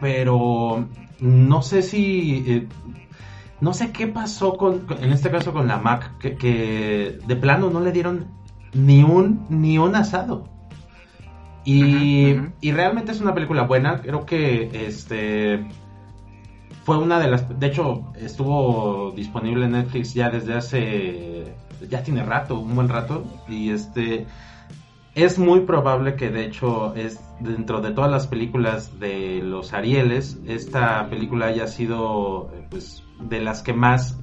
[0.00, 0.88] pero
[1.20, 2.68] no sé si eh,
[3.60, 7.70] no sé qué pasó con, en este caso con la Mac, que, que de plano
[7.70, 8.26] no le dieron
[8.72, 10.48] ni un ni un asado.
[11.64, 15.66] Y, y realmente es una película buena, creo que este
[16.84, 21.52] fue una de las de hecho estuvo disponible en Netflix ya desde hace
[21.90, 24.26] ya tiene rato, un buen rato y este
[25.24, 30.38] es muy probable que de hecho es dentro de todas las películas de los Arieles,
[30.46, 34.18] esta película haya sido eh, pues de las que más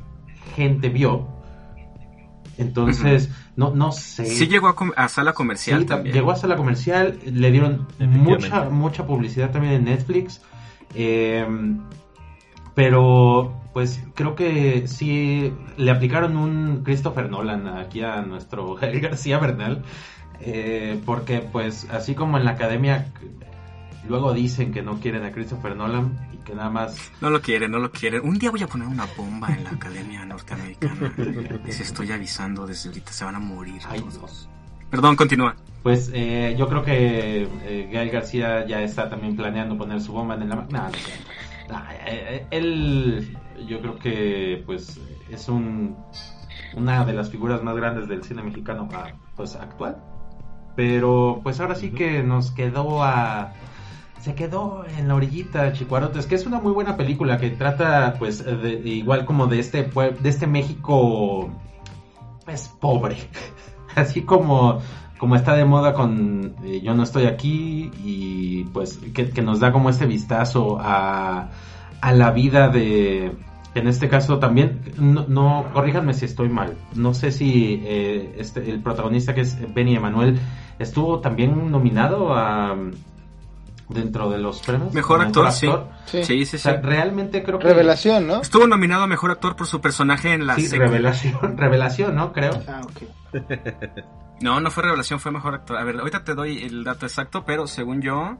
[0.56, 1.28] gente vio.
[2.58, 4.26] Entonces, no, no sé.
[4.26, 6.16] Sí llegó a, sala comercial Sí, también.
[6.16, 10.42] llegó a sala comercial, le dieron mucha, mucha publicidad también en Netflix.
[10.94, 11.46] eh,
[12.76, 19.40] pero pues creo que sí le aplicaron un Christopher Nolan aquí a nuestro Gael García
[19.40, 19.82] Bernal.
[20.40, 23.08] Eh, porque pues así como en la academia
[24.08, 27.72] luego dicen que no quieren a Christopher Nolan y que nada más No lo quieren,
[27.72, 28.22] no lo quieren.
[28.24, 31.14] Un día voy a poner una bomba en la Academia Norteamericana.
[31.66, 33.82] Les estoy avisando desde ahorita, se van a morir.
[33.88, 34.48] Ay, todos.
[34.90, 35.56] Perdón, continúa.
[35.82, 40.36] Pues eh, yo creo que eh, Gael García ya está también planeando poner su bomba
[40.36, 41.76] en la ma- No, no, no.
[41.78, 43.36] No, eh, eh, él,
[43.68, 45.00] yo creo que pues
[45.32, 45.96] es un
[46.76, 49.98] una de las figuras más grandes del cine mexicano ah, pues actual.
[50.76, 53.54] Pero pues ahora sí que nos quedó a
[54.20, 58.44] se quedó en la orillita Chicuarotes, que es una muy buena película que trata pues
[58.44, 61.50] de- igual como de este de este México
[62.44, 63.18] pues pobre.
[63.96, 64.80] Así como
[65.18, 69.60] como está de moda con eh, Yo no estoy aquí y pues que, que nos
[69.60, 71.50] da como este vistazo a,
[72.02, 73.32] a la vida de,
[73.76, 78.70] en este caso también, no, no corríjanme si estoy mal, no sé si eh, este,
[78.70, 80.38] el protagonista que es Benny Emanuel
[80.80, 82.76] estuvo también nominado a
[83.90, 84.94] dentro de los premios.
[84.94, 85.70] Mejor actor, sí.
[86.06, 86.24] Sí.
[86.24, 87.68] Sí, sí, O sea, realmente creo que...
[87.68, 88.42] Revelación, ¿no?
[88.42, 92.34] Estuvo nominado a mejor actor por su personaje en la Sí, revelación, revelación, ¿no?
[92.34, 92.62] Creo.
[92.68, 93.34] Ah, ok.
[94.42, 95.78] No, no fue revelación, fue mejor actor.
[95.78, 98.38] A ver, ahorita te doy el dato exacto, pero según yo,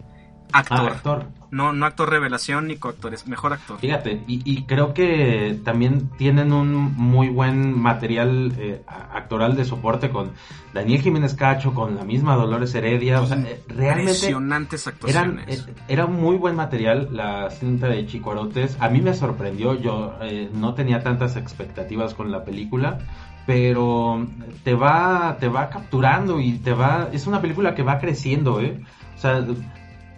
[0.52, 0.90] Ah, actor.
[0.92, 1.26] actor.
[1.52, 3.78] No, no actor revelación ni coactor, es mejor actor.
[3.80, 10.10] Fíjate, y, y creo que también tienen un muy buen material eh, actoral de soporte
[10.10, 10.32] con
[10.74, 15.66] Daniel Jiménez Cacho, con la misma Dolores Heredia, o sea, eh, realmente Impresionantes actuaciones.
[15.68, 18.76] eh, era muy buen material la cinta de Chicuarotes.
[18.82, 23.00] A mí me sorprendió, yo eh, no tenía tantas expectativas con la película,
[23.46, 24.28] pero
[24.66, 28.82] te va, te va capturando y te va, es una película que va creciendo, ¿eh?
[29.16, 29.46] O sea,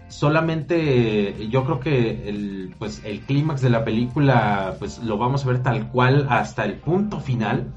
[0.08, 5.48] solamente yo creo que el, pues, el clímax de la película, pues lo vamos a
[5.48, 7.72] ver tal cual hasta el punto final.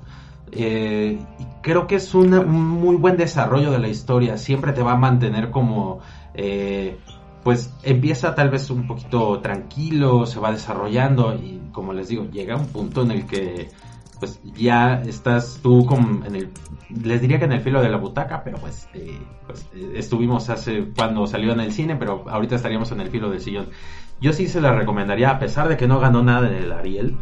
[0.54, 1.20] Eh,
[1.62, 4.38] creo que es un muy buen desarrollo de la historia.
[4.38, 6.00] Siempre te va a mantener como,
[6.34, 6.98] eh,
[7.44, 12.56] pues empieza tal vez un poquito tranquilo, se va desarrollando y como les digo, llega
[12.56, 13.70] un punto en el que
[14.22, 16.50] pues ya estás tú como en el,
[17.04, 19.18] les diría que en el filo de la butaca, pero pues, eh,
[19.48, 23.32] pues eh, estuvimos hace cuando salió en el cine, pero ahorita estaríamos en el filo
[23.32, 23.70] del sillón.
[24.22, 27.18] Yo sí se la recomendaría, a pesar de que no ganó nada en el Ariel,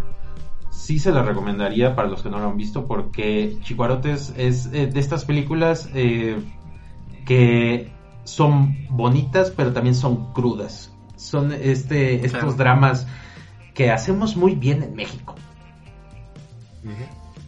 [0.72, 4.88] sí se la recomendaría para los que no lo han visto porque Chicuarotes es eh,
[4.88, 5.90] de estas películas
[7.26, 7.90] que
[8.26, 10.94] son bonitas pero también son crudas.
[11.16, 12.54] Son este estos Claro.
[12.56, 13.08] dramas
[13.74, 15.36] que hacemos muy bien en México.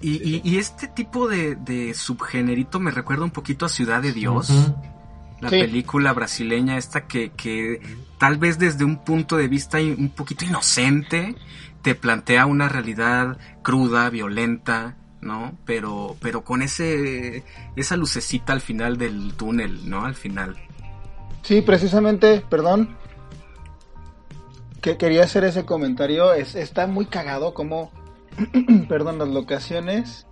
[0.01, 4.11] Y, y- y este tipo de, de subgenerito me recuerda un poquito a Ciudad de
[4.13, 4.49] Dios.
[5.41, 5.59] La Sí.
[5.59, 7.81] película brasileña esta que, que
[8.19, 11.35] tal vez desde un punto de vista un poquito inocente
[11.81, 15.57] te plantea una realidad cruda, violenta, ¿no?
[15.65, 17.43] Pero, pero con ese,
[17.75, 20.05] esa lucecita al final del túnel, ¿no?
[20.05, 20.57] Al final.
[21.41, 22.95] Sí, precisamente, perdón.
[24.81, 26.33] Que quería hacer ese comentario.
[26.33, 27.91] Es, está muy cagado como,
[28.89, 30.25] perdón, las locaciones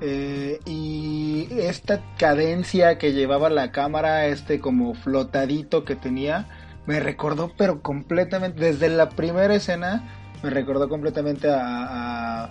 [0.00, 6.46] eh, y esta cadencia que llevaba la cámara, este como flotadito que tenía,
[6.86, 12.50] me recordó, pero completamente, desde la primera escena, me recordó completamente a, a,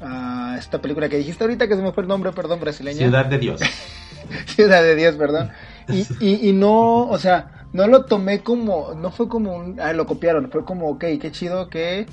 [0.00, 2.98] a esta película que dijiste ahorita que se me fue el nombre, perdón, brasileña.
[2.98, 3.60] Ciudad de Dios.
[4.46, 5.50] Ciudad de Dios, perdón.
[5.88, 9.92] Y, y, y no, o sea, no lo tomé como, no fue como un, ah,
[9.92, 12.06] lo copiaron, fue como, ok, qué chido que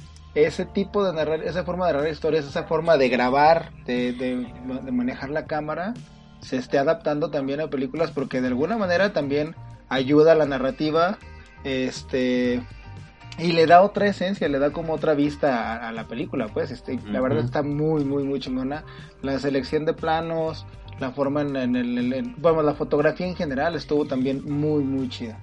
[0.46, 4.48] ese tipo de narrar, esa forma de narrar historias, esa forma de grabar, de, de,
[4.84, 5.94] de manejar la cámara,
[6.42, 9.56] se esté adaptando también a películas porque de alguna manera también
[9.90, 11.18] ayuda a la narrativa,
[11.64, 12.62] este,
[13.40, 16.72] y le da otra esencia, le da como otra vista a, a la película, pues,
[16.72, 18.84] este, la verdad está muy, muy, muy chingona.
[19.22, 20.66] La selección de planos,
[21.00, 24.84] la forma en, en el, en- en- bueno, la fotografía en general estuvo también muy,
[24.84, 25.38] muy chida.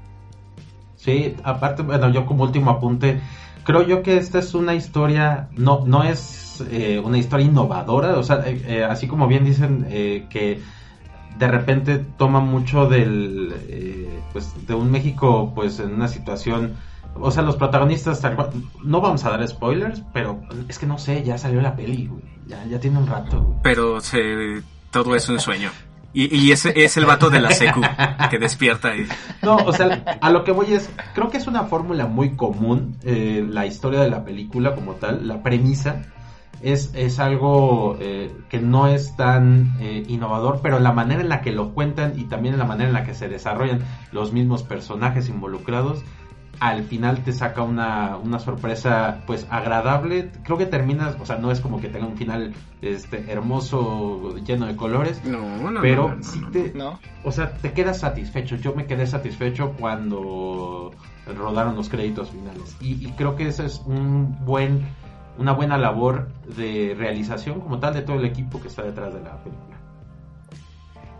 [0.97, 3.21] Sí, aparte, bueno, yo como último apunte,
[3.65, 8.23] creo yo que esta es una historia, no, no es eh, una historia innovadora, o
[8.23, 10.61] sea, eh, eh, así como bien dicen eh, que
[11.39, 16.77] de repente toma mucho del, eh, pues, de un México, pues, en una situación,
[17.17, 18.51] o sea, los protagonistas, tal cual,
[18.83, 22.23] no vamos a dar spoilers, pero es que no sé, ya salió la peli, güey,
[22.47, 23.57] ya, ya tiene un rato.
[23.63, 25.71] Pero se, todo es un sueño.
[26.15, 27.81] Y, y ese es el vato de la secu
[28.31, 29.07] que despierta y...
[29.43, 32.97] No, o sea, a lo que voy es, creo que es una fórmula muy común,
[33.03, 36.03] eh, la historia de la película como tal, la premisa,
[36.63, 41.43] es, es algo eh, que no es tan eh, innovador, pero la manera en la
[41.43, 43.81] que lo cuentan y también la manera en la que se desarrollan
[44.13, 46.03] los mismos personajes involucrados,
[46.61, 50.31] al final te saca una, una sorpresa pues agradable.
[50.43, 54.67] Creo que terminas, o sea, no es como que tenga un final este hermoso, lleno
[54.67, 56.99] de colores, No, no, pero no, no, sí te, ¿No?
[57.25, 58.57] o sea, te quedas satisfecho.
[58.57, 60.93] Yo me quedé satisfecho cuando
[61.27, 62.77] rodaron los créditos finales.
[62.81, 64.83] Y, y creo que esa es un buen,
[65.39, 69.21] una buena labor de realización como tal de todo el equipo que está detrás de
[69.23, 69.74] la película.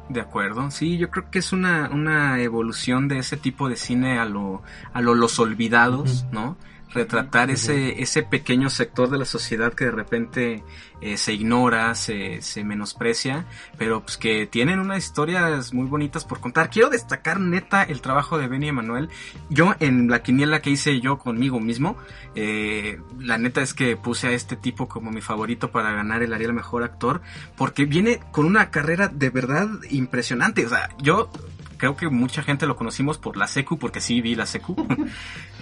[0.09, 4.19] De acuerdo, sí, yo creo que es una, una evolución de ese tipo de cine
[4.19, 4.63] a lo,
[4.93, 6.27] a lo los olvidados.
[6.31, 6.57] ¿no?
[6.95, 10.63] Retratar ese, ese pequeño sector de la sociedad que de repente
[11.01, 13.47] eh, se ignora, se, se menosprecia,
[13.77, 16.71] pero pues que tienen unas historias muy bonitas por contar.
[16.71, 19.11] Quiero destacar neta el trabajo de Benny Emanuel.
[19.51, 21.97] Yo en la quiniela que hice yo conmigo mismo,
[22.37, 26.33] eh, la neta es que puse a este tipo como mi favorito para ganar el
[26.33, 27.23] Ariel Mejor Actor,
[27.57, 30.65] porque viene con una carrera de verdad impresionante.
[30.65, 31.29] O sea, yo
[31.77, 34.75] creo que mucha gente lo conocimos por la secu, porque sí vi la secu.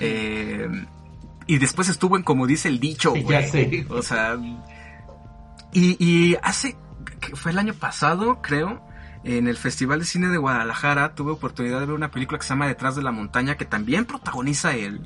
[0.05, 0.69] Eh,
[1.47, 3.49] y después estuvo en como dice el dicho, Ya güey.
[3.49, 3.87] sé.
[3.91, 4.37] O sea,
[5.73, 6.77] y, y hace,
[7.21, 8.83] que fue el año pasado, creo,
[9.25, 12.51] en el Festival de Cine de Guadalajara, tuve oportunidad de ver una película que se
[12.51, 15.01] llama Detrás de la Montaña, que también protagoniza él,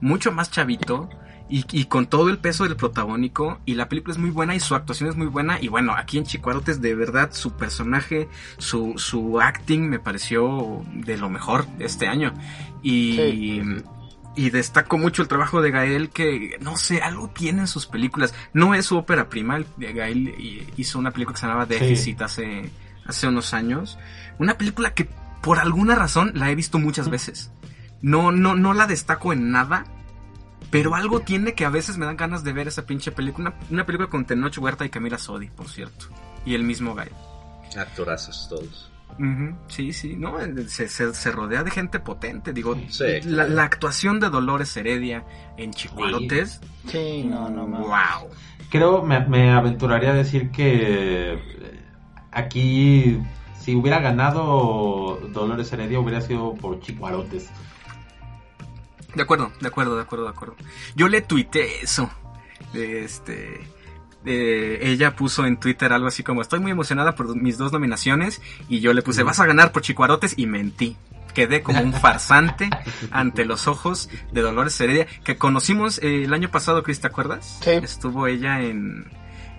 [0.00, 1.08] mucho más chavito,
[1.48, 4.60] y, y con todo el peso del protagónico, y la película es muy buena y
[4.60, 8.94] su actuación es muy buena, y bueno, aquí en Chicuarotes de verdad su personaje, su,
[8.96, 12.32] su acting me pareció de lo mejor este año.
[12.82, 13.62] Y, Sí.
[14.36, 18.34] Y destaco mucho el trabajo de Gael que, no sé, algo tiene en sus películas.
[18.52, 22.70] No es su ópera prima, el- Gael hizo una película que se llamaba Déficit hace,
[23.06, 23.98] hace unos años.
[24.38, 25.08] Una película que
[25.42, 27.50] por alguna razón la he visto muchas veces.
[28.02, 29.86] No, no, no la destaco en nada.
[30.70, 33.50] Pero algo tiene que a veces me dan ganas de ver esa pinche película.
[33.50, 36.06] Una, una película con Tenoch Huerta y Camila Sodi, por cierto.
[36.44, 37.12] Y el mismo Gael.
[37.78, 38.90] Actorazos todos.
[39.18, 40.34] Ujú, Sí, sí, ¿no?
[40.68, 42.52] Se, se- se rodea de gente potente.
[42.52, 43.50] Digo, Sí, la, claro.
[43.54, 45.24] la actuación de Dolores Heredia
[45.56, 46.60] en Chicuarotes.
[46.86, 47.78] Sí, no, no, no.
[47.78, 48.30] Wow.
[48.70, 51.82] Creo, me, me aventuraría a decir que eh,
[52.32, 53.18] aquí,
[53.58, 57.48] si hubiera ganado Dolores Heredia, hubiera sido por Chicuarotes.
[59.14, 60.56] De acuerdo, de acuerdo, de acuerdo, de acuerdo.
[60.94, 62.10] Yo le tuiteé eso.
[62.74, 63.66] Este.
[64.26, 68.42] Eh, ella puso en Twitter algo así como: Estoy muy emocionada por mis dos nominaciones.
[68.68, 70.34] Y yo le puse: Vas a ganar por Chicuarotes.
[70.36, 70.96] Y mentí.
[71.34, 72.68] quedé como un farsante
[73.10, 77.58] ante los ojos de Dolores Heredia, que conocimos eh, el año pasado, Chris, ¿te acuerdas?
[77.62, 77.70] Sí.
[77.70, 79.04] Estuvo ella en,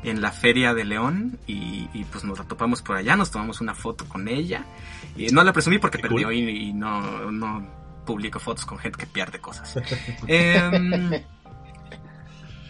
[0.04, 3.62] en la Feria de León y, y, pues nos la topamos por allá, nos tomamos
[3.62, 4.66] una foto con ella.
[5.16, 7.68] Y no la presumí porque perdió y, y no, no
[8.08, 9.76] publico fotos con gente que pierde cosas.
[10.28, 11.18] Em, No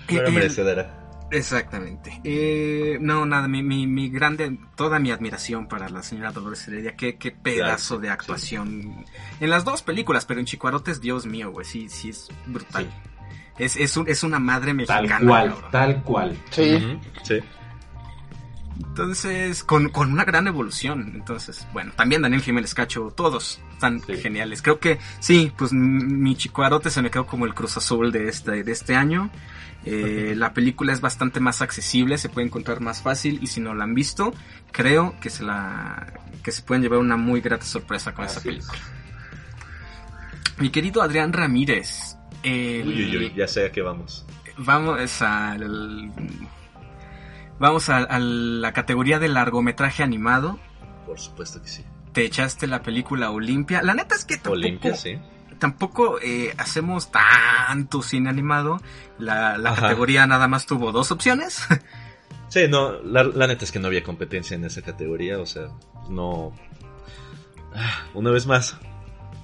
[0.10, 1.07] era el- merecedera.
[1.30, 2.22] Exactamente.
[2.24, 6.95] Eh, no, nada, mi, mi, mi grande, toda mi admiración para la señora Dolores Heredia.
[6.95, 8.12] Qué, qué pedazo Claro, de sí.
[8.14, 9.06] actuación.
[9.41, 12.90] En las dos películas, pero en Chicuarotes, Dios mío, güey, sí, sí es brutal.
[13.58, 15.20] Es, es, un- es una madre Tal mexicana.
[15.28, 15.72] cual, cabrón.
[15.72, 16.38] tal cual.
[16.52, 16.99] Sí.
[17.24, 17.40] Sí.
[18.80, 21.12] Entonces, con, con una gran evolución.
[21.16, 24.18] Entonces, bueno, también Daniel Jiménez Cacho, todos están Sí.
[24.18, 24.62] geniales.
[24.62, 28.64] Creo que sí, pues mi Chicuarote se me quedó como el Cruz Azul de este,
[28.64, 29.30] de este año.
[29.89, 33.73] Eh, la película es bastante más accesible, se puede encontrar más fácil y si no
[33.73, 34.34] la han visto,
[34.72, 38.45] creo que se la que se pueden llevar una muy grata sorpresa con esa es.
[38.45, 38.80] película.
[40.59, 44.26] Mi querido Adrián Ramírez, el- Uy, uy, uy, ya sé a qué vamos.
[44.57, 46.11] vamos al
[47.59, 50.59] vamos a, a la categoría de largometraje animado.
[51.05, 51.84] Por supuesto que sí.
[52.14, 53.81] Te echaste la película Olimpia.
[53.84, 55.18] La neta es que tampoco, Olimpia, sí.
[55.58, 58.82] Tampoco eh, hacemos tanto cine animado.
[59.20, 61.66] La, la categoría nada más tuvo dos opciones.
[62.50, 65.64] Sí, no, la, la neta es que no había competencia en esa categoría, o sea,
[66.10, 66.54] no...
[67.76, 68.78] Ah, Una vez más,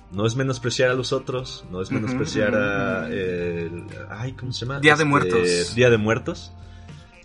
[0.10, 3.10] no es menospreciar a los otros, no es menospreciar a...
[3.10, 4.80] el- ay, ¿cómo se llama?
[4.80, 5.76] Día de Este, Muertos.
[5.76, 6.54] Día de Muertos.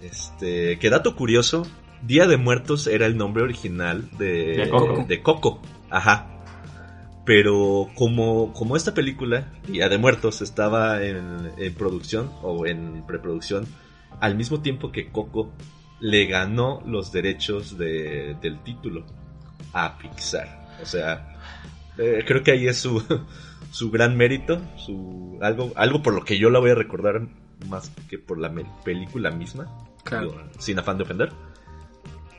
[0.01, 1.65] Este, que dato curioso,
[2.03, 5.05] Día de Muertos era el nombre original de, De Coco.
[5.07, 5.63] de Coco.
[5.91, 6.27] Ajá.
[7.29, 13.67] Pero como, como esta película, Día de Muertos, estaba en, en producción o en preproducción,
[14.19, 15.53] al mismo tiempo que Coco
[16.01, 19.05] le ganó los derechos de- del título
[19.75, 20.79] a Pixar.
[20.83, 21.37] O sea,
[21.99, 23.03] eh, creo que ahí es su,
[23.71, 27.27] su gran mérito, su, algo, algo por lo que yo la voy a recordar
[27.69, 28.51] más que por la
[28.85, 29.69] película misma,
[30.03, 30.29] Claro.
[30.31, 31.31] Digo, sin afán de ofender.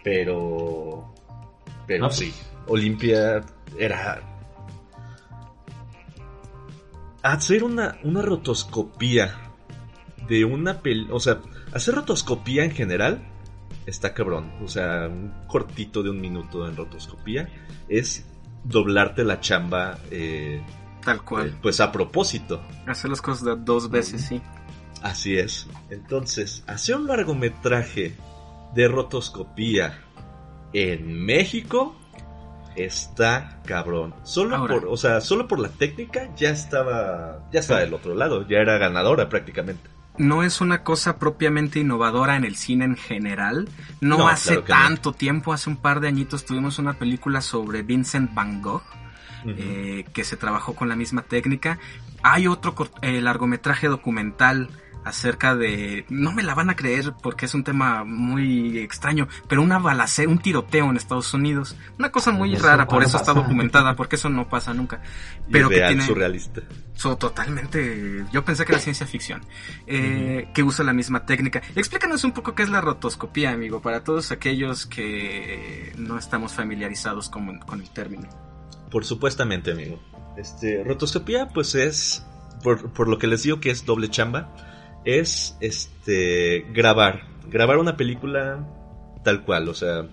[0.03, 1.13] Pero,
[1.85, 2.33] pero No, pues- sí,
[2.65, 3.41] Olimpia
[3.77, 4.23] era
[7.33, 9.35] hacer una, una rotoscopía
[10.27, 11.07] de una pel...
[11.11, 11.39] O sea,
[11.73, 13.21] hacer rotoscopía en general
[13.85, 14.51] está cabrón.
[14.63, 17.49] O sea, un cortito de un minuto en rotoscopía
[17.87, 18.25] es
[18.63, 20.61] doblarte la chamba, eh,
[21.03, 21.57] Tal eh, cual.
[21.61, 22.61] pues a propósito.
[22.85, 24.41] Hacer las cosas dos veces, sí.
[25.01, 25.67] Así es.
[25.89, 28.15] Entonces, hacer un largometraje
[28.73, 30.03] de rotoscopía
[30.73, 31.95] en México
[32.85, 34.13] está cabrón.
[34.23, 34.75] Solo Ahora.
[34.75, 38.57] por, o sea, solo por la técnica ya estaba, ya estaba del otro lado, ya
[38.59, 39.89] era ganadora prácticamente.
[40.17, 43.69] No es una cosa propiamente innovadora en el cine en general.
[44.01, 44.79] No, No, hace claro que no.
[44.79, 48.83] tanto tiempo, hace un par de añitos tuvimos una película sobre Vincent Van Gogh.
[49.45, 51.79] Eh, que se trabajó con la misma técnica.
[52.23, 54.69] Hay otro eh, largometraje documental
[55.09, 59.61] acerca de, no me la van a creer porque es un tema muy extraño, pero
[59.61, 61.75] una balacera, un tiroteo en Estados Unidos.
[61.97, 65.01] Una cosa muy Eso rara, por eso está documentada, porque eso no pasa nunca.
[65.51, 66.05] Pero que tiene...
[66.05, 66.61] surrealista.
[66.95, 68.25] So, totalmente.
[68.31, 69.41] Yo pensé que era ciencia ficción.
[69.87, 71.61] Eh, Que usa la misma técnica.
[71.75, 77.29] Explícanos un poco qué es la rotoscopía, amigo, para todos aquellos que no estamos familiarizados
[77.29, 78.27] con, con el término.
[78.91, 79.99] Por supuestamente, amigo.
[80.37, 82.25] Este, rotoscopía, pues es,
[82.63, 84.49] por, por lo que les digo que es doble chamba,
[85.05, 88.67] es este grabar, grabar una película
[89.23, 90.07] tal cual, o sea,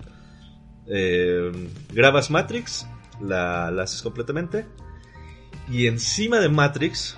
[0.87, 1.51] eh,
[1.93, 2.87] grabas Matrix,
[3.21, 4.67] la, la haces completamente,
[5.69, 7.17] y encima de Matrix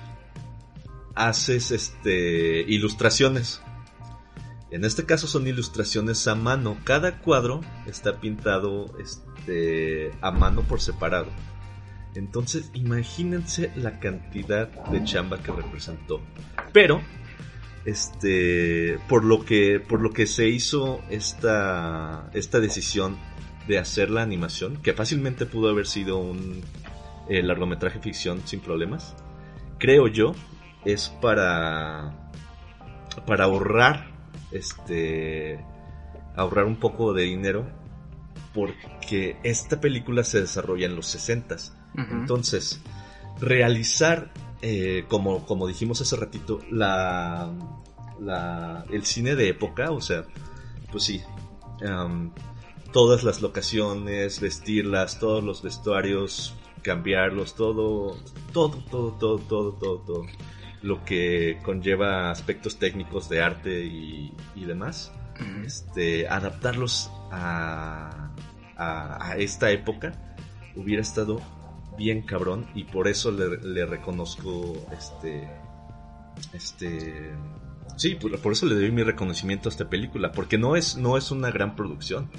[1.15, 3.61] haces este ilustraciones.
[4.70, 6.77] En este caso son ilustraciones a mano.
[6.85, 11.28] Cada cuadro está pintado este, a mano por separado.
[12.15, 16.20] Entonces, imagínense la cantidad de chamba que representó.
[16.73, 17.01] Pero,
[17.89, 23.16] este, por lo que, por lo que se hizo esta, esta decisión
[23.66, 26.60] de hacer la animación, que fácilmente pudo haber sido un
[27.31, 29.16] eh, largometraje ficción sin problemas,
[29.78, 30.35] creo yo,
[30.85, 32.31] es para,
[33.27, 34.10] para ahorrar,
[34.52, 35.59] este,
[36.36, 37.70] ahorrar un poco de dinero,
[38.52, 41.73] porque esta película se desarrolla en los 60s.
[41.94, 42.15] Ujú.
[42.15, 42.82] Entonces,
[43.40, 44.31] realizar,
[44.62, 47.52] eh, como, como dijimos hace ratito, la,
[48.20, 50.24] la, el cine de época, o sea,
[50.90, 51.22] pues sí,
[51.86, 52.32] am,
[52.93, 58.16] todas las locaciones, vestirlas, todos los vestuarios, cambiarlos, todo,
[58.52, 60.26] todo, todo, todo, todo, todo, todo,
[60.82, 65.12] lo que conlleva aspectos técnicos de arte y, y demás,
[65.64, 68.32] este, adaptarlos a,
[68.76, 70.12] a, a esta época
[70.74, 71.40] hubiera estado
[71.98, 75.48] bien cabrón y por eso le, le reconozco este
[76.52, 77.34] este
[77.96, 81.16] sí por, por eso le doy mi reconocimiento a esta película porque no es no
[81.18, 82.30] es una gran producción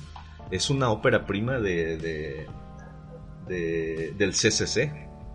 [0.52, 2.48] es una ópera prima de, de,
[3.48, 4.91] de- del CCC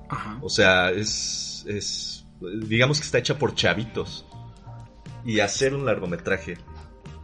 [0.09, 0.38] Ajá.
[0.42, 2.26] o sea es es
[2.66, 4.26] digamos que está hecha por chavitos
[5.24, 6.59] y hacer un largometraje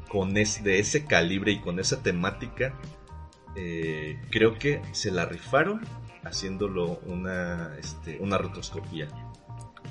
[0.08, 2.74] con es, de ese calibre y con esa temática
[3.56, 5.80] eh, creo que se la rifaron
[6.24, 9.08] haciéndolo una, este, una rotoscopía.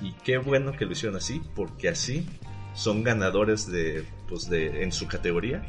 [0.01, 2.27] Y qué bueno que lo hicieron así, porque así
[2.73, 5.63] son ganadores de, pues de, en su categoría.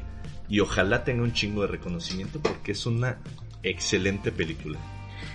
[0.48, 3.18] Y ojalá tenga un chingo de reconocimiento porque es una
[3.62, 4.78] excelente película.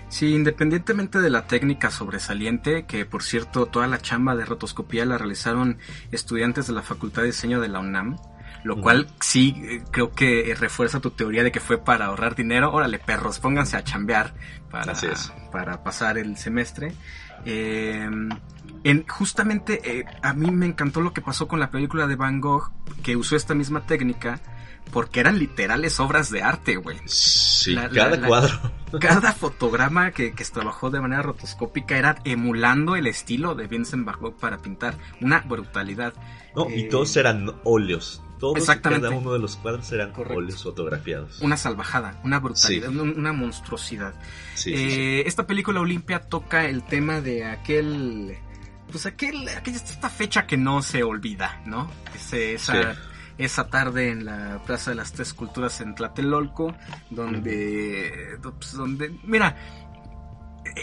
[0.10, 5.18] Sí, independientemente de la técnica sobresaliente, que por cierto toda la chamba de rotoscopía la
[5.18, 5.78] realizaron
[6.12, 8.18] estudiantes de la Facultad de Diseño de la UNAM,
[8.66, 12.36] lo cual sí eh, creo que eh, refuerza tu teoría de que fue para ahorrar
[12.36, 12.74] dinero.
[12.74, 14.34] Órale, perros, pónganse a chambear
[14.72, 15.32] para, Así es.
[15.52, 16.94] para pasar el semestre.
[17.46, 18.10] Eh,
[18.84, 22.42] en, justamente eh, a mí me encantó lo que pasó con la película de Van
[22.42, 22.72] Gogh,
[23.04, 24.40] que usó esta misma técnica,
[24.92, 26.98] porque eran literales obras de arte, güey.
[27.06, 28.60] Sí, La- cada la- cuadro.
[29.00, 34.06] Cada fotograma que, que se trabajó de manera rotoscópica era emulando el estilo de Vincent
[34.06, 34.96] Van Gogh para pintar.
[35.20, 36.14] Una brutalidad.
[36.56, 38.24] No, Eh, y todos eran óleos.
[38.40, 39.07] Todos Exactamente.
[39.07, 40.38] cada uno de los cuadros eran Correcto.
[40.40, 41.40] óleos fotografiados.
[41.41, 42.98] Una salvajada, una brutalidad, Sí.
[42.98, 44.14] una monstruosidad.
[44.56, 45.24] Sí, Eh.
[45.26, 48.38] Esta película Olimpia toca el tema de aquel.
[48.91, 51.90] Pues aquel, aquella esta fecha que no se olvida, ¿no?
[52.14, 52.95] Ese- esa,
[53.38, 56.76] esa tarde en la Plaza de las Tres Culturas en Tlatelolco,
[57.10, 59.56] donde, pues, donde, mira,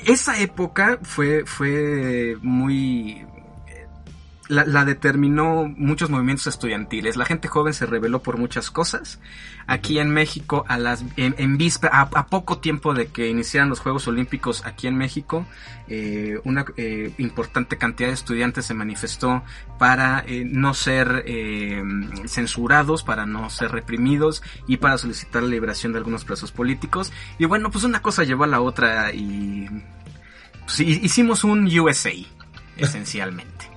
[0.04, 3.24] esa época fue, fue muy,
[4.48, 7.16] la, determinó muchos movimientos estudiantiles.
[7.16, 9.20] La gente joven se rebeló por muchas cosas.
[9.66, 11.34] Aquí en México, a las, en,
[11.92, 15.46] a, poco tiempo de que iniciaran los Juegos Olímpicos aquí en México,
[15.88, 19.42] eh, una eh, importante cantidad de estudiantes se manifestó
[19.78, 21.82] para eh, no ser eh,
[22.26, 27.12] censurados, para no ser reprimidos y para solicitar la liberación de algunos presos políticos.
[27.38, 29.68] Y bueno, pues una cosa llevó a la otra y
[30.64, 32.10] pues, hi- hicimos un USA,
[32.76, 33.71] esencialmente.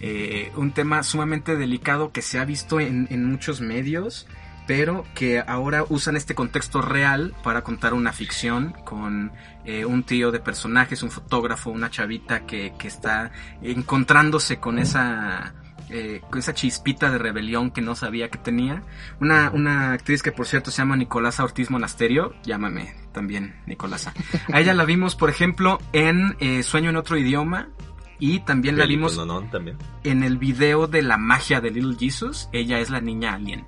[0.00, 4.26] Eh, un tema sumamente delicado que se ha visto en, muchos medios,
[4.66, 9.32] pero que ahora usan este contexto real para contar una ficción con
[9.64, 13.32] eh, un trío de personajes, un fotógrafo, una chavita que, que está
[13.62, 15.54] encontrándose con esa
[15.90, 18.82] eh, esa chispita de rebelión que no sabía que tenía.
[19.20, 24.12] Una, una actriz que por cierto se llama Nicolasa Ortiz Monasterio, llámame también Nicolasa.
[24.52, 27.70] A ella la vimos, por ejemplo, en Sueño en otro idioma.
[28.18, 29.76] Y también la vimos Peliculonón también.
[30.04, 32.48] en el video de la magia de Little Jesus.
[32.52, 33.66] Ella es la niña alien.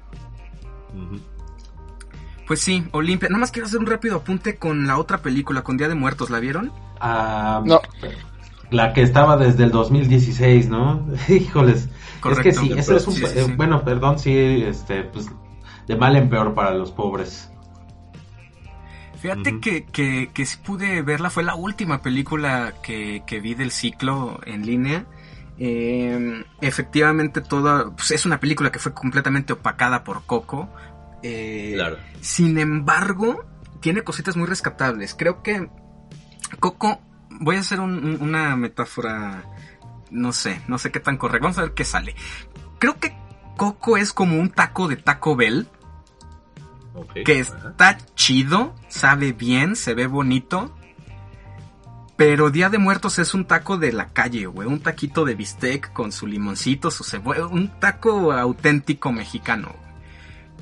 [2.47, 3.29] Pues sí, Olimpia.
[3.29, 6.31] Nada más quiero hacer un rápido apunte con la otra película, con Día de Muertos.
[6.31, 6.73] ¿La vieron?
[7.01, 7.81] Ah, No.
[8.73, 11.05] La que estaba desde el 2016, ¿no?
[11.29, 11.89] Híjoles.
[12.21, 12.49] Correcto.
[12.51, 13.15] Es que sí, eso es un...
[13.15, 13.53] Sí, sí, sí.
[13.57, 14.33] Bueno, perdón, sí,
[14.65, 15.29] este, pues,
[15.89, 17.50] de mal en peor para los pobres.
[19.21, 23.71] Fíjate que, que, que sí pude verla, fue la última película que, que vi del
[23.71, 25.05] ciclo en línea.
[25.59, 30.71] Eh, efectivamente, toda pues, es una película que fue completamente opacada por Coco.
[31.23, 31.99] Eh, Claro.
[32.23, 33.45] Sin embargo,
[33.81, 35.15] tiene cositas muy rescatables.
[35.15, 35.69] Creo que
[36.59, 37.01] Coco,
[37.41, 39.45] voy a hacer un- un- una metáfora,
[40.11, 41.45] no sé, no sé qué tan correcta.
[41.45, 42.15] Vamos a ver qué sale.
[42.79, 43.15] Creo que
[43.59, 45.69] Coco es como un taco de Taco Bell
[47.25, 50.75] Que está chido, sabe bien, se ve bonito.
[52.17, 54.69] Pero Día de Muertos es un taco de la calle, güey.
[54.69, 57.47] Un taquito de bistec con su limoncito, su cebolla.
[57.47, 59.75] Un taco auténtico mexicano.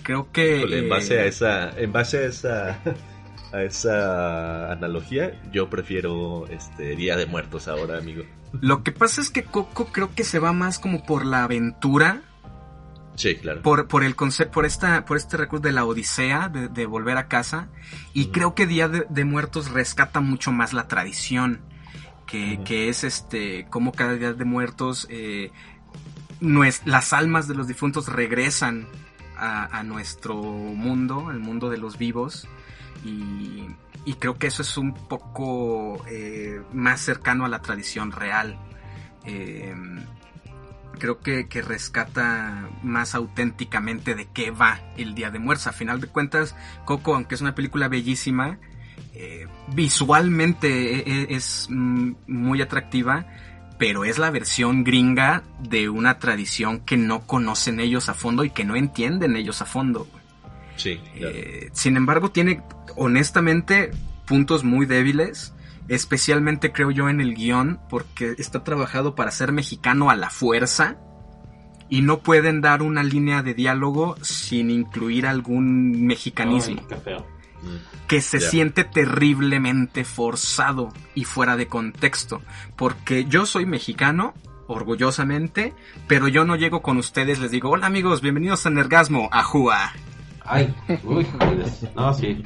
[0.04, 0.58] Creo que...
[0.58, 2.78] Híjole, en eh, base a esa, en base a esa,
[3.52, 8.22] a esa analogía, yo prefiero este Día de Muertos ahora, amigo.
[8.60, 12.22] Lo que pasa es que Coco creo que se va más como por la aventura.
[13.18, 13.62] Sí, claro.
[13.62, 17.16] Por, por el concepto, por esta, por este recurso de la odisea, de, de volver
[17.18, 17.68] a casa.
[18.14, 21.60] Y creo que Día de, de Muertos rescata mucho más la tradición.
[22.28, 25.50] Que, que es este, como cada Día de Muertos, eh,
[26.40, 28.86] nues- las almas de los difuntos regresan
[29.36, 32.46] a, a nuestro mundo, el mundo de los vivos.
[33.04, 33.66] Y,
[34.04, 38.58] y creo que eso es un poco eh, más cercano a la tradición real.
[39.24, 39.74] Eh,
[40.98, 45.66] creo que, que rescata más auténticamente de qué va el Día de Muertos.
[45.66, 46.54] A final de cuentas,
[46.84, 48.58] Coco, aunque es una película bellísima,
[49.14, 53.26] eh, visualmente e- e- es mm, muy atractiva,
[53.78, 58.50] pero es la versión gringa de una tradición que no conocen ellos a fondo y
[58.50, 60.06] que no entienden ellos a fondo.
[60.76, 61.34] Sí, claro.
[61.36, 62.62] Eh, sin embargo, tiene
[62.96, 63.90] honestamente
[64.26, 65.54] puntos muy débiles
[65.88, 70.96] especialmente creo yo en el guion, porque está trabajado para ser mexicano a la fuerza
[71.88, 77.26] y no pueden dar una línea de diálogo sin incluir algún mexicanismo Ay, qué feo.
[78.06, 78.50] que se Ya.
[78.50, 82.42] siente terriblemente forzado y fuera de contexto.
[82.76, 84.34] Porque yo soy mexicano,
[84.66, 85.74] orgullosamente,
[86.06, 89.92] pero yo no llego con ustedes, les digo, hola amigos, bienvenidos a Nergasmo, ajúa.
[90.44, 90.74] Ay,
[91.04, 91.26] uy.
[91.96, 92.42] No, sí.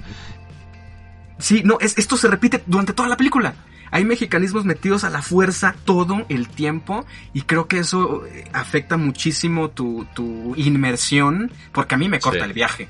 [1.43, 3.55] Sí, no, es, esto se repite durante toda la película.
[3.91, 7.05] Hay mexicanismos metidos a la fuerza todo el tiempo
[7.35, 12.39] y creo que eso eh, afecta muchísimo tu, tu inmersión porque a mí me corta
[12.45, 12.45] Sí.
[12.47, 12.89] el viaje.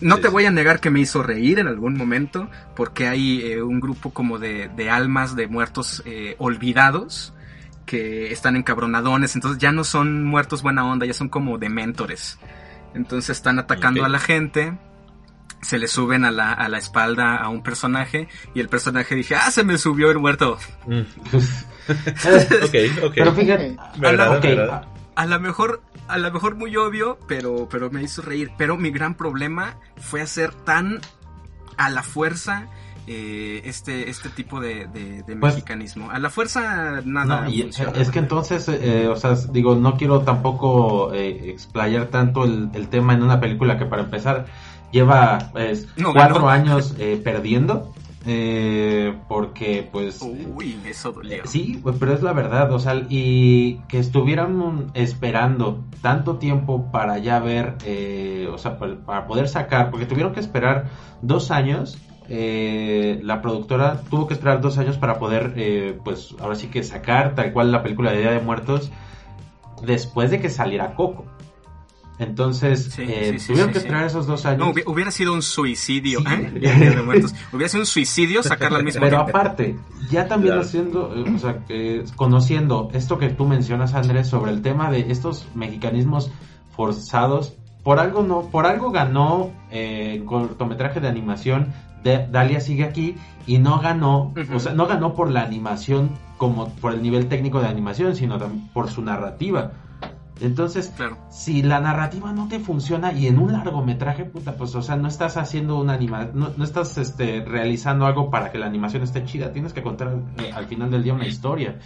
[0.00, 3.40] No Sí, te voy a negar que me hizo reír en algún momento porque hay
[3.42, 7.34] eh, un grupo como de, de almas de muertos eh, olvidados
[7.84, 12.38] que están encabronadones, entonces ya no son muertos buena onda, ya son como dementores.
[12.94, 14.06] Entonces están atacando Ok.
[14.06, 14.78] a la gente,
[15.60, 19.34] se le suben a la, a la espalda a un personaje y el personaje dice,
[19.36, 20.58] ah, se me subió el muerto.
[20.86, 21.00] Mm.
[21.88, 22.74] Ok,
[23.04, 23.12] ok.
[23.14, 23.76] Pero fíjate.
[25.14, 28.50] A lo mejor, a lo mejor muy obvio, pero, pero me hizo reír.
[28.56, 31.00] Pero mi gran problema fue hacer tan
[31.76, 32.66] a la fuerza
[33.06, 36.10] eh, este, este tipo de, de- de Pues- mexicanismo.
[36.10, 37.42] A la fuerza nada.
[37.44, 37.92] No, y funciona.
[37.92, 42.88] es que entonces, eh, o sea, digo, no quiero tampoco eh, explayar tanto el, el
[42.88, 44.44] tema en una película que para empezar
[44.90, 47.92] lleva pues, No, cuatro años eh, perdiendo,
[48.26, 50.20] eh, porque pues...
[50.22, 51.46] Uy, eso dolió.
[51.46, 57.18] Sí, pues, pero es la verdad, o sea, y que estuvieran esperando tanto tiempo para
[57.18, 60.86] ya ver, eh, o sea, para, para poder sacar, porque tuvieron que esperar
[61.22, 61.98] dos años,
[62.30, 66.82] eh, la productora tuvo que esperar dos años para poder, eh, pues ahora sí que
[66.82, 68.90] sacar tal cual la película de Día de Muertos
[69.82, 71.24] después de que saliera Coco.
[72.18, 73.86] Entonces, Sí, eh, sí, sí, tuvieron sí, que sí.
[73.86, 74.58] esperar esos dos años.
[74.58, 76.26] No, hubi- hubiera sido un suicidio, Sí.
[76.28, 76.50] ¿eh?
[76.60, 77.34] Día de Muertos.
[77.52, 79.38] Hubiera sido un suicidio sacarla al mismo Pero tiempo.
[79.38, 79.76] aparte,
[80.10, 80.66] ya también Claro.
[80.66, 81.62] haciendo, eh, o sea,
[82.16, 86.30] conociendo esto que tú mencionas, Andrés, sobre el tema de estos mexicanismos
[86.74, 87.54] forzados,
[87.84, 91.72] por algo no, por algo ganó eh, en cortometraje de animación
[92.02, 93.16] de Dalia sigue aquí
[93.46, 97.60] y no ganó, o sea, no ganó por la animación como por el nivel técnico
[97.60, 99.72] de animación, sino también por su narrativa.
[100.40, 101.18] Entonces, Claro.
[101.30, 105.08] si la narrativa no te funciona y en un largometraje, puta, pues, o sea, no
[105.08, 109.24] estás haciendo una anima, no, no estás, este, realizando algo para que la animación esté
[109.24, 111.78] chida, tienes que contar eh, al final del día una historia.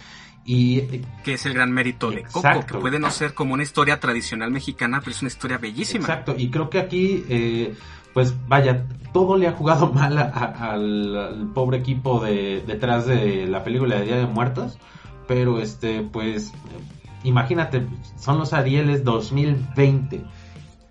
[0.45, 0.81] Y
[1.23, 4.51] Que es el gran mérito de Coco, que puede no ser como una historia tradicional
[4.51, 6.01] mexicana, pero es una historia bellísima.
[6.03, 7.73] Exacto, y creo que aquí, eh,
[8.13, 13.05] pues vaya, todo le ha jugado mal a- a- al, al pobre equipo de detrás
[13.07, 14.77] de la película de Día de Muertos,
[15.29, 16.51] pero este, pues,
[17.23, 17.87] imagínate,
[18.17, 20.23] son los Arieles 2020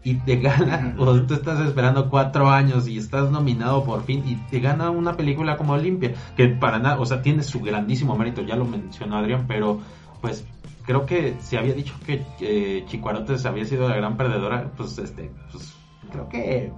[0.04, 4.36] y te gana, o tú estás esperando cuatro años y estás nominado por fin y
[4.50, 8.42] te gana una película como Olimpia, que para nada, o sea, tiene su grandísimo mérito,
[8.42, 9.80] ya lo mencionó Adrián, pero
[10.20, 10.44] pues
[10.84, 15.30] creo que se había dicho que eh, Chicuarotes había sido la gran perdedora, pues este,
[15.50, 15.74] pues
[16.10, 16.72] creo que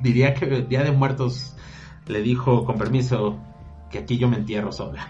[0.00, 1.54] diría que el Día de Muertos
[2.06, 3.38] le dijo con permiso
[3.90, 5.08] que aquí yo me entierro sola.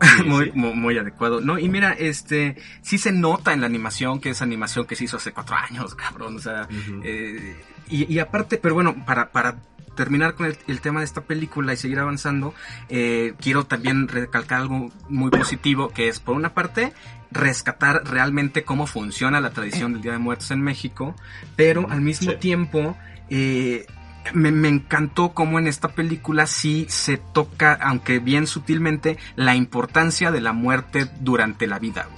[0.00, 0.52] Sí, muy, sí.
[0.54, 1.40] muy, muy adecuado.
[1.40, 5.04] No, y mira, este, sí se nota en la animación que es animación que se
[5.04, 6.36] hizo hace cuatro años, cabrón.
[6.36, 6.68] O sea,
[7.02, 7.56] eh,
[7.88, 9.56] y, y aparte, pero bueno, para, para
[9.96, 12.54] terminar con el, el tema de esta película y seguir avanzando,
[12.88, 16.92] eh, quiero también recalcar algo muy positivo, que es, por una parte,
[17.32, 21.16] rescatar realmente cómo funciona la tradición del Día de Muertos en México,
[21.56, 22.36] pero al mismo Sí.
[22.38, 22.96] tiempo,
[23.28, 23.86] eh,
[24.32, 30.30] me, me encantó cómo en esta película sí se toca, aunque bien sutilmente, la importancia
[30.30, 32.08] de la muerte durante la vida.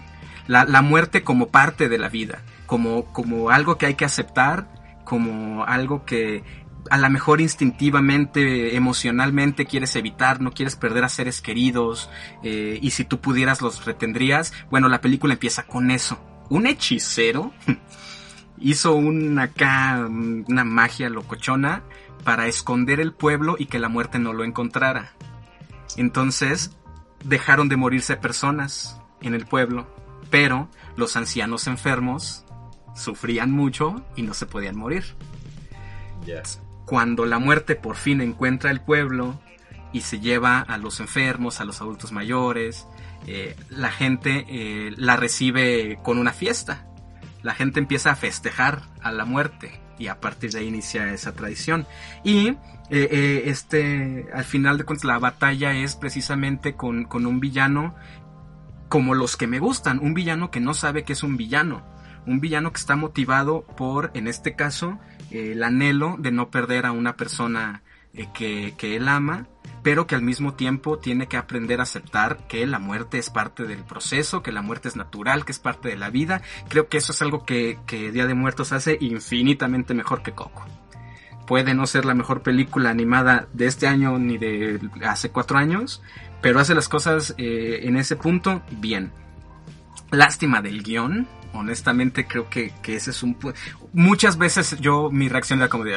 [0.46, 4.68] La, la muerte como parte de la vida, como, como algo que hay que aceptar,
[5.04, 6.42] como algo que
[6.88, 12.08] a lo mejor instintivamente, emocionalmente quieres evitar, no quieres perder a seres queridos,
[12.42, 14.52] eh, y si tú pudieras los retendrías.
[14.70, 16.18] Bueno, la película empieza con eso.
[16.48, 17.52] Un hechicero
[18.60, 21.82] hizo una acá, una magia locochona
[22.24, 25.12] para esconder el pueblo y que la muerte no lo encontrara.
[25.96, 26.76] Entonces,
[27.24, 29.86] dejaron de morirse personas en el pueblo,
[30.30, 32.44] pero los ancianos enfermos
[32.94, 35.04] sufrían mucho y no se podían morir.
[36.84, 39.40] Cuando la muerte por fin encuentra el pueblo
[39.92, 42.86] y se lleva a los enfermos, a los adultos mayores,
[43.26, 46.86] eh, la gente eh, la recibe con una fiesta.
[47.42, 51.32] La gente empieza a festejar a la muerte y a partir de ahí inicia esa
[51.32, 51.86] tradición.
[52.24, 52.56] Y eh,
[52.90, 57.94] eh, este, al final de cuentas, la batalla es precisamente con, con un villano
[58.88, 61.82] como los que me gustan, un villano que no sabe que es un villano,
[62.26, 64.98] un villano que está motivado por, en este caso,
[65.30, 67.82] eh, el anhelo de no perder a una persona
[68.34, 69.46] que, que él ama,
[69.82, 73.64] pero que al mismo tiempo tiene que aprender a aceptar que la muerte es parte
[73.64, 76.42] del proceso, que la muerte es natural, que es parte de la vida.
[76.68, 80.66] Creo que eso es algo que, que Día de Muertos hace infinitamente mejor que Coco.
[81.46, 86.02] Puede no ser la mejor película animada de este año ni de hace cuatro años,
[86.40, 89.12] pero hace las cosas eh, en ese punto bien.
[90.10, 93.36] Lástima del guion, honestamente creo que, que ese es un...
[93.92, 95.96] Muchas veces yo, mi reacción era como de...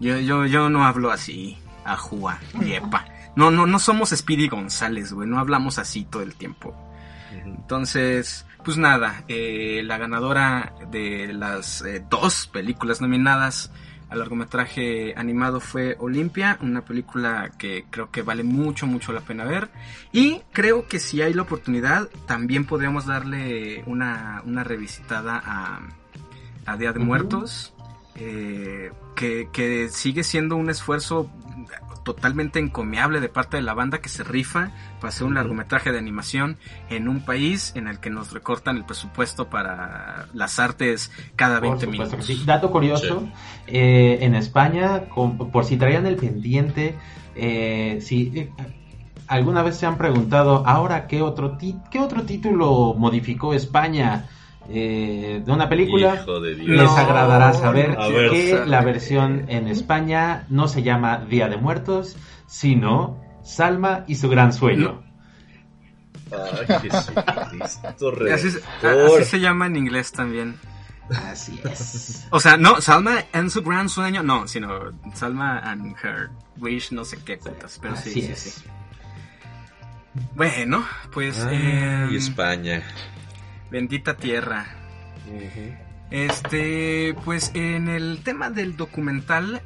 [0.00, 3.06] Yo, yo, yo no hablo así, ajúa, yepa.
[3.36, 6.74] No, no, no somos Speedy González, güey, no hablamos así todo el tiempo.
[7.44, 13.70] Entonces, pues nada, eh, la ganadora de las eh, dos películas nominadas
[14.10, 19.44] al largometraje animado fue Olimpia, una película que creo que vale mucho, mucho la pena
[19.44, 19.70] ver.
[20.12, 25.80] Y creo que si hay la oportunidad, también podríamos darle una, una revisitada a,
[26.66, 26.98] a Día de.
[26.98, 27.72] Muertos,
[28.16, 31.30] eh, que, que sigue siendo un esfuerzo
[32.02, 34.70] totalmente encomiable de parte de la banda que se rifa
[35.00, 36.56] para hacer un largometraje de animación
[36.88, 41.78] en un país en el que nos recortan el presupuesto para las artes cada Por
[41.78, 42.38] 20 supuesto que minutos.
[42.38, 42.42] sí.
[42.46, 43.28] Dato curioso,
[43.66, 46.96] eh, en España, con- por si traían el pendiente,
[47.36, 48.50] eh, si eh,
[49.28, 54.26] alguna vez se han preguntado, ahora qué otro, ti- qué otro título modificó España
[54.72, 58.30] eh, de una película, de les No, agradará saber ver.
[58.30, 62.16] que la versión en España no se llama Día de Muertos,
[62.46, 65.02] sino Salma y su gran sueño.
[66.32, 67.22] Ay, Jesucristo
[68.34, 69.20] Así, se- Redentor.
[69.20, 70.56] así se llama en inglés también.
[71.28, 72.26] Así es.
[72.30, 77.04] O sea, no, Salma and su gran sueño, no, sino Salma and her wish, no
[77.04, 78.38] sé qué putas, pero sí, Así sí, es.
[78.38, 78.64] sí.
[80.34, 82.82] Bueno, pues, Ay, em, España.
[83.70, 84.66] Bendita tierra.
[86.10, 89.62] Este, pues en el tema del documental,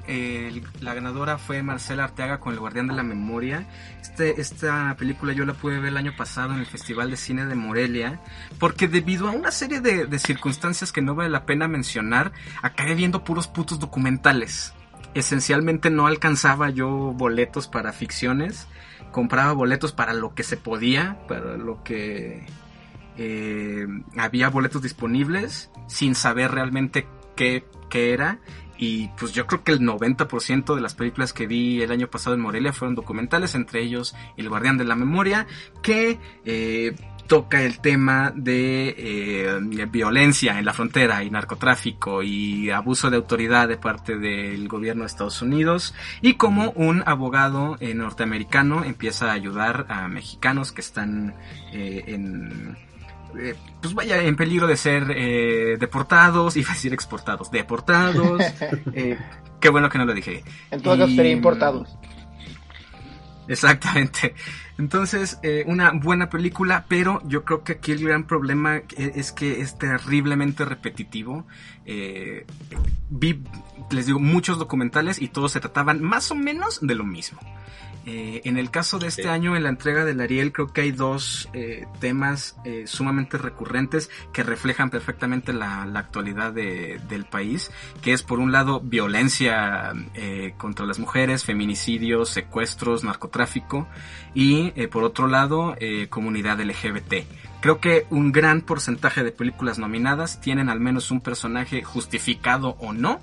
[0.81, 3.67] la ganadora fue Marcela Arteaga con El Guardián de la Memoria.
[4.03, 7.47] Este, esta película yo la pude ver el año pasado en el Festival de Cine
[7.47, 8.21] de Morelia,
[8.59, 12.95] porque debido a una serie de, de circunstancias que no vale la pena mencionar, acabé
[12.95, 14.75] viendo puros putos documentales.
[15.15, 18.67] Esencialmente no alcanzaba yo boletos para ficciones,
[19.13, 22.45] compraba boletos para lo que se podía, para lo que
[23.17, 23.87] eh,
[24.17, 28.39] había boletos disponibles sin saber realmente qué, qué era.
[28.77, 32.35] Y pues yo creo que el 90% de las películas que vi el año pasado
[32.35, 35.47] en Morelia fueron documentales, entre ellos El Guardián de la Memoria,
[35.81, 36.97] que eh,
[37.27, 43.69] toca el tema de eh, violencia en la frontera y narcotráfico y abuso de autoridad
[43.69, 49.33] de parte del gobierno de Estados Unidos y como un abogado eh, norteamericano empieza a
[49.33, 51.35] ayudar a mexicanos que están
[51.73, 52.77] eh, en
[53.39, 58.41] eh, pues vaya en peligro de ser eh, deportados, iba a decir exportados, deportados.
[58.93, 59.19] eh,
[59.61, 60.45] qué bueno que no lo dije.
[60.71, 61.97] En todo caso sería importados.
[63.47, 64.35] Exactamente.
[64.79, 69.33] Entonces, eh, una buena película, pero yo creo que aquí el gran problema e- es
[69.33, 71.47] que es terriblemente repetitivo.
[71.85, 72.47] Eh,
[73.11, 73.43] vi,
[73.91, 77.39] les digo, muchos documentales y todos se trataban más o menos de lo mismo.
[78.07, 79.29] Eh, en el caso de este Sí.
[79.29, 84.11] año, en la entrega del Ariel, creo que hay dos eh, temas eh, sumamente recurrentes
[84.33, 87.71] que reflejan perfectamente la, la actualidad de- del país,
[88.03, 93.89] que es por un lado violencia eh, contra las mujeres, feminicidios, secuestros, narcotráfico,
[94.35, 97.25] y eh, por otro lado eh, comunidad LGBT.
[97.61, 102.93] Creo que un gran porcentaje de películas nominadas tienen al menos un personaje justificado o
[102.93, 103.21] no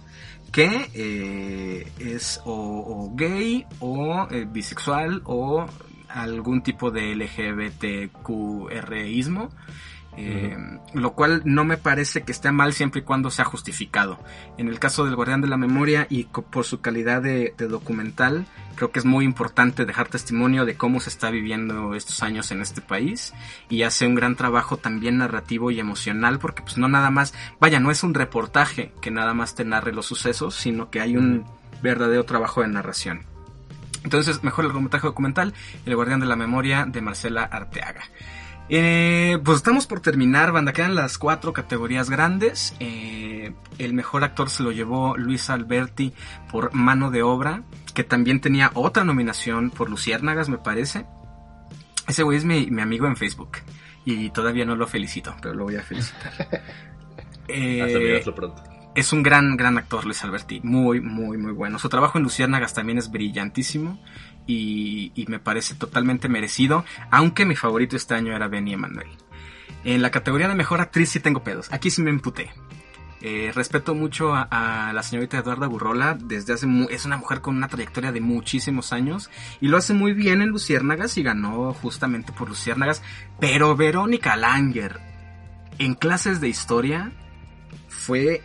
[0.52, 5.66] que eh, es o, gay o eh, bisexual o
[6.10, 9.50] algún tipo de LGBTQRismo.
[10.18, 10.58] Eh,
[10.94, 14.20] Lo cual no me parece que esté mal siempre y cuando sea justificado.
[14.58, 18.46] En el caso del Guardián de la Memoria y por su calidad de, de documental,
[18.76, 22.62] creo que es muy importante dejar testimonio de cómo se está viviendo estos años en
[22.62, 23.34] este país
[23.70, 27.80] y hace un gran trabajo también narrativo y emocional porque pues no nada más, vaya,
[27.80, 31.46] no es un reportaje que nada más te narre los sucesos, sino que hay un
[31.82, 33.24] verdadero trabajo de narración.
[34.04, 35.54] Entonces, mejor el largometraje documental,
[35.86, 38.02] El Guardián de la Memoria de Marcela Arteaga.
[38.74, 40.72] Eh, pues estamos por terminar, banda.
[40.72, 42.74] Quedan las cuatro categorías grandes.
[42.80, 46.14] Eh, el mejor actor se lo llevó Luis Alberti
[46.50, 51.06] por Mano de Obra, que también tenía otra nominación por Luciérnagas, me parece.
[52.08, 53.58] Ese güey es mi, mi amigo en Facebook.
[54.06, 56.32] Y todavía no lo felicito, pero lo voy a felicitar.
[57.54, 58.64] Eh, Hasta pronto.
[58.96, 60.60] Es un gran, gran actor Luis Alberti.
[60.64, 61.80] Muy, muy, muy bueno.
[61.80, 64.02] Su trabajo en Luciérnagas también es brillantísimo.
[64.48, 66.84] Y, me parece totalmente merecido.
[67.10, 69.08] Aunque mi favorito este año era Benny Emanuel.
[69.84, 71.72] En la categoría de mejor actriz sí tengo pedos.
[71.72, 72.52] Aquí sí me emputé.
[73.22, 77.68] Eh, respeto mucho a, la señorita Eduarda Burrola, desde hace es una mujer con una
[77.68, 82.50] trayectoria de muchísimos años y lo hace muy bien en Luciérnagas y ganó justamente por
[82.50, 83.04] Luciérnagas,
[83.40, 85.00] pero Verónica Langer
[85.78, 87.12] en clases de historia
[87.90, 88.42] fue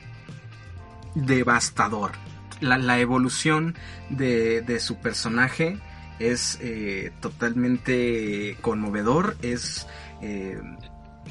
[1.17, 2.13] devastador.
[2.61, 3.75] La, evolución
[4.09, 5.79] de, de su personaje
[6.19, 9.87] es eh, totalmente conmovedor, es
[10.23, 10.61] eh,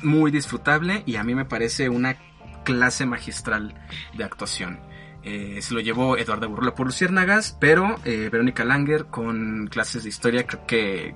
[0.03, 2.17] muy disfrutable y a mí me parece una
[2.63, 3.73] clase magistral
[4.15, 4.79] de actuación.
[5.23, 10.45] Eh, se lo llevó Eduardo Burrola por Luciérnagas, pero Verónica Langer con clases de historia
[10.45, 11.15] creo que,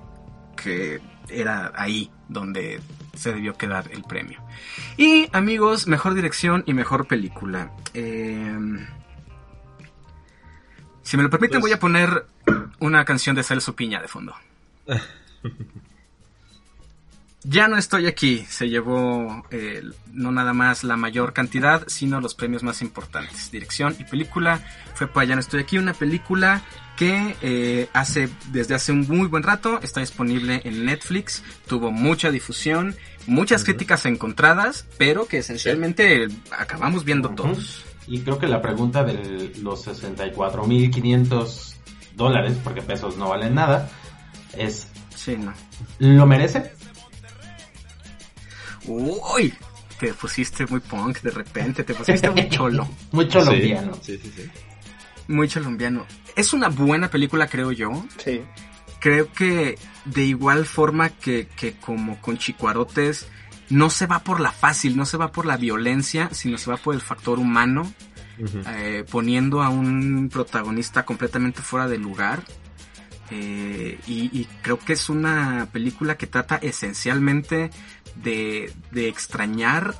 [0.56, 2.80] que era ahí donde
[3.16, 4.42] se debió quedar el premio.
[4.96, 7.72] Y amigos, mejor dirección y mejor película.
[7.94, 8.58] Eh,
[11.04, 12.26] si me lo permiten, Pues- voy a poner
[12.80, 14.34] una canción de Celso Piña de fondo.
[17.44, 18.46] Ya no estoy aquí.
[18.50, 19.82] Se llevó eh,
[20.12, 23.50] no nada más la mayor cantidad, sino los premios más importantes.
[23.50, 24.60] Dirección y película
[24.94, 26.62] fue para Ya no estoy aquí, una película
[27.00, 31.42] que eh, hace desde hace un muy buen rato está disponible en Netflix.
[31.66, 32.94] Tuvo mucha difusión,
[33.26, 37.86] muchas críticas encontradas, pero que esencialmente acabamos viendo todos.
[38.06, 41.74] Y creo que la pregunta de los 64.500
[42.18, 43.90] dólares, porque pesos no valen nada,
[44.58, 45.54] es, Sí, no.
[46.00, 46.74] ¿lo merece?
[48.88, 49.54] Uy,
[50.02, 52.90] te pusiste muy punk de repente, te pusiste muy cholo.
[53.14, 53.94] Muy colombiano.
[54.02, 54.50] Sí, sí, sí.
[55.30, 56.08] Muy colombiano.
[56.36, 58.04] Es una buena película, creo yo.
[58.18, 58.42] Sí.
[59.00, 63.28] Creo que de igual forma que, que como con Chicuarotes,
[63.70, 66.78] no se va por la fácil, no se va por la violencia, sino se va
[66.78, 67.94] por el factor humano,
[68.40, 72.44] eh, poniendo a un protagonista completamente fuera de lugar.
[73.30, 77.70] Eh, y, y creo que es una película que trata esencialmente
[78.16, 79.94] de, de extrañar.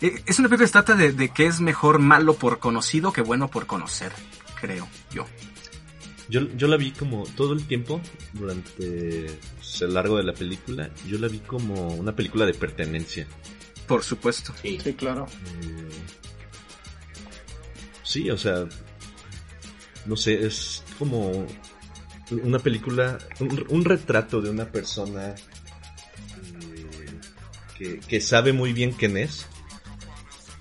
[0.00, 3.20] Eh, Es una película que trata de, de que es mejor malo por conocido que
[3.22, 4.12] bueno por conocer,
[4.60, 5.26] creo yo.
[6.28, 8.00] Yo, yo la vi como todo el tiempo,
[8.34, 9.26] durante
[9.56, 13.26] pues, el largo de la película, yo la vi como una película de pertenencia.
[13.86, 14.52] Por supuesto.
[14.62, 15.26] Sí, claro.
[15.62, 15.88] Eh,
[18.02, 18.64] Sí, o sea,
[20.06, 21.46] no sé, es como
[22.30, 27.20] una película, un, un retrato de una persona eh,
[27.76, 29.46] que, que sabe muy bien quién es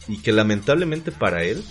[0.08, 1.64] y que lamentablemente para él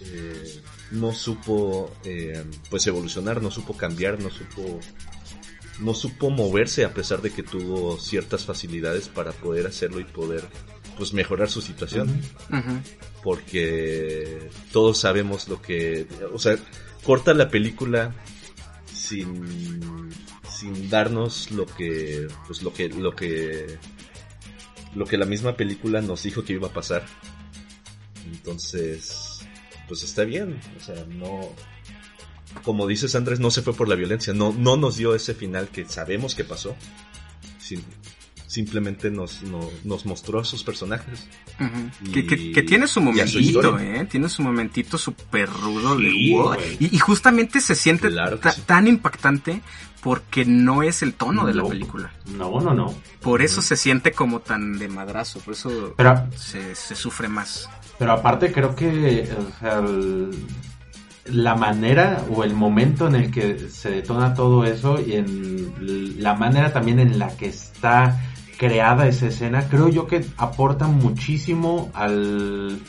[0.00, 0.62] eh,
[0.92, 4.80] no supo eh, pues evolucionar, no supo cambiar, no supo
[5.80, 10.44] no supo moverse a pesar de que tuvo ciertas facilidades para poder hacerlo y poder
[10.96, 12.08] pues mejorar su situación
[12.50, 12.80] Ujú.
[13.22, 16.56] porque todos sabemos lo que, o sea,
[17.02, 18.14] corta la película
[18.94, 20.10] sin
[20.50, 23.78] sin darnos lo que pues lo que lo que
[24.94, 27.04] lo que la misma película nos dijo que iba a pasar.
[28.32, 29.40] Entonces,
[29.88, 31.40] pues está bien, o sea, no
[32.62, 35.68] como dices Andrés, no se fue por la violencia, no no nos dio ese final
[35.68, 36.74] que sabemos que pasó.
[37.60, 37.82] Sim-
[38.46, 41.26] simplemente nos, no- nos mostró a sus personajes.
[42.02, 43.78] Y- Que, que- que tiene su momentito.
[43.78, 44.06] ¿eh?
[44.10, 46.54] Tiene su momentito súper rudo de Sí, wow.
[46.80, 48.62] y, y justamente se siente Claro que ta- sí.
[48.64, 49.60] tan impactante
[50.00, 51.68] porque no es el tono de la No.
[51.68, 52.14] película.
[52.26, 52.94] No, no, no.
[53.20, 57.68] Por eso se siente como tan de madrazo, por eso Pero, se, se sufre más.
[57.98, 59.28] Pero aparte creo que
[61.26, 66.34] la manera o el momento en el que se detona todo eso y en la
[66.34, 68.20] manera también en la que está
[68.58, 72.80] creada esa escena, creo yo que aporta muchísimo al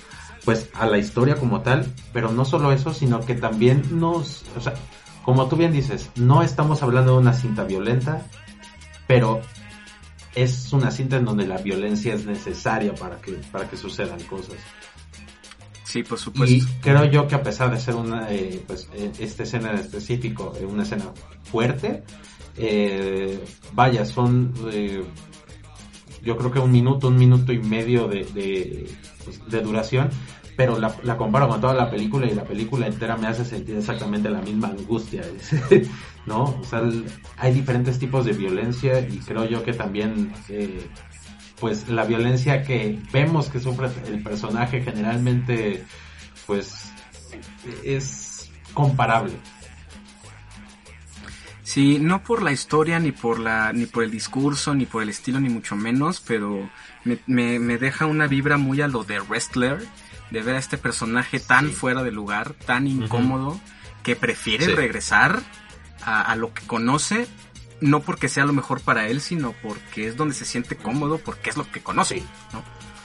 [0.45, 4.61] pues a la historia como tal, pero no solo eso, sino que también nos, o
[4.61, 4.75] sea,
[5.25, 8.25] como tú bien dices, no estamos hablando de una cinta violenta,
[9.07, 9.41] pero
[10.35, 14.55] es una cinta en donde la violencia es necesaria para que para que sucedan cosas.
[15.98, 16.65] Sí, por Y supuesto.
[16.82, 20.53] creo yo que a pesar de ser una, eh, pues, eh, esta escena en específico,
[20.60, 21.06] eh, una escena
[21.44, 22.03] fuerte,
[22.57, 23.40] eh,
[23.74, 25.03] vaya, son, eh,
[26.24, 28.90] yo creo que un minuto, un minuto y medio de, de,
[29.24, 30.10] pues, de duración,
[30.56, 33.76] pero la, la comparo con toda la película y la película entera me hace sentir
[33.78, 35.22] exactamente la misma angustia,
[36.26, 36.44] ¿no?
[36.60, 37.06] O sea, el-
[37.38, 40.88] hay diferentes tipos de violencia y creo yo que también, eh,
[41.59, 45.84] pues la violencia que vemos que sufre el personaje generalmente,
[46.45, 46.91] pues
[47.84, 49.34] es comparable.
[51.63, 55.09] Sí, no por la historia, ni por la, ni por el discurso, ni por el
[55.09, 56.69] estilo, ni mucho menos, pero
[57.03, 59.85] me, me, me deja una vibra muy a lo de Wrestler,
[60.31, 63.59] de ver a este personaje tan fuera de lugar, tan incómodo,
[64.01, 64.71] que prefiere Sí.
[64.75, 65.41] regresar
[66.03, 67.27] a, a lo que conoce,
[67.81, 71.49] no porque sea lo mejor para él, sino porque es donde se siente cómodo, porque
[71.49, 72.23] es lo que conoce,
[72.53, 72.63] ¿no?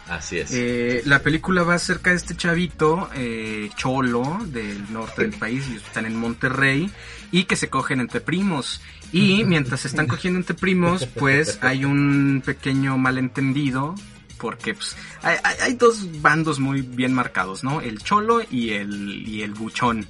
[0.08, 0.50] Así es.
[0.52, 5.76] Eh, la película va acerca de este chavito eh, cholo del norte del país, y
[5.76, 6.90] están en Monterrey,
[7.30, 8.80] y que se cogen entre primos.
[9.12, 13.94] Y mientras se están cogiendo entre primos, pues hay un pequeño malentendido,
[14.38, 17.80] porque pues, hay, hay- hay dos bandos muy bien marcados, ¿no?
[17.80, 20.06] El cholo y el, y el buchón.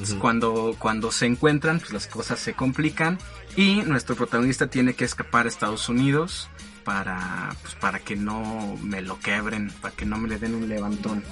[0.00, 0.18] Ujú.
[0.20, 3.18] Cuando, cuando se encuentran, pues las cosas se complican
[3.56, 6.48] y nuestro protagonista tiene que escapar a Estados Unidos
[6.84, 10.68] para, pues, para que no me lo quebren, para que no me le den un
[10.68, 11.22] levantón.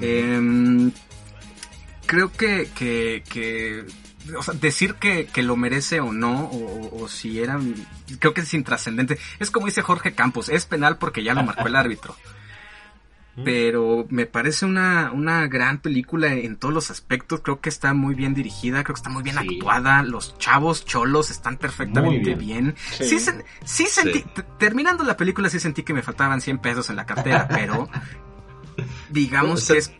[0.00, 0.90] Em,
[2.06, 3.84] creo que, que, que
[4.36, 6.56] o sea, decir que, que lo merece o no, o,
[6.98, 7.58] o- o si era,
[8.18, 9.18] creo que es intrascendente.
[9.38, 12.16] Es como dice Jorge Campos, es penal porque ya lo marcó el árbitro.
[13.42, 17.40] Pero me parece una, una gran película en todos los aspectos.
[17.40, 19.56] Creo que está muy bien dirigida, creo que está muy bien Sí.
[19.56, 20.02] actuada.
[20.04, 22.74] Los chavos cholos están perfectamente Muy bien.
[22.92, 23.04] Sí.
[23.08, 24.24] Sí, sen- sí sentí,
[24.58, 27.88] terminando la película sí sentí que me faltaban 100 pesos en la cartera, pero
[29.10, 29.92] digamos Bueno, que es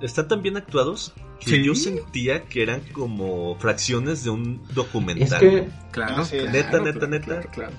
[0.00, 1.64] Están tan bien actuados que Sí.
[1.64, 5.40] yo sentía que eran como fracciones de un Es documental.
[5.40, 6.14] que claro.
[6.18, 7.24] Ah, sí, claro, neta, neta, claro, neta.
[7.26, 7.72] claro, claro.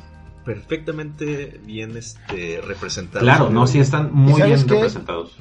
[0.50, 3.22] Perfectamente bien este representados.
[3.22, 4.74] Claro, no, sí están muy ¿Y sabes bien qué?
[4.74, 5.38] representados.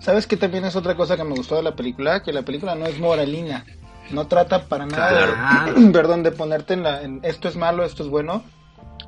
[0.00, 2.20] ¿Sabes qué también es otra cosa que me gustó de la película?
[2.24, 3.64] Que la película no es moralina.
[4.10, 5.74] No trata para nada, Claro.
[5.92, 7.02] perdón, de ponerte en la...
[7.02, 8.42] en esto es malo, esto es bueno.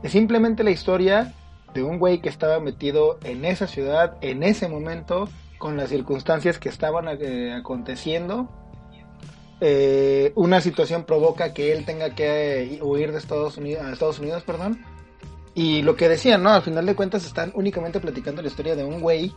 [0.05, 1.35] Es simplemente la historia
[1.75, 6.61] de un güey que estaba metido en esa ciudad, en ese momento, con las circunstancias
[6.61, 8.49] que estaban eh, aconteciendo.
[9.61, 14.43] Eh, una situación provoca que él tenga que eh, huir de Estados Unidos, Estados Unidos,
[14.43, 14.85] perdón.
[15.55, 16.51] Y lo que decían, ¿no?
[16.51, 19.33] Al final de cuentas están únicamente platicando la historia de un güey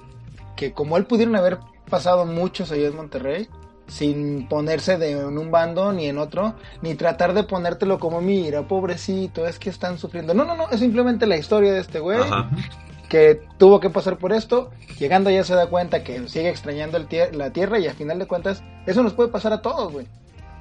[0.57, 1.59] que como él pudieron haber
[1.89, 3.47] pasado muchos allá en Monterrey,
[3.87, 8.67] sin ponerse de en un bando ni en otro, ni tratar de ponértelo como, mira,
[8.67, 10.33] pobrecito, es que están sufriendo.
[10.33, 12.49] No, no, no, es simplemente la historia de este güey Ajá.
[13.09, 14.69] Que tuvo que pasar por esto,
[14.99, 17.07] llegando ya se da cuenta que sigue extrañando el
[17.37, 20.07] la tierra y al final de cuentas eso nos puede pasar a todos, güey.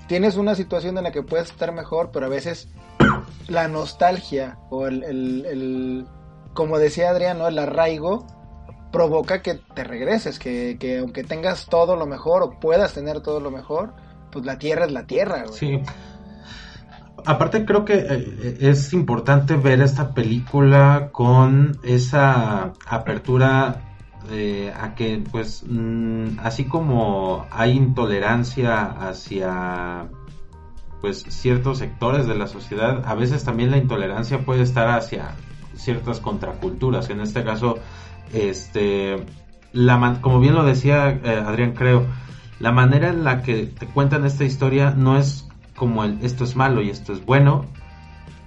[0.08, 2.68] Tienes una situación en la que puedes estar mejor, pero a veces
[3.48, 6.06] la nostalgia o el, el- el-
[6.54, 7.46] como decía Adrián, ¿no?
[7.46, 8.26] el arraigo
[8.90, 13.38] provoca que te regreses, que, que aunque tengas todo lo mejor o puedas tener todo
[13.40, 13.92] lo mejor,
[14.32, 15.58] pues la tierra es la tierra, güey.
[15.58, 15.82] Sí.
[17.24, 23.88] Aparte creo que eh, es importante ver esta película con esa apertura
[24.30, 30.08] eh, a que pues mm, así como hay intolerancia hacia
[31.00, 35.30] pues ciertos sectores de la sociedad, a veces también la intolerancia puede estar hacia
[35.74, 37.08] ciertas contraculturas.
[37.10, 37.78] En este caso,
[38.32, 39.24] este,
[39.72, 42.04] la como bien lo decía eh, Adrián, creo,
[42.60, 45.47] la manera en la que te cuentan esta historia no es
[45.78, 47.64] como el esto es malo y esto es bueno,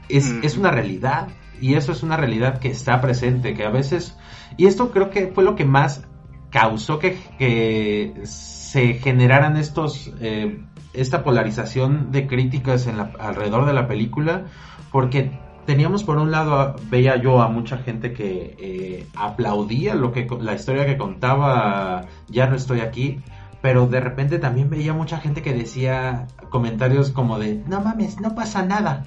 [0.10, 0.40] es, Mm.
[0.44, 1.30] es una realidad
[1.60, 4.18] y eso es una realidad que está presente, que a veces,
[4.58, 6.04] y esto creo que fue lo que más
[6.50, 10.60] causó que, que se generaran estos, eh,
[10.94, 14.48] esta polarización de críticas en la- alrededor de la película,
[14.92, 15.32] porque
[15.66, 20.28] teníamos por un lado, a- veía yo a mucha gente que eh, aplaudía lo que
[20.42, 23.20] la historia que contaba Ya no estoy aquí,
[23.62, 28.34] pero de repente también veía mucha gente que decía comentarios como de no mames, no
[28.36, 29.06] pasa nada.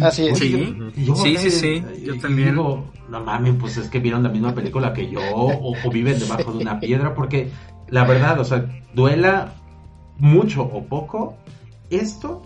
[0.00, 0.38] Así es.
[0.38, 0.76] Sí.
[0.96, 2.50] Yo, Sí, sí, yo y también.
[2.50, 6.18] digo, no mames, pues es que vieron la misma película que yo o, o viven
[6.18, 7.50] debajo de una piedra, porque
[7.88, 9.54] la verdad, o sea, duela
[10.18, 11.36] mucho o poco,
[11.90, 12.42] esto,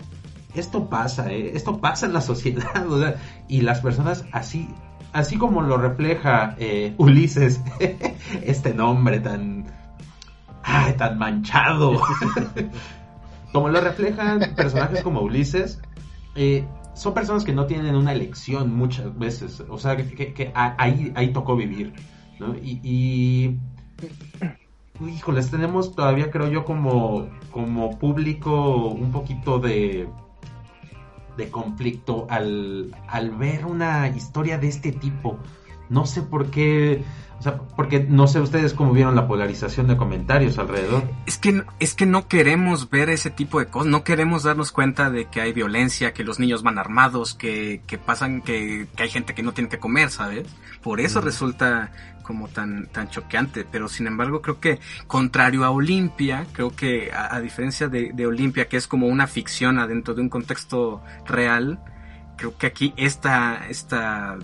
[0.55, 1.51] esto pasa, ¿eh?
[1.53, 3.15] esto pasa en la sociedad, o sea,
[3.47, 4.69] y las personas así,
[5.13, 7.61] así como lo refleja eh, Ulises,
[8.43, 9.65] este nombre tan,
[10.63, 12.01] ay, tan manchado,
[13.53, 15.81] como lo reflejan personajes como Ulises,
[16.35, 21.33] eh, son personas que no tienen una elección muchas veces, o sea, que, ahí, ahí
[21.33, 21.93] tocó vivir,
[22.39, 22.55] ¿no?
[22.55, 23.59] Y, y
[25.09, 30.07] híjoles, tenemos todavía, creo yo, como, como público un poquito de,
[31.37, 35.37] de conflicto al, al ver una historia de este tipo.
[35.91, 37.03] No sé por qué,
[37.37, 41.03] o sea, porque no sé ustedes cómo vieron la polarización de comentarios alrededor.
[41.25, 45.09] Es que, es que no queremos ver ese tipo de cosas, no queremos darnos cuenta
[45.09, 49.09] de que hay violencia, que los niños van armados, que, que pasan, que, que hay
[49.09, 50.47] gente que no tiene que comer, ¿sabes?
[50.81, 51.25] Por eso Mm.
[51.25, 51.91] resulta
[52.23, 57.35] como tan, tan choqueante, pero sin embargo creo que contrario a Olimpia, creo que a,
[57.35, 61.83] a diferencia de, de Olimpia, que es como una ficción adentro de un contexto real,
[62.37, 64.37] creo que aquí esta, esta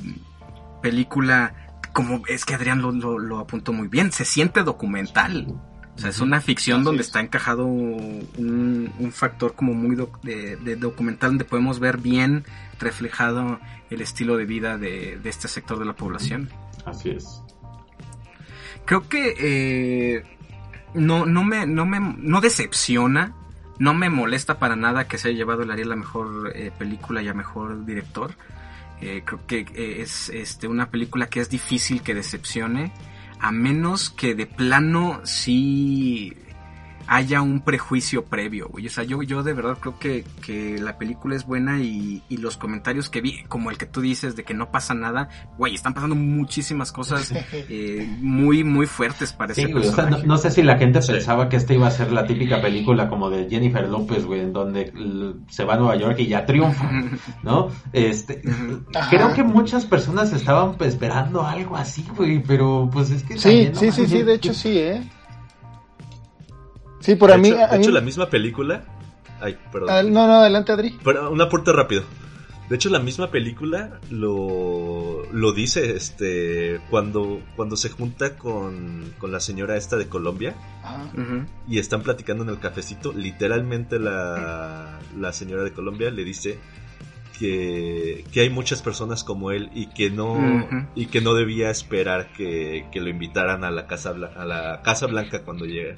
[0.81, 1.53] película,
[1.93, 5.47] como es que Adrián lo, lo, lo apuntó muy bien, se siente documental.
[5.95, 7.07] O sea, es una ficción Así donde es.
[7.07, 12.45] está encajado un, un factor como muy doc- de, de documental donde podemos ver bien
[12.79, 13.59] reflejado
[13.89, 16.49] el estilo de vida de, de este sector de la población.
[16.85, 17.41] Así es.
[18.85, 20.23] Creo que eh,
[20.93, 23.33] no, no me, no me, no decepciona,
[23.79, 27.23] no me molesta para nada que se haya llevado el Ariel a mejor eh, película
[27.23, 28.35] y a mejor director.
[29.01, 32.91] Eh, creo que eh, es este, una película que es difícil que decepcione,
[33.39, 36.35] a menos que de plano sí
[37.07, 38.87] haya un prejuicio previo, güey.
[38.87, 42.37] O sea, yo, yo de verdad creo que, que la película es buena y, y
[42.37, 45.73] los comentarios que vi, como el que tú dices de que no pasa nada, güey,
[45.75, 50.17] están pasando muchísimas cosas eh, muy, muy fuertes para Sí, ese güey, o sea, no,
[50.23, 51.11] no sé si la gente Sí.
[51.13, 54.53] pensaba que esta iba a ser la típica película como de Jennifer López, güey, en
[54.53, 54.91] donde
[55.49, 56.89] se va a Nueva York y ya triunfa,
[57.43, 57.69] ¿no?
[57.93, 58.41] Este,
[58.95, 59.09] Ajá.
[59.09, 63.71] creo que muchas personas estaban esperando algo así, güey, pero pues es que Sí, también,
[63.73, 65.01] no sí, sí, sí, de hecho sí, ¿eh?
[66.99, 67.49] Sí, por de a mí...
[67.49, 68.83] hecho, a de mí- hecho, la misma película.
[69.39, 69.89] Ay, perdón.
[69.91, 70.97] Ah, No, no, adelante, Adri.
[71.03, 72.03] Pero un aporte rápido.
[72.69, 79.31] De hecho, la misma película lo, lo dice este cuando, cuando se junta con, con
[79.31, 80.53] la señora esta de Colombia
[80.83, 81.05] Ajá.
[81.69, 83.13] Y están platicando en el cafecito.
[83.13, 86.59] Literalmente la, la señora de Colombia le dice
[87.39, 92.33] que, que hay muchas personas como él y que no, y que no debía esperar
[92.33, 95.95] que, que lo invitaran a la Casa, a la Casa Blanca cuando llegue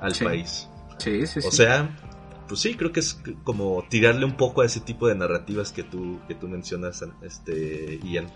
[0.00, 0.24] al Sí.
[0.24, 0.68] país.
[0.98, 1.48] Sí, sí, sí.
[1.48, 1.96] O sea,
[2.48, 5.82] pues sí, creo que es como tirarle un poco a ese tipo de narrativas que
[5.82, 8.26] tú, que tú mencionas, este, Ian.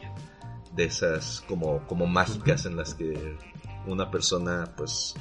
[0.74, 3.36] De esas como, como mágicas en las que
[3.86, 5.15] una persona, pues,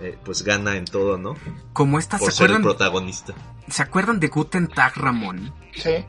[0.00, 1.34] eh, pues gana en todo, ¿no?
[1.72, 3.34] Como esta, ¿se Por ser el acuerdan, protagonista.
[3.68, 5.52] ¿se acuerdan de Guten Tag Ramón?
[5.74, 6.04] Sí.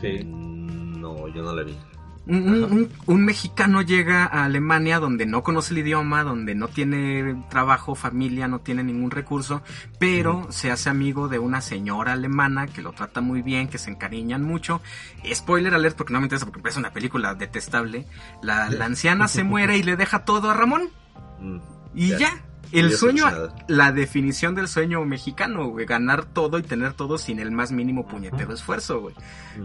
[0.00, 0.24] Sí.
[0.24, 1.76] Mm, No, yo no la vi.
[2.26, 6.68] Un, un- un- un mexicano llega a Alemania donde no conoce el idioma, donde no
[6.68, 9.62] tiene trabajo, familia, no tiene ningún recurso,
[9.98, 13.90] pero se hace amigo de una señora alemana que lo trata muy bien, que se
[13.90, 14.80] encariñan mucho.
[15.34, 18.06] Spoiler alert porque no me interesa porque es una película detestable.
[18.42, 20.88] La, la anciana se muere y le deja todo a Ramón
[21.40, 21.58] Mm,
[21.94, 22.30] y Ya.
[22.72, 23.26] El sueño,
[23.68, 28.06] la definición del sueño mexicano, güey, ganar todo y tener todo sin el más mínimo
[28.06, 29.14] puñetero esfuerzo, güey.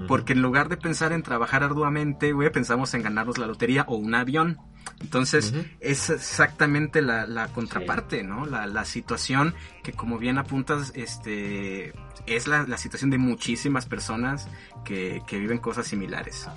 [0.07, 3.95] Porque en lugar de pensar en trabajar arduamente, güey, pensamos en ganarnos la lotería o
[3.95, 4.59] un avión.
[5.01, 8.45] Entonces, es exactamente la, la contraparte, ¿no?
[8.45, 9.53] La, la situación
[9.83, 11.93] que, como bien apuntas, este,
[12.25, 14.47] es la, la situación de muchísimas personas
[14.83, 16.47] que, que viven cosas similares.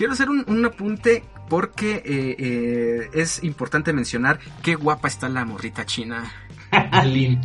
[0.00, 5.44] Quiero hacer un, un apunte porque eh, eh, es importante mencionar qué guapa está la
[5.44, 6.24] morrita china.
[7.04, 7.38] Lin.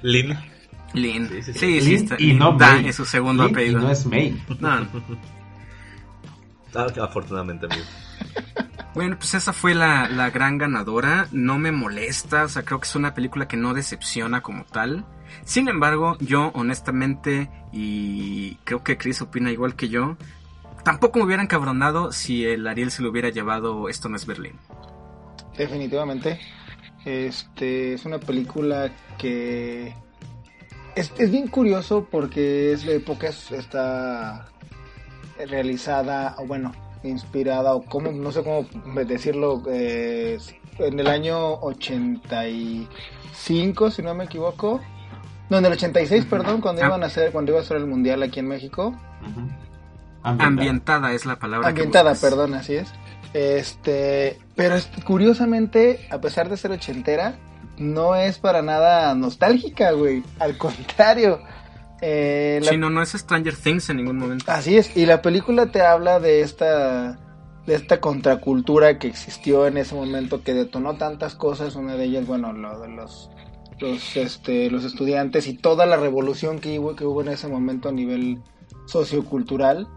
[0.00, 0.38] Lin.
[0.94, 1.28] Lin.
[1.28, 1.58] Sí, sí, sí.
[1.58, 2.16] Sí, sí, Lin está.
[2.18, 2.88] y no Da May.
[2.88, 3.80] es su segundo Lin apellido.
[3.80, 4.42] Y no es May.
[4.58, 4.88] No,
[6.74, 7.84] Ah, afortunadamente, amigo.
[8.94, 11.28] Bueno, pues esa fue la, la gran ganadora.
[11.30, 15.04] No me molesta, o sea, creo que es una película que no decepciona como tal.
[15.44, 20.16] Sin embargo, yo honestamente, y creo que Chris opina igual que yo,
[20.86, 24.52] tampoco me hubiera encabronado si el Ariel se lo hubiera llevado Esto no es Berlín.
[25.58, 26.38] Definitivamente.
[27.04, 29.94] Este es una película que
[30.94, 34.46] es, es bien curioso porque es de épocas está
[35.48, 36.72] realizada o bueno
[37.02, 38.66] inspirada o como no sé cómo
[39.06, 40.38] decirlo eh,
[40.78, 44.80] en el año 85 si no me equivoco
[45.50, 46.86] no en el 86 perdón cuando Ah.
[46.86, 48.88] iban a hacer cuando iba a ser el mundial aquí en México
[49.22, 49.48] Ujú.
[50.30, 51.68] Ambientada es la palabra.
[51.68, 52.88] ambientada, perdón, así es.
[53.34, 57.38] Este, pero es- curiosamente, a pesar de ser ochentera,
[57.78, 60.22] no es para nada nostálgica, güey.
[60.38, 61.40] Al contrario.
[62.00, 64.44] Eh, la- Sí, no, no es Stranger Things en ningún momento.
[64.48, 67.18] Así es, y la película te habla de esta
[67.66, 72.24] de esta contracultura que existió en ese momento que detonó tantas cosas, una de ellas,
[72.26, 73.28] bueno, lo de los
[73.80, 77.88] los este los estudiantes y toda la revolución que hubo que hubo en ese momento
[77.88, 78.40] a nivel
[78.86, 79.88] sociocultural,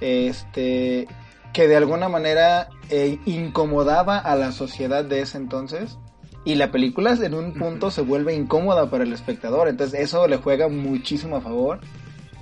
[0.00, 1.06] este
[1.52, 5.98] que de alguna manera eh, incomodaba a la sociedad de ese entonces
[6.44, 10.36] y la película en un punto se vuelve incómoda para el espectador, entonces eso le
[10.36, 11.80] juega muchísimo a favor.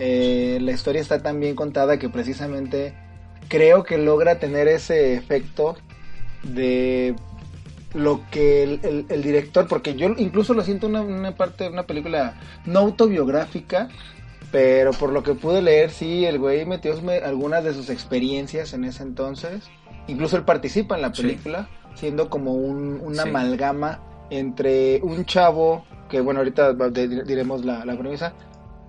[0.00, 2.92] Eh, la historia está tan bien contada que precisamente
[3.48, 5.76] creo que logra tener ese efecto
[6.42, 7.14] de
[7.94, 11.70] lo que el, el- el director, porque yo incluso lo siento una, una parte de
[11.70, 12.34] una película
[12.66, 13.88] no autobiográfica,
[14.54, 18.72] pero por lo que pude leer, sí, el güey metió me- algunas de sus experiencias
[18.72, 19.64] en ese entonces.
[20.06, 21.22] Incluso él participa en la Sí.
[21.22, 23.28] película, siendo como un, una Sí.
[23.30, 24.00] amalgama
[24.30, 28.32] entre un chavo, que bueno, ahorita diremos la, la premisa,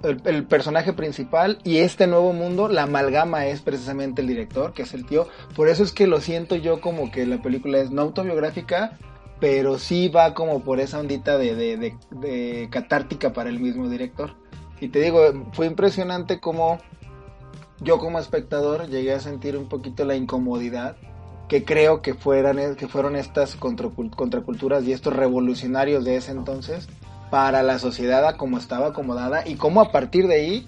[0.04, 4.84] el, el personaje principal y este nuevo mundo, la amalgama es precisamente el director, que
[4.84, 5.28] es el tío.
[5.56, 9.00] Por eso es que lo siento yo como que la película es no autobiográfica,
[9.40, 13.90] pero sí va como por esa ondita de, de, de- de catártica para el mismo
[13.90, 14.36] director.
[14.80, 15.22] Y te digo,
[15.53, 16.80] fue impresionante como
[17.81, 20.95] yo como espectador llegué a sentir un poquito la incomodidad
[21.47, 26.88] que creo que fueran que fueron estas contracul- contraculturas y estos revolucionarios de ese entonces
[27.30, 30.68] para la sociedad a como estaba acomodada y cómo a partir de ahí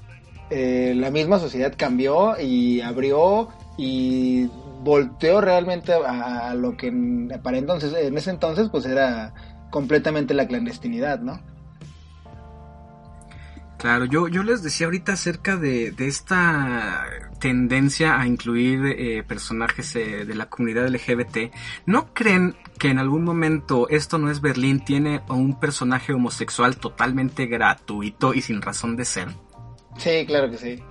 [0.49, 4.49] eh, la misma sociedad cambió y abrió y
[4.83, 6.91] volteó realmente a, a lo que
[7.41, 9.33] para entonces en ese entonces pues era
[9.71, 11.41] completamente la clandestinidad, ¿no?
[13.77, 17.05] Claro, yo, yo les decía ahorita acerca de, de esta
[17.39, 21.53] tendencia a incluir eh, personajes eh, de la comunidad LGBT.
[21.85, 26.77] ¿No creen que en algún momento esto no es Berlín tiene a un personaje homosexual
[26.77, 29.27] totalmente gratuito y sin razón de ser?
[29.97, 30.83] Sí, claro que sí.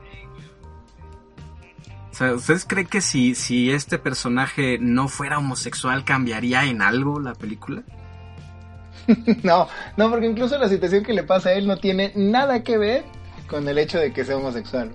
[2.11, 7.21] O sea, ¿ustedes creen que si, si este personaje no fuera homosexual cambiaría en algo
[7.21, 7.83] la película?
[9.43, 12.79] no, no, porque incluso la situación que le pasa a él no tiene nada que
[12.79, 13.05] ver
[13.49, 14.91] con el hecho de que sea homosexual.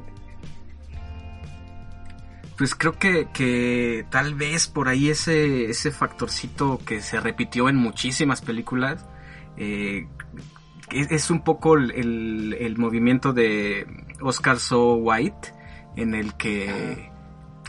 [2.57, 7.75] Pues creo que, que tal vez por ahí ese, ese factorcito que se repitió en
[7.77, 9.05] muchísimas películas
[9.57, 10.07] eh,
[10.91, 13.87] es, es un poco el, el- el movimiento de
[14.21, 15.53] Oscar So White
[15.95, 17.09] en el que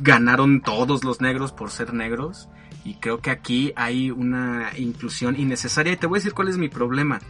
[0.01, 2.48] ganaron todos los negros por ser negros
[2.84, 6.59] y creo que aquí hay una inclusión innecesaria y te voy a decir cuál es
[6.59, 7.20] mi problema.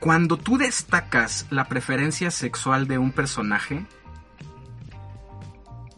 [0.00, 3.86] Cuando tú destacas la preferencia sexual de un personaje,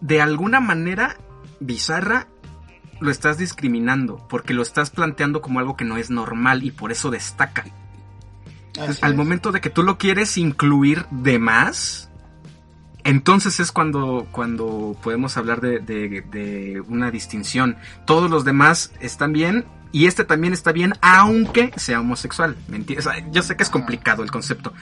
[0.01, 1.17] de alguna manera
[1.61, 2.27] bizarra
[3.01, 6.93] lo estás discriminando porque lo estás planteando como algo que no es normal y por
[6.93, 7.65] eso destaca.
[8.69, 12.11] Entonces, al momento de que tú lo quieres incluir de más,
[13.05, 17.77] entonces es cuando, cuando podemos hablar de, de- de una distinción.
[18.07, 22.57] Todos los demás están bien y este también está bien, aunque sea homosexual.
[22.69, 23.07] ¿me entiendes?
[23.07, 24.73] O sea, yo sé que es complicado el concepto,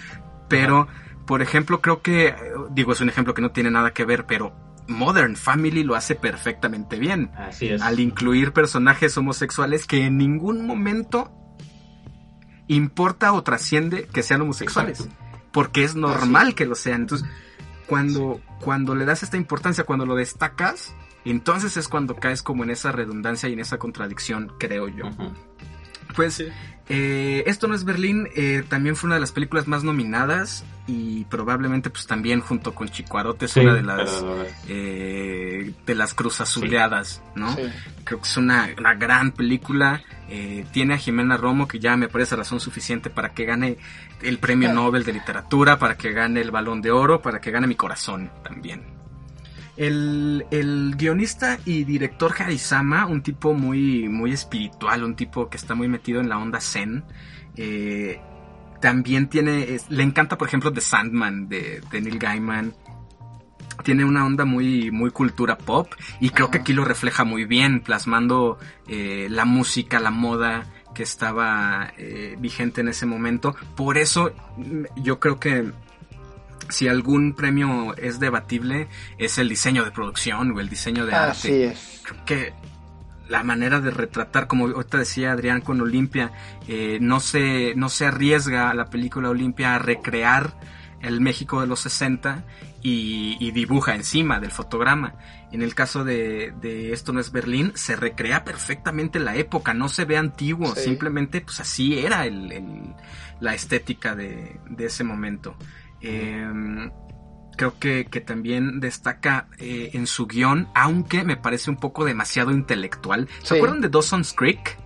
[0.49, 0.87] pero,
[1.27, 2.35] por ejemplo, creo que,
[2.71, 4.55] digo, es un ejemplo que no tiene nada que ver, pero
[4.89, 7.81] Modern Family lo hace perfectamente bien Así es.
[7.83, 11.33] al incluir personajes homosexuales que en ningún momento
[12.69, 15.09] importa o trasciende que sean homosexuales.
[15.53, 17.03] Porque es normal que lo sean.
[17.03, 17.29] Entonces,
[17.91, 20.95] cuando, cuando le das esta importancia, cuando lo destacas,
[21.25, 25.07] entonces es cuando caes como en esa redundancia y en esa contradicción, creo yo.
[26.15, 26.41] Pues
[26.91, 31.25] eh, esto no es Berlín, eh, también fue una de las películas más nominadas y
[31.27, 34.25] probablemente pues también junto con Chicuarote es Sí, una de las
[34.69, 37.55] eh, de las cruzazuleadas, ¿no?
[37.55, 37.63] Sí.
[38.05, 40.03] Creo que es una, una gran película.
[40.29, 43.79] eh, tiene a Jimena Romo, que ya me parece razón suficiente para que gane
[44.23, 44.73] el premio.
[44.73, 48.31] Nobel de Literatura, para que gane el Balón de Oro, para que gane mi corazón
[48.45, 49.00] también.
[49.81, 55.75] El, el guionista y director Harisama, un tipo muy, muy espiritual, un tipo que está
[55.75, 57.03] muy metido en la onda zen,
[57.57, 58.21] eh,
[58.83, 62.75] también tiene, es- le encanta por ejemplo The Sandman de, de Neil Gaiman,
[63.83, 65.89] tiene una onda muy, muy cultura pop
[66.21, 71.03] y creo que aquí lo refleja muy bien, plasmando eh, la música, la moda que
[71.05, 73.55] estaba eh, vigente en ese momento.
[73.77, 75.71] Por eso mm, yo creo que
[76.69, 78.89] si algún premio es debatible
[79.19, 82.01] es el diseño de producción o el diseño de arte Así es.
[82.05, 82.53] creo que
[83.29, 86.33] la manera de retratar, como ahorita decía Adrián con Olimpia,
[86.67, 90.59] eh, no, se, no se arriesga la película Olimpia a recrear
[91.01, 92.45] el México de los 60
[92.83, 95.15] y, y dibuja encima del fotograma.
[95.53, 99.89] En el caso de, de Esto no es Berlín, se recrea perfectamente la época, no
[99.89, 100.83] se ve antiguo, Sí.
[100.83, 102.95] simplemente pues así era el, el-
[103.41, 105.57] la estética de, de ese momento.
[106.03, 106.91] Eh,
[107.57, 112.51] creo que, que también destaca eh, en su guion, aunque me parece un poco demasiado
[112.53, 113.29] intelectual.
[113.43, 113.55] ¿Se Sí.
[113.57, 114.79] acuerdan de Dawson's Creek?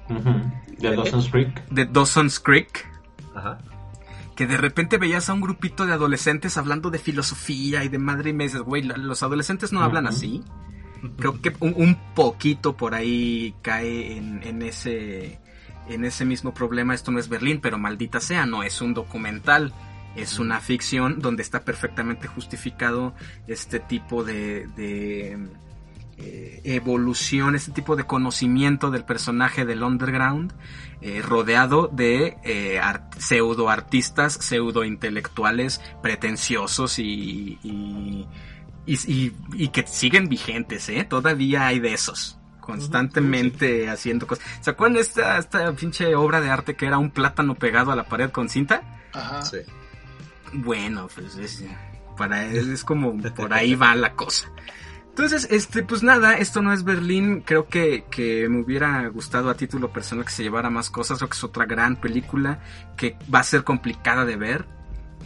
[0.78, 1.64] De Dawson's Creek.
[1.70, 2.86] De Dawson's Creek.
[3.34, 3.58] Ajá.
[4.34, 8.30] Que de repente veías a un grupito de adolescentes hablando de filosofía y de madre
[8.30, 10.42] y me dices, güey, los adolescentes no hablan así.
[11.18, 15.38] Creo que un, un poquito por ahí cae en, en ese
[15.88, 16.94] en ese mismo problema.
[16.94, 19.72] Esto no es Berlín, pero maldita sea, no es un documental.
[20.16, 23.14] Es una ficción donde está perfectamente justificado
[23.48, 25.38] este tipo de, de
[26.18, 30.52] eh, evolución, este tipo de conocimiento del personaje del underground,
[31.00, 38.26] eh, rodeado de eh, art- pseudo artistas, pseudo intelectuales pretenciosos y, y,
[38.86, 41.04] y, y- y que siguen vigentes, ¿eh?
[41.08, 42.38] Todavía hay de esos.
[42.60, 44.44] Constantemente haciendo cosas.
[44.60, 47.96] ¿Se acuerdan de esta, esta pinche obra de arte que era un plátano pegado a
[47.96, 48.82] la pared con cinta?
[49.12, 49.42] Ajá.
[49.42, 49.58] Sí.
[50.54, 51.64] Bueno, pues es,
[52.16, 54.50] para es como por ahí va la cosa.
[55.08, 57.42] Entonces, este, pues nada, esto no es Berlín.
[57.42, 61.18] Creo que, que me hubiera gustado a título personal que se llevara más cosas.
[61.18, 62.58] Creo que es otra gran película
[62.96, 64.64] que va a ser complicada de ver,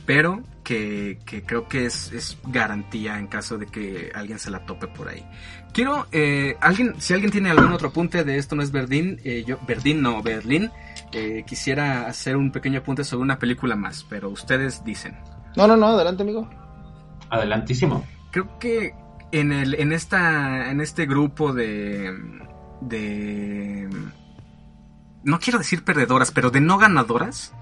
[0.04, 4.66] pero que, que creo que es, es garantía en caso de que alguien se la
[4.66, 5.24] tope por ahí.
[5.72, 9.44] Quiero, eh, alguien, si alguien tiene algún otro apunte de esto no es Berlín, eh,
[9.46, 10.70] yo, Berlín no, Berlín,
[11.12, 15.18] eh, quisiera hacer un pequeño apunte sobre una película más, pero ustedes dicen.
[15.56, 16.48] No, no, no, adelante, amigo.
[17.30, 18.04] Adelantísimo.
[18.30, 18.94] Creo que
[19.32, 22.14] en el, en esta, en este grupo de,
[22.80, 23.88] de,
[25.24, 27.52] no quiero decir perdedoras, pero de no ganadoras,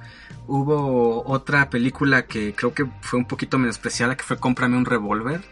[0.46, 5.42] hubo otra película que creo que fue un poquito menospreciada, que fue Cómprame un revólver.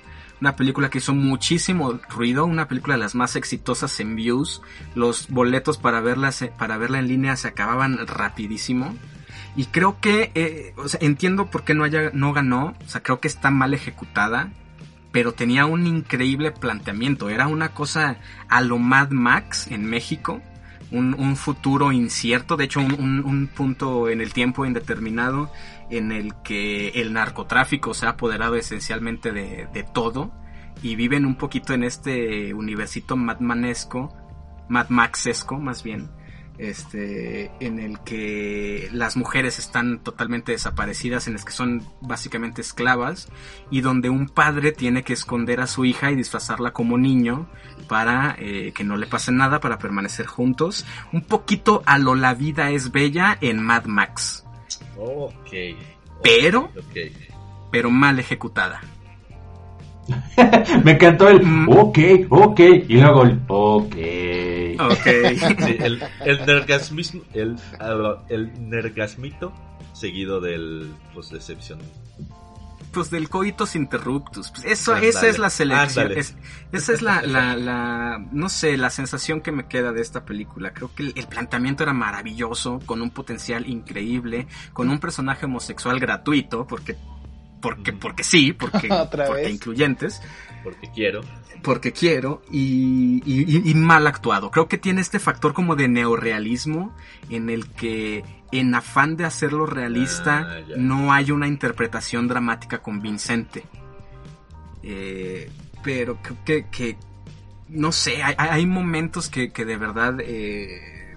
[0.40, 4.62] Una película que hizo muchísimo ruido, una película de las más exitosas en views.
[4.94, 8.94] Los boletos para verla, para verla en línea se acababan rapidísimo.
[9.56, 12.74] Y creo que, eh, entiendo por qué no, haya, no ganó.
[13.02, 14.50] Creo que está mal ejecutada.
[15.12, 17.30] Pero tenía un increíble planteamiento.
[17.30, 18.16] Era una cosa
[18.48, 20.42] a lo Mad Max en México.
[20.90, 22.56] Un, futuro incierto.
[22.56, 25.50] De hecho, un punto en el tiempo indeterminado
[25.90, 30.32] en el que el narcotráfico se ha apoderado esencialmente de, de todo.
[30.82, 34.14] Y viven un poquito en este universito madmanesco.
[34.68, 36.10] Mad Maxesco, más bien
[36.58, 43.28] este en el que las mujeres están totalmente desaparecidas, en las que son básicamente esclavas
[43.70, 47.48] y donde un padre tiene que esconder a su hija y disfrazarla como niño
[47.88, 52.34] para eh, que no le pase nada, para permanecer juntos, un poquito a lo la
[52.34, 54.43] vida es bella en Mad Max,
[54.96, 55.50] Ok.
[56.22, 56.96] Pero- Ok.
[57.70, 58.80] pero mal ejecutada.
[60.84, 61.68] Me encantó el Mm.
[61.70, 62.60] ok, ok.
[62.88, 63.94] Y luego el ok.
[64.80, 65.06] Ok.
[65.64, 67.56] Sí, el, el nergasmismo, el,
[68.28, 69.52] el nergasmito
[69.92, 71.78] seguido del pues decepción.
[72.94, 74.50] Pues del coitus interruptus.
[74.50, 76.12] Pues eso, esa es la selección.
[76.12, 76.36] es-
[76.72, 80.72] esa es la, la, la, no sé, la sensación que me queda de esta película.
[80.72, 85.98] Creo que el, el planteamiento era maravilloso, con un potencial increíble, con un personaje homosexual
[86.00, 86.96] gratuito, porque,
[87.60, 89.50] porque, porque sí, porque, porque vez.
[89.50, 90.22] incluyentes,
[90.62, 91.20] Porque quiero.
[91.64, 94.50] Porque quiero, y, y- mal actuado.
[94.52, 96.94] Creo que tiene este factor como de neorealismo,
[97.30, 98.22] en el que
[98.52, 103.64] en afán de hacerlo realista, Ah, no hay una interpretación dramática convincente.
[104.82, 105.50] Eh,
[105.82, 106.96] pero creo que, que,
[107.68, 111.16] no sé, hay, hay momentos que, que de verdad eh,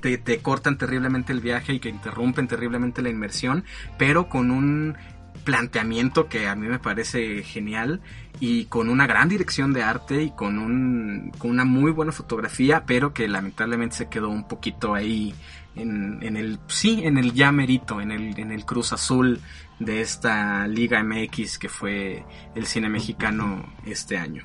[0.00, 3.64] te, te cortan terriblemente el viaje y que interrumpen terriblemente la inmersión,
[3.98, 4.96] pero con un
[5.44, 8.00] planteamiento que a mí me parece genial
[8.40, 12.84] y con una gran dirección de arte y con, un, con una muy buena fotografía,
[12.86, 15.34] pero que lamentablemente se quedó un poquito ahí
[15.76, 19.40] en, en el, sí, en el ya merito, en el, en el Cruz Azul
[19.78, 22.24] de esta Liga MX que fue
[22.54, 24.44] el cine mexicano este año.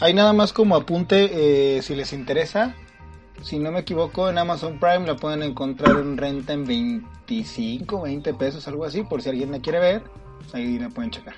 [0.00, 2.74] Ahí nada más como apunte, eh, si les interesa,
[3.42, 8.34] si no me equivoco, en Amazon Prime la pueden encontrar en renta en 25, 20
[8.34, 10.02] pesos, algo así, por si alguien la quiere ver,
[10.52, 11.34] ahí la pueden checar.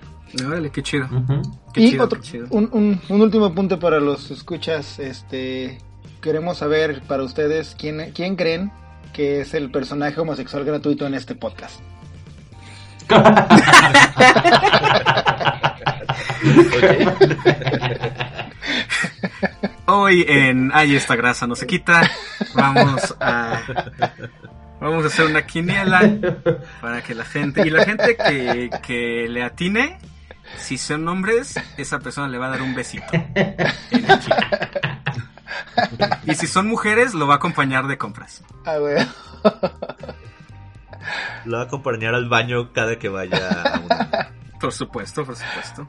[0.46, 1.08] Órale, qué chido.
[1.72, 2.46] Qué y chido, otro, qué chido.
[2.50, 5.78] un, un, un último apunte para los escuchas, este,
[6.20, 8.72] queremos saber para ustedes quién, quién creen
[9.12, 11.80] que es el personaje homosexual gratuito en este podcast.
[19.86, 22.10] Hoy en Ay, esta grasa no se quita.
[22.54, 23.60] Vamos a.
[24.80, 26.00] Vamos a hacer una quiniela
[26.80, 27.66] para que la gente.
[27.66, 29.98] Y la gente que, que le atine,
[30.58, 33.06] si son hombres, esa persona le va a dar un besito.
[33.12, 33.32] en.
[36.24, 38.42] Y si son mujeres, lo va a acompañar de compras.
[38.64, 39.06] A ver,
[41.44, 44.30] Lo va a acompañar al baño cada que vaya a una.
[44.60, 45.88] Por supuesto, por supuesto.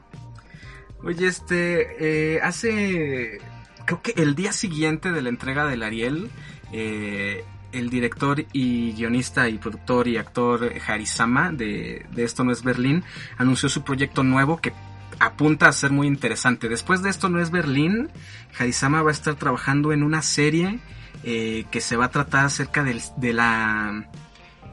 [1.04, 3.38] Oye, este, eh, hace,
[3.84, 6.30] creo que el día siguiente de la entrega del Ariel,
[6.72, 7.44] eh,
[7.74, 13.04] el director y guionista y productor y actor Harisama de, de Esto no es Berlín
[13.36, 14.72] anunció su proyecto nuevo que
[15.20, 16.68] apunta a ser muy interesante.
[16.68, 18.10] Después de Esto no es Berlín,
[18.58, 20.80] Harisama va a estar trabajando en una serie
[21.22, 24.08] eh, que se va a tratar acerca del- de la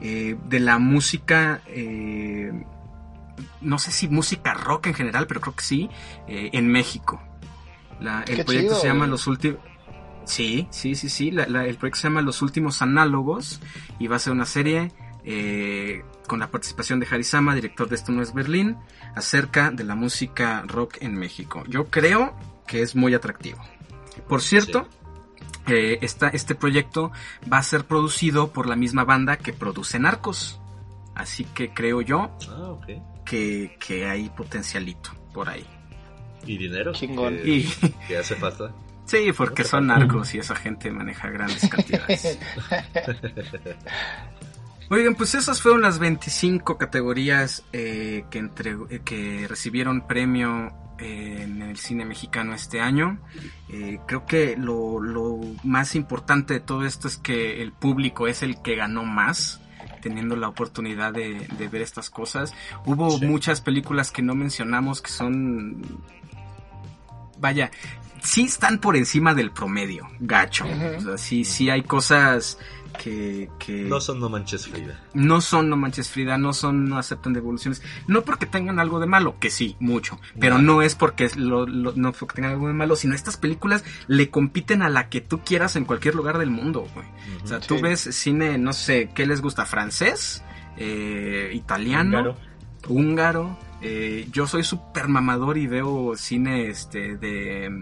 [0.01, 2.51] eh, de la música eh,
[3.61, 5.89] no sé si música rock en general, pero creo que sí,
[6.27, 7.21] en México.
[7.99, 9.05] La- el Qué proyecto chido, se llama.
[9.07, 9.59] Los Últimos...
[10.25, 11.31] Sí, sí, sí, sí.
[11.31, 13.59] la- la- el proyecto se llama Los Últimos Análogos
[13.99, 14.91] y va a ser una serie
[15.23, 18.77] eh, con la participación de Harisama, director de Esto No es Berlín,
[19.15, 21.63] acerca de la música rock en México.
[21.67, 22.33] Yo creo
[22.65, 23.59] que es muy atractivo.
[24.27, 24.87] Por cierto,
[25.67, 27.11] eh, esta- este proyecto
[27.51, 30.59] va a ser producido por la misma banda que produce Narcos.
[31.13, 32.75] Así que creo yo Ah,
[33.25, 35.65] que, que hay potencialito por ahí.
[36.47, 36.93] Y dinero.
[36.93, 37.37] Chingón.
[37.37, 37.69] Que, Y
[38.07, 38.73] que hace falta.
[39.11, 42.37] sí, porque son narcos y esa gente maneja grandes cantidades.
[44.89, 51.43] Oigan, pues esas fueron las 25 categorías eh, que, entre, eh, que recibieron premio eh,
[51.43, 53.17] en el cine mexicano este año.
[54.05, 58.61] Creo que lo, lo más importante de todo esto es que el público es el
[58.61, 59.61] que ganó más
[60.01, 62.53] teniendo la oportunidad de, de ver estas cosas.
[62.85, 63.25] Hubo Sí.
[63.25, 65.81] muchas películas que no mencionamos que son...
[67.39, 67.71] Vaya,
[68.21, 70.65] sí están por encima del promedio, gacho.
[70.65, 70.97] Ujú.
[70.97, 72.57] O sea, sí, sí hay cosas
[73.01, 73.49] que...
[73.57, 74.99] que No son No Manches Frida.
[75.13, 77.81] no son No Manches Frida, no son, no aceptan devoluciones.
[78.07, 80.19] No porque tengan algo de malo, que sí, mucho.
[80.39, 80.75] Pero No.
[80.75, 84.29] no es porque lo, lo- no porque tengan algo de malo, sino estas películas le
[84.29, 87.05] compiten a la que tú quieras en cualquier lugar del mundo, güey.
[87.43, 89.65] O sea, tú ves cine, no sé, ¿qué les gusta?
[89.65, 90.43] ¿Francés?
[90.77, 92.17] Eh, ¿Italiano?
[92.19, 92.37] Húngaro.
[92.87, 93.57] húngaro.
[93.81, 97.79] eh, yo soy súper mamador y veo cine este de...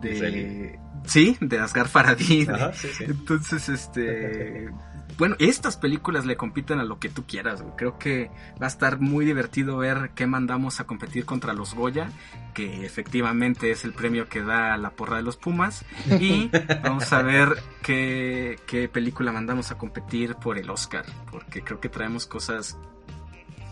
[0.00, 2.44] de sí, de Asghar Farhadi.
[2.46, 3.04] de- Ajá, sí, sí.
[3.04, 4.68] entonces, este.
[5.16, 7.76] Bueno, estas películas le compiten a lo que tú quieras, güey.
[7.76, 12.08] Creo que va a estar muy divertido ver qué mandamos a competir contra los Goya,
[12.52, 15.84] que efectivamente es el premio que da la porra de los Pumas.
[16.18, 16.50] Y
[16.82, 17.50] vamos a ver
[17.80, 22.76] qué, qué película mandamos a competir por el Oscar, porque creo que traemos cosas,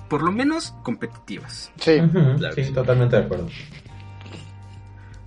[0.08, 1.72] por lo menos, competitivas.
[1.74, 2.00] Sí.
[2.38, 2.72] Que sí, sí.
[2.72, 3.48] totalmente de acuerdo.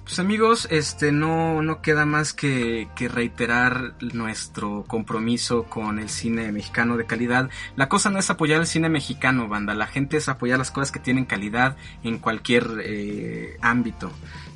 [0.05, 6.51] Pues amigos, este no, no queda más que, que reiterar nuestro compromiso con el cine
[6.51, 7.49] mexicano de calidad.
[7.75, 9.73] La cosa no es apoyar el cine mexicano, banda.
[9.73, 14.11] La gente es apoyar las cosas que tienen calidad en cualquier eh, ámbito.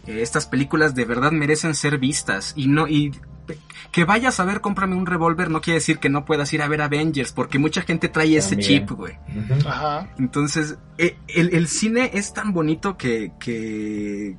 [0.06, 3.12] Eh, estas películas de verdad merecen ser vistas y no y
[3.92, 6.68] que vayas a ver cómprame un revólver no quiere decir que no puedas ir a
[6.68, 8.82] ver Avengers porque mucha gente trae ese También.
[8.86, 9.18] chip, güey.
[9.66, 10.08] Ajá.
[10.20, 14.38] Entonces, eh, el, el cine es tan bonito que, que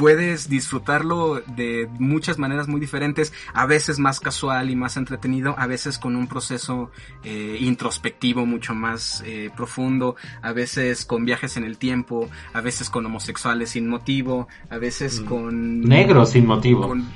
[0.00, 5.66] puedes disfrutarlo de muchas maneras muy diferentes, a veces más casual y más entretenido, a
[5.66, 6.90] veces con un proceso
[7.22, 12.88] eh, introspectivo mucho más eh, profundo, a veces con viajes en el tiempo, a veces
[12.88, 15.24] con homosexuales sin motivo, a veces Mm.
[15.26, 15.80] con...
[15.82, 16.88] Negro sin motivo.
[16.88, 17.06] con-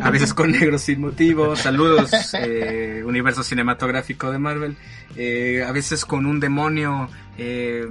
[0.00, 1.54] a veces con negros sin motivo.
[1.54, 4.76] Saludos, eh, universo cinematográfico de Marvel.
[5.16, 7.86] Eh, a veces con un demonio eh,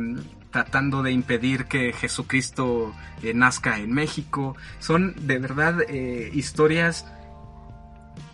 [0.54, 4.56] tratando de impedir que Jesucristo eh, nazca en México.
[4.80, 7.06] Son de verdad eh, historias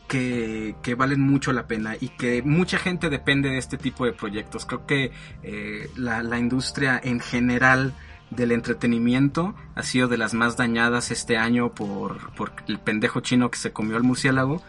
[0.08, 4.12] que, que valen mucho la pena y que mucha gente depende de este tipo de
[4.12, 4.66] proyectos.
[4.66, 5.12] Creo que
[5.44, 7.94] eh, la, la industria en general
[8.30, 13.50] del entretenimiento ha sido de las más dañadas este año por, por el pendejo chino
[13.50, 14.62] que se comió al murciélago.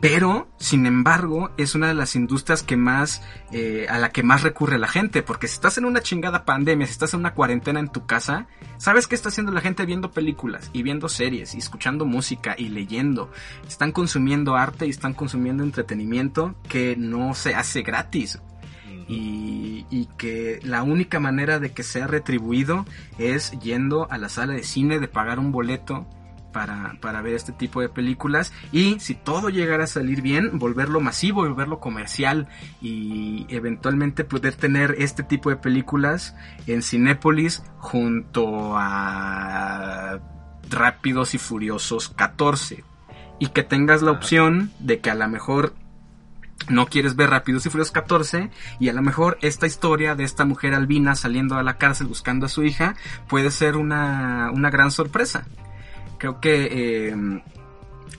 [0.00, 4.42] Pero, sin embargo, es una de las industrias que más, eh, a la que más
[4.42, 5.22] recurre la gente.
[5.22, 8.46] Porque si estás en una chingada pandemia, si estás en una cuarentena en tu casa,
[8.76, 12.68] ¿sabes qué está haciendo la gente viendo películas y viendo series y escuchando música y
[12.68, 13.32] leyendo?
[13.66, 18.38] Están consumiendo arte y están consumiendo entretenimiento que no se hace gratis
[19.08, 22.86] y, y que la única manera de que sea retribuido
[23.18, 26.06] es yendo a la sala de cine, de pagar un boleto
[26.58, 28.52] para, para ver este tipo de películas.
[28.72, 32.48] Y si todo llegara a salir bien, volverlo masivo, volverlo comercial
[32.82, 36.34] y eventualmente poder tener este tipo de películas
[36.66, 40.18] en Cinépolis junto a
[40.68, 42.82] Rápidos y Furiosos 14
[43.38, 45.74] y que tengas la opción de que a lo mejor
[46.68, 50.44] no quieres ver Rápidos y Furiosos 14 y a lo mejor esta historia de esta
[50.44, 52.96] mujer albina saliendo a la cárcel buscando a su hija
[53.28, 55.46] puede ser una, una gran sorpresa.
[56.18, 57.42] Creo que eh,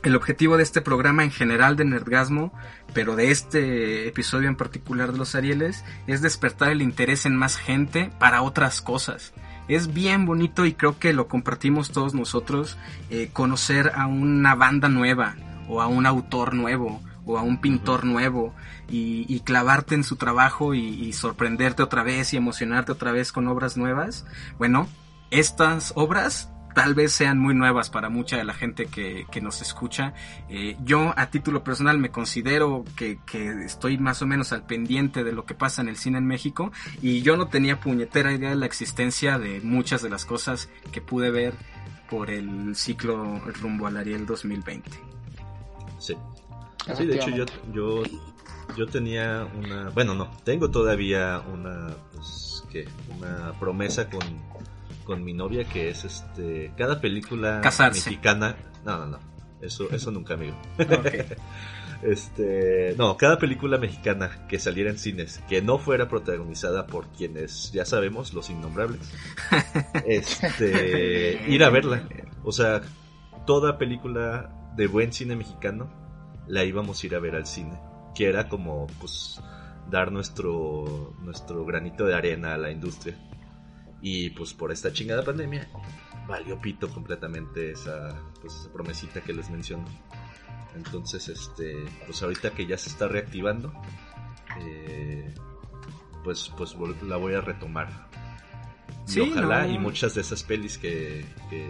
[0.04, 2.54] el objetivo de este programa en general de Nerdgasmo,
[2.94, 7.58] pero de este episodio en particular de los Arieles, es despertar el interés en más
[7.58, 9.34] gente para otras cosas.
[9.68, 12.78] Es bien bonito y creo que lo compartimos todos nosotros,
[13.10, 15.36] eh, conocer a una banda nueva
[15.68, 18.56] o a un autor nuevo o a un pintor nuevo
[18.88, 23.32] y, y clavarte en su trabajo y, y sorprenderte otra vez y emocionarte otra vez
[23.32, 24.26] con obras nuevas.
[24.58, 24.88] Bueno,
[25.30, 26.50] estas obras
[26.80, 30.14] tal vez sean muy nuevas para mucha de la gente que, que nos escucha.
[30.48, 35.26] Eh, yo a título personal me considero que, que estoy más o menos al pendiente
[35.26, 38.52] de lo que pasa en el cine en México y yo no tenía puñetera idea
[38.52, 41.54] de la existencia de muchas de las cosas que pude ver
[42.10, 44.90] por el ciclo rumbo al Ariel 2020.
[45.98, 46.16] Sí.
[46.96, 47.44] Sí, de hecho yo,
[47.74, 48.04] yo,
[48.78, 52.88] yo tenía una, bueno, no, tengo todavía una, pues, ¿qué?
[53.18, 54.22] Una promesa con,
[55.10, 58.08] con mi novia que es, este, cada película Casarse.
[58.12, 58.56] mexicana,
[58.86, 59.20] no, no, no,
[59.60, 60.56] eso, eso nunca, amigo.
[60.80, 61.38] Ok.
[62.02, 67.74] Este, no, cada película mexicana que saliera en cines que no fuera protagonizada por quienes
[67.74, 69.02] ya sabemos, los innombrables,
[70.06, 72.08] este, ir a verla.
[72.46, 72.84] O sea,
[73.46, 75.92] toda película de buen cine mexicano
[76.48, 77.78] la íbamos a ir a ver al cine.
[78.16, 79.42] que era como pues
[79.92, 83.18] dar nuestro nuestro granito de arena a la industria.
[84.02, 85.70] Y pues por esta chingada pandemia
[86.28, 89.86] valió pito completamente esa pues esa promesita que les menciono.
[90.76, 93.74] Entonces, este, pues ahorita que ya se está reactivando,
[94.62, 95.34] eh,
[96.24, 98.08] pues pues la voy a retomar.
[99.08, 99.74] Y ojalá no.
[99.74, 101.68] y muchas de esas pelis que, que,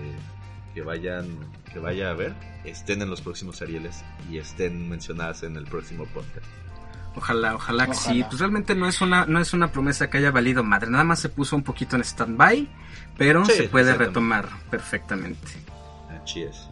[0.74, 1.38] que vayan
[1.72, 2.34] que vaya a ver
[2.66, 6.46] estén en los próximos Arieles y estén mencionadas en el próximo podcast.
[7.16, 8.24] Ojalá, ojalá que sí.
[8.28, 10.90] Pues realmente no es una, no es una promesa que haya valido madre.
[10.90, 12.70] Nada más se puso un poquito en stand-by,
[13.18, 15.48] pero Sí, se puede retomar perfectamente.
[16.24, 16.70] Así es.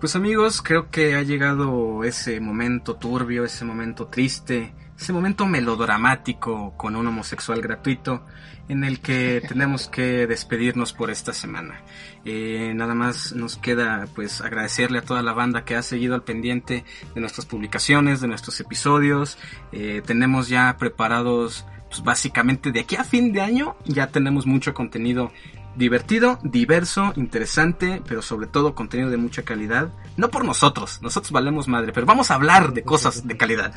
[0.00, 6.74] Pues amigos, creo que ha llegado ese momento turbio, ese momento triste, ese momento melodramático
[6.76, 8.22] con un homosexual gratuito
[8.68, 11.82] en el que tenemos que despedirnos por esta semana.
[12.24, 16.22] Eh, nada más nos queda pues agradecerle a toda la banda que ha seguido al
[16.22, 19.38] pendiente de nuestras publicaciones, de nuestros episodios.
[19.72, 24.74] Eh, tenemos ya preparados pues básicamente de aquí a fin de año ya tenemos mucho
[24.74, 25.30] contenido
[25.76, 29.90] divertido, diverso, interesante, pero sobre todo contenido de mucha calidad.
[30.16, 33.74] No por nosotros, nosotros valemos madre, pero vamos a hablar de cosas de calidad.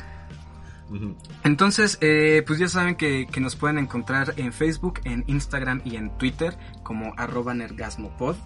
[1.44, 6.16] Entonces, eh, pues ya saben que, nos pueden encontrar en Facebook, en Instagram y en
[6.18, 8.36] Twitter como arroba nergasmopod.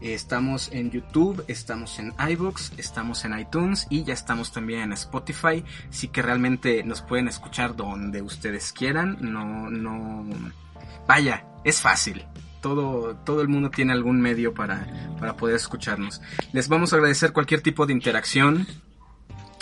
[0.00, 4.92] Eh, Estamos en YouTube, estamos en iBooks, estamos en iTunes y ya estamos también en
[4.92, 5.64] Spotify.
[5.90, 9.16] Sí que realmente nos pueden escuchar donde ustedes quieran.
[9.20, 10.26] No, no.
[11.06, 12.24] Vaya, es fácil.
[12.60, 16.20] Todo, todo el mundo tiene algún medio para, para poder escucharnos.
[16.52, 18.66] Les vamos a agradecer cualquier tipo de interacción.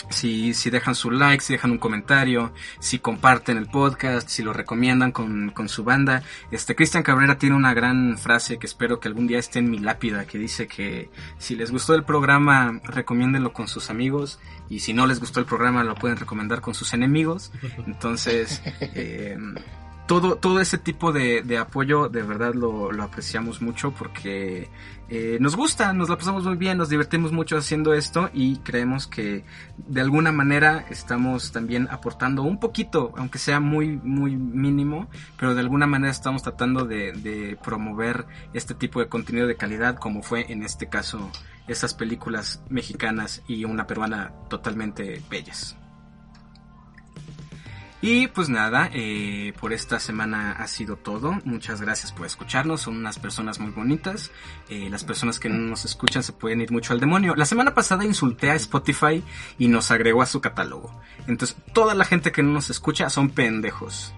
[0.09, 4.53] Si, si dejan su like, si dejan un comentario, si comparten el podcast, si lo
[4.53, 6.21] recomiendan con, con su banda.
[6.51, 9.79] Este Cristian Cabrera tiene una gran frase que espero que algún día esté en mi
[9.79, 11.09] lápida que dice que
[11.39, 14.39] si les gustó el programa, recomiéndenlo con sus amigos
[14.69, 17.51] y si no les gustó el programa, lo pueden recomendar con sus enemigos.
[17.85, 19.37] Entonces, eh,
[20.07, 24.69] todo, todo ese tipo de, de apoyo de verdad lo, lo apreciamos mucho porque
[25.09, 29.07] eh, nos gusta, nos la pasamos muy bien, nos divertimos mucho haciendo esto y creemos
[29.07, 29.45] que
[29.77, 35.07] de alguna manera estamos también aportando un poquito, aunque sea muy, muy mínimo,
[35.37, 39.97] pero de alguna manera estamos tratando de, de promover este tipo de contenido de calidad
[39.97, 41.31] como fue en este caso
[41.67, 45.77] esas películas mexicanas y una peruana totalmente bellas.
[48.01, 51.39] Y pues nada, eh, por esta semana ha sido todo.
[51.43, 52.81] Muchas gracias por escucharnos.
[52.81, 54.31] Son unas personas muy bonitas.
[54.69, 57.35] Eh, las personas que no nos escuchan se pueden ir mucho al demonio.
[57.35, 59.23] La semana pasada insulté a Spotify
[59.57, 60.91] y nos agregó a su catálogo.
[61.27, 64.13] Entonces, toda la gente que no nos escucha son pendejos.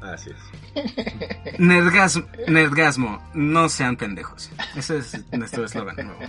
[0.00, 1.58] Así es.
[1.58, 4.50] Nerdgasmo, nerdgasmo no sean pendejos.
[4.76, 6.20] Ese es nuestro eslogan nuevo.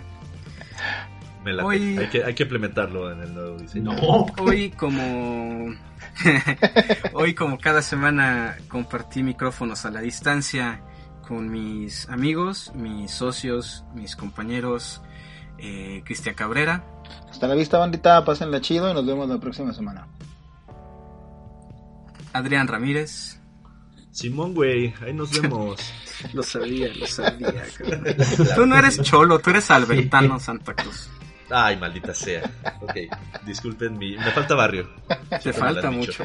[1.44, 1.68] Me late.
[1.68, 3.94] Hoy- Hay, que, hay que implementarlo en el nuevo diseño.
[3.94, 4.26] No.
[4.40, 5.74] Hoy como
[7.14, 10.82] hoy como cada semana compartí micrófonos a la distancia
[11.28, 15.02] con mis amigos, mis socios, mis compañeros,
[15.60, 16.84] eh, Cristian Cabrera,
[17.30, 18.24] Hasta la vista, bandita.
[18.26, 20.08] Pásenla chido y nos vemos la próxima semana.
[22.34, 23.40] Adrián Ramírez.
[24.12, 25.80] Simón, güey, ahí nos vemos.
[26.34, 27.54] Lo sabía, lo sabía.
[27.78, 28.04] cabrón.
[28.56, 31.10] Tú no eres cholo, tú eres albertano Santa Cruz.
[31.52, 32.44] Ay, maldita sea.
[32.82, 32.96] Ok,
[33.46, 34.18] disculpen mi...
[34.18, 34.90] Me falta barrio.
[35.44, 36.24] Te falta mucho.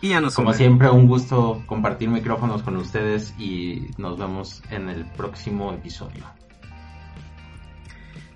[0.00, 4.88] Y ya nos Como siempre, un gusto compartir micrófonos con ustedes y nos vemos en
[4.88, 6.24] el próximo episodio.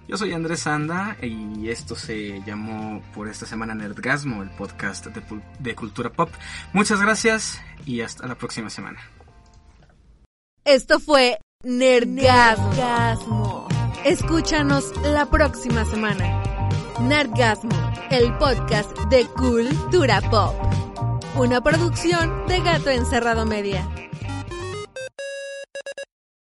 [0.08, 5.20] Yo soy Andrés Anda y esto se llamó por esta semana Nerdgasmo, el podcast de,
[5.58, 6.30] de cultura pop.
[6.72, 9.00] Muchas gracias y hasta la próxima semana.
[10.64, 13.65] Esto fue Nerdgasmo.
[14.06, 16.40] Escúchanos la próxima semana.
[17.00, 17.74] Nerdgasmo,
[18.12, 20.54] el podcast de cultura pop.
[21.34, 23.84] Una producción de Gato Encerrado Media.